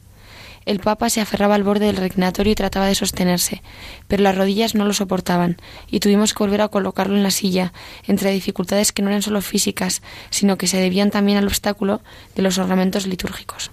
El 0.64 0.78
Papa 0.78 1.10
se 1.10 1.20
aferraba 1.20 1.56
al 1.56 1.64
borde 1.64 1.86
del 1.86 1.96
reclinatorio 1.96 2.52
y 2.52 2.56
trataba 2.56 2.86
de 2.86 2.94
sostenerse, 2.94 3.62
pero 4.06 4.22
las 4.22 4.36
rodillas 4.36 4.76
no 4.76 4.84
lo 4.84 4.92
soportaban, 4.92 5.56
y 5.88 5.98
tuvimos 5.98 6.34
que 6.34 6.44
volver 6.44 6.60
a 6.60 6.68
colocarlo 6.68 7.16
en 7.16 7.24
la 7.24 7.32
silla, 7.32 7.72
entre 8.06 8.30
dificultades 8.30 8.92
que 8.92 9.02
no 9.02 9.08
eran 9.08 9.22
solo 9.22 9.40
físicas, 9.42 10.02
sino 10.30 10.56
que 10.58 10.68
se 10.68 10.78
debían 10.78 11.10
también 11.10 11.38
al 11.38 11.46
obstáculo 11.48 12.00
de 12.36 12.42
los 12.42 12.58
ornamentos 12.58 13.06
litúrgicos. 13.06 13.72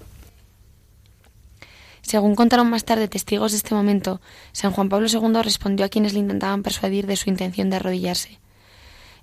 Según 2.01 2.33
contaron 2.33 2.71
más 2.71 2.85
tarde 2.85 3.07
testigos 3.07 3.51
de 3.51 3.57
este 3.57 3.75
momento, 3.75 4.19
San 4.51 4.71
Juan 4.71 4.89
Pablo 4.89 5.07
II 5.07 5.43
respondió 5.43 5.85
a 5.85 5.89
quienes 5.89 6.13
le 6.13 6.19
intentaban 6.19 6.63
persuadir 6.63 7.05
de 7.05 7.15
su 7.15 7.29
intención 7.29 7.69
de 7.69 7.75
arrodillarse. 7.75 8.39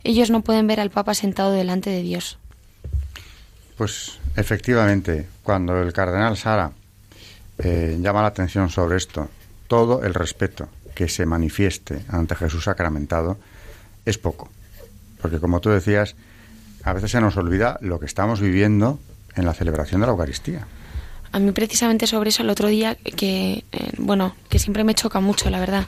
Ellos 0.04 0.30
no 0.30 0.42
pueden 0.42 0.68
ver 0.68 0.78
al 0.78 0.90
Papa 0.90 1.14
sentado 1.14 1.50
delante 1.50 1.90
de 1.90 2.02
Dios. 2.02 2.38
Pues 3.76 4.18
efectivamente, 4.36 5.28
cuando 5.42 5.80
el 5.80 5.92
cardenal 5.92 6.36
Sara 6.36 6.72
eh, 7.58 7.98
llama 8.00 8.22
la 8.22 8.28
atención 8.28 8.70
sobre 8.70 8.96
esto, 8.96 9.28
todo 9.68 10.02
el 10.02 10.14
respeto 10.14 10.68
que 10.94 11.08
se 11.08 11.26
manifieste 11.26 12.02
ante 12.08 12.34
Jesús 12.34 12.64
sacramentado 12.64 13.38
es 14.06 14.16
poco. 14.18 14.48
Porque 15.20 15.38
como 15.38 15.60
tú 15.60 15.70
decías, 15.70 16.14
a 16.84 16.92
veces 16.92 17.10
se 17.10 17.20
nos 17.20 17.36
olvida 17.36 17.78
lo 17.82 18.00
que 18.00 18.06
estamos 18.06 18.40
viviendo 18.40 18.98
en 19.34 19.44
la 19.44 19.52
celebración 19.52 20.00
de 20.00 20.06
la 20.06 20.12
Eucaristía. 20.12 20.66
A 21.32 21.38
mí 21.38 21.52
precisamente 21.52 22.06
sobre 22.06 22.30
eso 22.30 22.42
el 22.42 22.50
otro 22.50 22.68
día, 22.68 22.94
que 22.94 23.64
eh, 23.72 23.92
bueno, 23.98 24.34
que 24.48 24.58
siempre 24.58 24.84
me 24.84 24.94
choca 24.94 25.20
mucho, 25.20 25.50
la 25.50 25.60
verdad. 25.60 25.86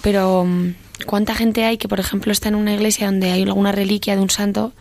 Pero 0.00 0.44
mm, 0.44 0.74
cuánta 1.04 1.34
gente 1.34 1.64
hay 1.64 1.76
que, 1.76 1.88
por 1.88 2.00
ejemplo, 2.00 2.32
está 2.32 2.48
en 2.48 2.54
una 2.54 2.72
iglesia 2.72 3.06
donde 3.06 3.32
hay 3.32 3.42
alguna 3.42 3.72
reliquia 3.72 4.16
de 4.16 4.22
un 4.22 4.30
santo 4.30 4.72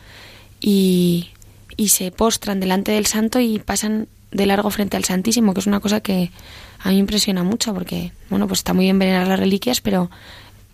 y, 0.61 1.31
y 1.76 1.89
se 1.89 2.11
postran 2.11 2.59
delante 2.59 2.91
del 2.91 3.05
santo 3.05 3.39
y 3.39 3.59
pasan 3.59 4.07
de 4.32 4.45
largo 4.45 4.70
frente 4.70 4.97
al 4.97 5.03
Santísimo, 5.03 5.53
que 5.53 5.59
es 5.59 5.68
una 5.68 5.80
cosa 5.80 6.01
que 6.01 6.32
a 6.80 6.89
mí 6.89 6.97
impresiona 6.97 7.43
mucho, 7.43 7.74
porque, 7.74 8.11
bueno, 8.30 8.47
pues 8.47 8.59
está 8.59 8.74
muy 8.74 8.86
bien 8.86 8.99
venerar 8.99 9.28
las 9.28 9.39
reliquias, 9.39 9.82
pero 9.82 10.09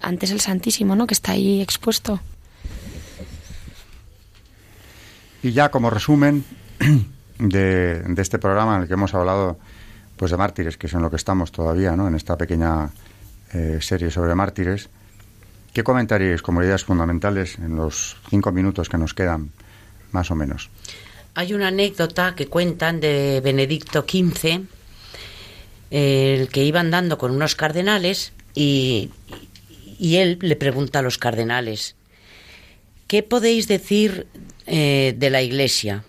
antes 0.02 0.32
el 0.32 0.42
Santísimo, 0.42 0.96
¿no? 0.96 1.08
Que 1.08 1.14
está 1.14 1.34
ahí 1.34 1.62
expuesto. 1.62 2.20
Y 5.42 5.52
ya 5.52 5.70
como 5.70 5.90
resumen, 5.90 6.46
de, 7.50 8.04
este 8.18 8.40
programa 8.40 8.76
en 8.76 8.82
el 8.84 8.88
que 8.88 8.94
hemos 8.94 9.14
hablado 9.14 9.58
pues 10.16 10.32
de 10.32 10.38
mártires, 10.38 10.78
que 10.78 10.88
es 10.88 10.94
en 10.94 11.02
lo 11.02 11.10
que 11.10 11.16
estamos 11.16 11.52
todavía, 11.52 11.96
¿no? 11.96 12.08
en 12.08 12.16
esta 12.16 12.38
pequeña 12.38 12.90
eh, 13.54 13.80
serie 13.82 14.12
sobre 14.12 14.36
mártires. 14.36 14.90
¿Qué 15.74 15.84
comentaríais 15.84 16.42
como 16.42 16.62
ideas 16.62 16.84
fundamentales 16.86 17.58
en 17.58 17.76
los 17.76 18.18
cinco 18.30 18.52
minutos 18.52 18.90
que 18.90 18.98
nos 18.98 19.14
quedan, 19.14 19.50
más 20.14 20.32
o 20.32 20.36
menos? 20.36 20.70
Hay 21.36 21.54
una 21.54 21.68
anécdota 21.68 22.36
que 22.36 22.48
cuentan 22.48 23.00
de 23.00 23.42
Benedicto 23.44 24.06
XV, 24.08 24.62
el 25.90 26.48
que 26.50 26.64
iba 26.64 26.80
andando 26.80 27.18
con 27.18 27.32
unos 27.32 27.56
cardenales 27.56 28.34
y, 28.56 29.10
él 30.00 30.38
le 30.42 30.56
pregunta 30.56 31.00
a 31.00 31.02
los 31.02 31.18
cardenales, 31.18 31.96
¿qué 33.08 33.24
podéis 33.24 33.68
decir 33.68 34.28
eh, 34.66 35.16
de 35.18 35.30
la 35.30 35.42
Iglesia? 35.42 36.04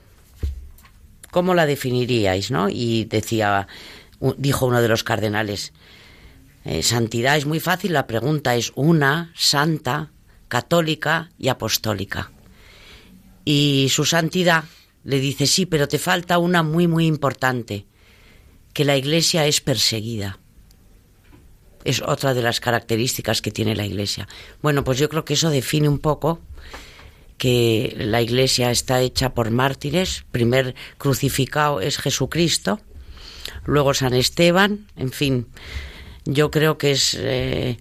¿Cómo 1.30 1.54
la 1.54 1.66
definiríais? 1.66 2.50
¿no? 2.50 2.68
Y 2.68 3.04
decía, 3.04 3.66
dijo 4.36 4.66
uno 4.66 4.82
de 4.82 4.88
los 4.88 5.04
cardenales, 5.04 5.72
eh, 6.64 6.82
santidad 6.82 7.36
es 7.36 7.46
muy 7.46 7.60
fácil, 7.60 7.92
la 7.92 8.06
pregunta 8.06 8.56
es 8.56 8.72
una, 8.74 9.32
santa, 9.34 10.10
católica 10.48 11.30
y 11.38 11.48
apostólica. 11.48 12.30
Y 13.44 13.88
su 13.90 14.04
santidad 14.04 14.64
le 15.04 15.20
dice, 15.20 15.46
sí, 15.46 15.66
pero 15.66 15.86
te 15.88 15.98
falta 15.98 16.38
una 16.38 16.62
muy, 16.62 16.86
muy 16.86 17.06
importante, 17.06 17.86
que 18.72 18.84
la 18.84 18.96
iglesia 18.96 19.46
es 19.46 19.60
perseguida. 19.60 20.38
Es 21.84 22.00
otra 22.00 22.32
de 22.32 22.42
las 22.42 22.60
características 22.60 23.42
que 23.42 23.50
tiene 23.50 23.76
la 23.76 23.84
iglesia. 23.84 24.26
Bueno, 24.62 24.84
pues 24.84 24.98
yo 24.98 25.08
creo 25.10 25.24
que 25.24 25.34
eso 25.34 25.50
define 25.50 25.88
un 25.88 25.98
poco 25.98 26.40
que 27.36 27.94
la 27.98 28.22
iglesia 28.22 28.70
está 28.70 29.02
hecha 29.02 29.34
por 29.34 29.50
mártires. 29.50 30.24
Primer 30.30 30.74
crucificado 30.96 31.80
es 31.80 31.98
Jesucristo, 31.98 32.80
luego 33.64 33.92
San 33.92 34.14
Esteban, 34.14 34.86
en 34.96 35.12
fin, 35.12 35.46
yo 36.24 36.50
creo 36.50 36.78
que 36.78 36.92
es 36.92 37.14
eh, 37.20 37.76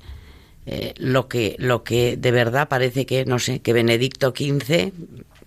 eh, 0.65 0.93
lo 0.97 1.27
que 1.27 1.55
lo 1.59 1.83
que 1.83 2.17
de 2.17 2.31
verdad 2.31 2.67
parece 2.67 3.05
que 3.05 3.25
no 3.25 3.39
sé 3.39 3.61
que 3.61 3.73
Benedicto 3.73 4.33
XV 4.35 4.91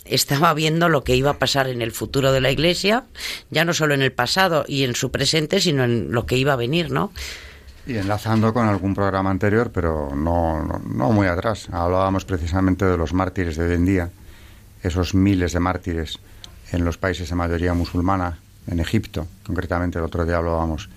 estaba 0.09 0.53
viendo 0.55 0.89
lo 0.89 1.05
que 1.05 1.17
iba 1.17 1.31
a 1.31 1.39
pasar 1.39 1.69
en 1.69 1.83
el 1.83 1.93
futuro 1.93 2.33
de 2.33 2.41
la 2.41 2.51
Iglesia, 2.51 3.05
ya 3.51 3.65
no 3.65 3.75
solo 3.75 3.95
en 3.95 4.03
el 4.03 4.13
pasado 4.13 4.65
y 4.67 4.85
en 4.85 4.95
su 4.95 5.11
presente, 5.11 5.61
sino 5.61 5.85
en 5.85 6.13
lo 6.13 6.27
que 6.27 6.37
iba 6.37 6.53
a 6.53 6.57
venir, 6.57 6.91
¿no? 6.91 7.13
Y 7.87 7.97
enlazando 7.97 8.53
con 8.53 8.67
algún 8.67 8.95
programa 8.95 9.31
anterior, 9.31 9.71
pero 9.73 10.11
no, 10.15 10.63
no, 10.63 11.11
muy 11.13 11.29
atrás, 11.29 11.69
hablábamos 11.71 12.25
precisamente 12.25 12.85
de 12.85 12.97
los 12.97 13.13
mártires 13.13 13.57
de 13.57 13.67
hoy 13.67 13.75
en 13.75 13.87
día, 13.87 14.11
esos 14.83 15.15
miles 15.15 15.53
de 15.53 15.61
mártires 15.61 16.19
en 16.73 16.85
los 16.85 16.99
países 16.99 17.29
de 17.29 17.37
mayoría 17.37 17.75
musulmana, 17.75 18.39
en 18.67 18.81
Egipto, 18.81 19.29
concretamente 19.45 19.99
el 19.99 20.05
otro 20.05 20.25
día 20.25 20.39
hablábamos 20.39 20.89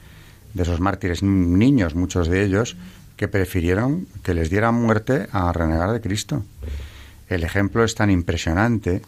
de 0.54 0.64
esos 0.64 0.80
mártires 0.80 1.22
niños, 1.22 1.94
muchos 1.94 2.28
de 2.28 2.44
ellos, 2.44 2.76
que 3.16 3.28
prefirieron 3.28 4.08
que 4.24 4.34
les 4.34 4.50
dieran 4.50 4.76
muerte 4.76 5.28
a 5.32 5.52
renegar 5.52 5.92
de 5.92 6.02
Cristo. 6.02 6.44
El 7.30 7.44
ejemplo 7.44 7.84
es 7.84 7.94
tan 7.94 8.10
impresionante 8.10 9.04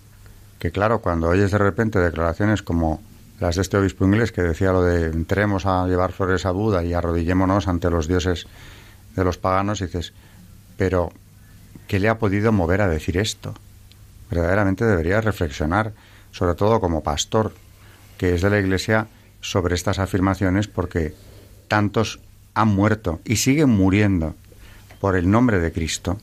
que, 0.59 0.71
claro, 0.71 0.99
cuando 0.99 1.27
oyes 1.27 1.49
de 1.49 1.57
repente 1.57 1.99
declaraciones 1.99 2.61
como 2.61 3.01
las 3.39 3.55
de 3.55 3.63
este 3.63 3.77
obispo 3.77 4.05
inglés 4.05 4.31
que 4.31 4.43
decía 4.43 4.71
lo 4.71 4.83
de 4.83 5.07
entremos 5.07 5.65
a 5.65 5.87
llevar 5.87 6.11
flores 6.11 6.45
a 6.45 6.51
Buda 6.51 6.83
y 6.83 6.93
arrodillémonos 6.93 7.67
ante 7.67 7.89
los 7.89 8.07
dioses 8.07 8.45
de 9.15 9.23
los 9.23 9.39
paganos, 9.39 9.81
y 9.81 9.85
dices, 9.85 10.13
pero 10.77 11.11
¿qué 11.87 11.99
le 11.99 12.09
ha 12.09 12.19
podido 12.19 12.51
mover 12.51 12.81
a 12.81 12.87
decir 12.87 13.17
esto? 13.17 13.55
Verdaderamente 14.29 14.85
debería 14.85 15.19
reflexionar, 15.19 15.91
sobre 16.31 16.53
todo 16.53 16.79
como 16.79 17.01
pastor, 17.01 17.53
que 18.19 18.35
es 18.35 18.41
de 18.41 18.51
la 18.51 18.59
Iglesia, 18.59 19.07
sobre 19.41 19.73
estas 19.73 19.97
afirmaciones 19.97 20.67
porque 20.67 21.15
tantos 21.67 22.19
han 22.53 22.67
muerto 22.67 23.19
y 23.25 23.37
siguen 23.37 23.69
muriendo 23.69 24.35
por 24.99 25.15
el 25.15 25.31
nombre 25.31 25.59
de 25.59 25.71
Cristo 25.71 26.19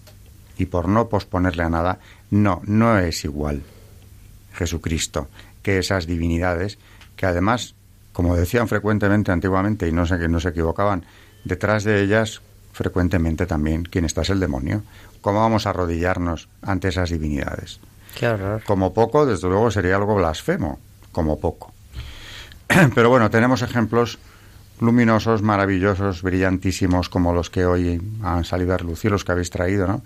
y 0.58 0.66
por 0.66 0.88
no 0.88 1.08
posponerle 1.08 1.62
a 1.62 1.70
nada. 1.70 1.98
No, 2.30 2.60
no 2.66 2.98
es 2.98 3.24
igual 3.24 3.62
Jesucristo 4.52 5.28
que 5.62 5.78
esas 5.78 6.06
divinidades 6.06 6.78
que 7.16 7.26
además, 7.26 7.74
como 8.12 8.36
decían 8.36 8.68
frecuentemente 8.68 9.32
antiguamente 9.32 9.88
y 9.88 9.92
no 9.92 10.06
sé 10.06 10.18
que 10.18 10.28
no 10.28 10.40
se 10.40 10.50
equivocaban, 10.50 11.04
detrás 11.44 11.84
de 11.84 12.02
ellas 12.02 12.42
frecuentemente 12.72 13.46
también 13.46 13.84
quién 13.84 14.04
está 14.04 14.22
es 14.22 14.30
el 14.30 14.40
demonio. 14.40 14.82
¿Cómo 15.20 15.40
vamos 15.40 15.66
a 15.66 15.70
arrodillarnos 15.70 16.48
ante 16.62 16.88
esas 16.88 17.10
divinidades? 17.10 17.80
Qué 18.16 18.28
horror. 18.28 18.62
Como 18.64 18.94
poco, 18.94 19.26
desde 19.26 19.48
luego 19.48 19.70
sería 19.70 19.96
algo 19.96 20.14
blasfemo, 20.14 20.78
como 21.12 21.40
poco. 21.40 21.72
Pero 22.94 23.10
bueno, 23.10 23.30
tenemos 23.30 23.62
ejemplos 23.62 24.18
luminosos, 24.80 25.42
maravillosos, 25.42 26.22
brillantísimos, 26.22 27.08
como 27.08 27.32
los 27.32 27.50
que 27.50 27.66
hoy 27.66 28.00
han 28.22 28.44
salido 28.44 28.74
a 28.74 28.76
relucir, 28.76 29.10
los 29.10 29.24
que 29.24 29.32
habéis 29.32 29.50
traído, 29.50 29.86
¿no? 29.86 30.02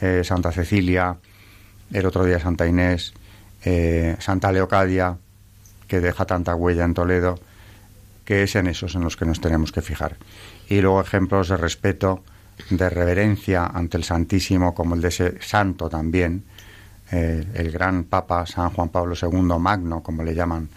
Eh, 0.00 0.22
Santa 0.24 0.52
Cecilia, 0.52 1.16
el 1.90 2.06
otro 2.06 2.24
día 2.24 2.38
Santa 2.38 2.66
Inés, 2.66 3.14
eh, 3.64 4.16
Santa 4.18 4.52
Leocadia, 4.52 5.16
que 5.88 6.00
deja 6.00 6.26
tanta 6.26 6.54
huella 6.54 6.84
en 6.84 6.92
Toledo, 6.92 7.38
que 8.24 8.42
es 8.42 8.56
en 8.56 8.66
esos 8.66 8.94
en 8.94 9.02
los 9.02 9.16
que 9.16 9.24
nos 9.24 9.40
tenemos 9.40 9.72
que 9.72 9.80
fijar. 9.80 10.16
Y 10.68 10.80
luego 10.80 11.00
ejemplos 11.00 11.48
de 11.48 11.56
respeto, 11.56 12.22
de 12.68 12.90
reverencia 12.90 13.66
ante 13.66 13.96
el 13.96 14.04
Santísimo, 14.04 14.74
como 14.74 14.96
el 14.96 15.00
de 15.00 15.08
ese 15.08 15.40
santo 15.40 15.88
también, 15.88 16.44
eh, 17.10 17.46
el 17.54 17.70
gran 17.70 18.04
Papa 18.04 18.44
San 18.44 18.70
Juan 18.70 18.90
Pablo 18.90 19.14
II, 19.20 19.58
Magno, 19.58 20.02
como 20.02 20.22
le 20.22 20.34
llaman 20.34 20.68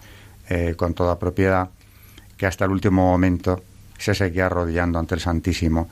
con 0.77 0.95
toda 0.95 1.19
propiedad, 1.19 1.69
que 2.35 2.47
hasta 2.47 2.65
el 2.65 2.71
último 2.71 3.05
momento 3.05 3.61
se 3.99 4.15
seguía 4.15 4.47
arrodillando 4.47 4.97
ante 4.97 5.13
el 5.13 5.21
Santísimo. 5.21 5.87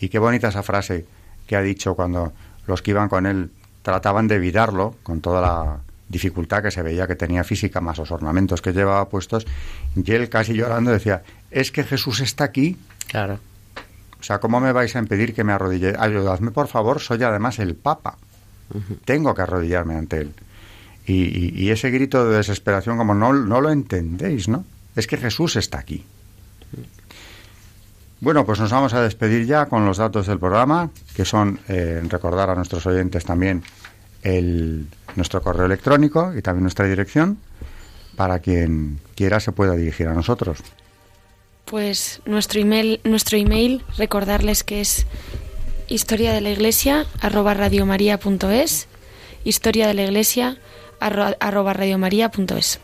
Y 0.00 0.08
qué 0.08 0.18
bonita 0.18 0.48
esa 0.48 0.62
frase 0.62 1.04
que 1.46 1.56
ha 1.56 1.60
dicho 1.60 1.94
cuando 1.94 2.32
los 2.68 2.82
que 2.82 2.92
iban 2.92 3.08
con 3.08 3.26
él 3.26 3.50
trataban 3.82 4.28
de 4.28 4.36
evitarlo, 4.36 4.94
con 5.02 5.20
toda 5.20 5.40
la 5.40 5.78
dificultad 6.08 6.62
que 6.62 6.70
se 6.70 6.82
veía 6.82 7.06
que 7.06 7.16
tenía 7.16 7.42
física, 7.42 7.80
más 7.80 7.98
los 7.98 8.10
ornamentos 8.10 8.62
que 8.62 8.72
llevaba 8.72 9.08
puestos, 9.08 9.46
y 9.96 10.12
él 10.12 10.28
casi 10.28 10.54
llorando 10.54 10.90
decía, 10.90 11.22
es 11.50 11.72
que 11.72 11.82
Jesús 11.84 12.20
está 12.20 12.44
aquí. 12.44 12.76
Claro. 13.08 13.40
O 14.20 14.22
sea, 14.22 14.38
¿cómo 14.38 14.60
me 14.60 14.72
vais 14.72 14.94
a 14.94 14.98
impedir 14.98 15.34
que 15.34 15.44
me 15.44 15.52
arrodille? 15.52 15.94
Ayudadme, 15.98 16.50
por 16.50 16.68
favor, 16.68 17.00
soy 17.00 17.22
además 17.22 17.58
el 17.58 17.74
Papa. 17.74 18.16
Tengo 19.04 19.34
que 19.34 19.42
arrodillarme 19.42 19.96
ante 19.96 20.18
él. 20.18 20.34
Y, 21.06 21.58
y, 21.58 21.70
ese 21.70 21.90
grito 21.90 22.28
de 22.28 22.36
desesperación, 22.36 22.98
como 22.98 23.14
no, 23.14 23.32
no 23.32 23.62
lo 23.62 23.70
entendéis, 23.70 24.46
¿no? 24.46 24.66
es 24.98 25.06
que 25.06 25.16
Jesús 25.16 25.56
está 25.56 25.78
aquí. 25.78 26.04
Bueno, 28.20 28.44
pues 28.44 28.58
nos 28.58 28.70
vamos 28.70 28.94
a 28.94 29.02
despedir 29.02 29.46
ya 29.46 29.66
con 29.66 29.86
los 29.86 29.98
datos 29.98 30.26
del 30.26 30.38
programa, 30.38 30.90
que 31.14 31.24
son 31.24 31.60
eh, 31.68 32.02
recordar 32.08 32.50
a 32.50 32.54
nuestros 32.56 32.84
oyentes 32.86 33.24
también 33.24 33.62
el, 34.22 34.86
nuestro 35.14 35.40
correo 35.40 35.66
electrónico 35.66 36.34
y 36.36 36.42
también 36.42 36.64
nuestra 36.64 36.86
dirección, 36.86 37.38
para 38.16 38.40
quien 38.40 38.98
quiera 39.14 39.38
se 39.38 39.52
pueda 39.52 39.74
dirigir 39.74 40.08
a 40.08 40.14
nosotros. 40.14 40.58
Pues 41.64 42.20
nuestro 42.24 42.60
email, 42.60 43.00
nuestro 43.04 43.38
email 43.38 43.84
recordarles 43.96 44.64
que 44.64 44.80
es 44.80 45.06
historia 45.86 46.32
de 46.32 46.40
la 46.40 46.50
iglesia 46.50 47.06
arroba 47.20 47.54
radiomaria.es, 47.54 48.88
historia 49.44 49.86
de 49.86 49.94
la 49.94 50.02
iglesia 50.02 50.56
arroba 50.98 51.72
radiomaria.es. 51.72 52.80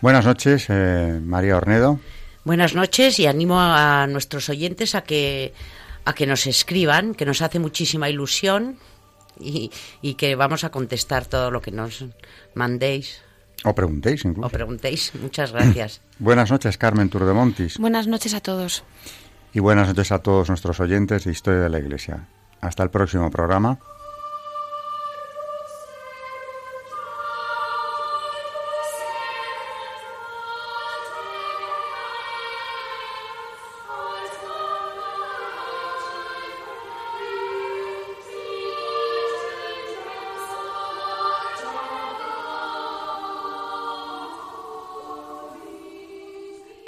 Buenas 0.00 0.24
noches, 0.24 0.66
eh, 0.68 1.20
María 1.22 1.56
Ornedo. 1.56 2.00
Buenas 2.44 2.74
noches 2.74 3.18
y 3.20 3.26
animo 3.26 3.60
a 3.60 4.06
nuestros 4.08 4.48
oyentes 4.48 4.94
a 4.94 5.02
que 5.02 5.52
a 6.04 6.12
que 6.14 6.26
nos 6.26 6.46
escriban, 6.46 7.14
que 7.14 7.24
nos 7.24 7.42
hace 7.42 7.58
muchísima 7.58 8.08
ilusión 8.08 8.76
y, 9.38 9.70
que 10.14 10.34
vamos 10.34 10.64
a 10.64 10.70
contestar 10.70 11.26
todo 11.26 11.50
lo 11.50 11.60
que 11.60 11.70
nos 11.70 12.04
mandéis. 12.54 13.22
O 13.64 13.74
preguntéis 13.74 14.24
incluso. 14.24 14.46
O 14.46 14.50
preguntéis. 14.50 15.12
Muchas 15.20 15.52
gracias. 15.52 16.00
buenas 16.18 16.50
noches, 16.50 16.76
Carmen 16.78 17.08
Turdemontis. 17.08 17.78
Buenas 17.78 18.06
noches 18.06 18.34
a 18.34 18.40
todos. 18.40 18.82
Y 19.52 19.60
buenas 19.60 19.88
noches 19.88 20.10
a 20.10 20.18
todos 20.18 20.48
nuestros 20.48 20.80
oyentes 20.80 21.24
de 21.24 21.32
Historia 21.32 21.60
de 21.60 21.68
la 21.68 21.78
Iglesia. 21.78 22.28
Hasta 22.60 22.82
el 22.82 22.90
próximo 22.90 23.30
programa. 23.30 23.78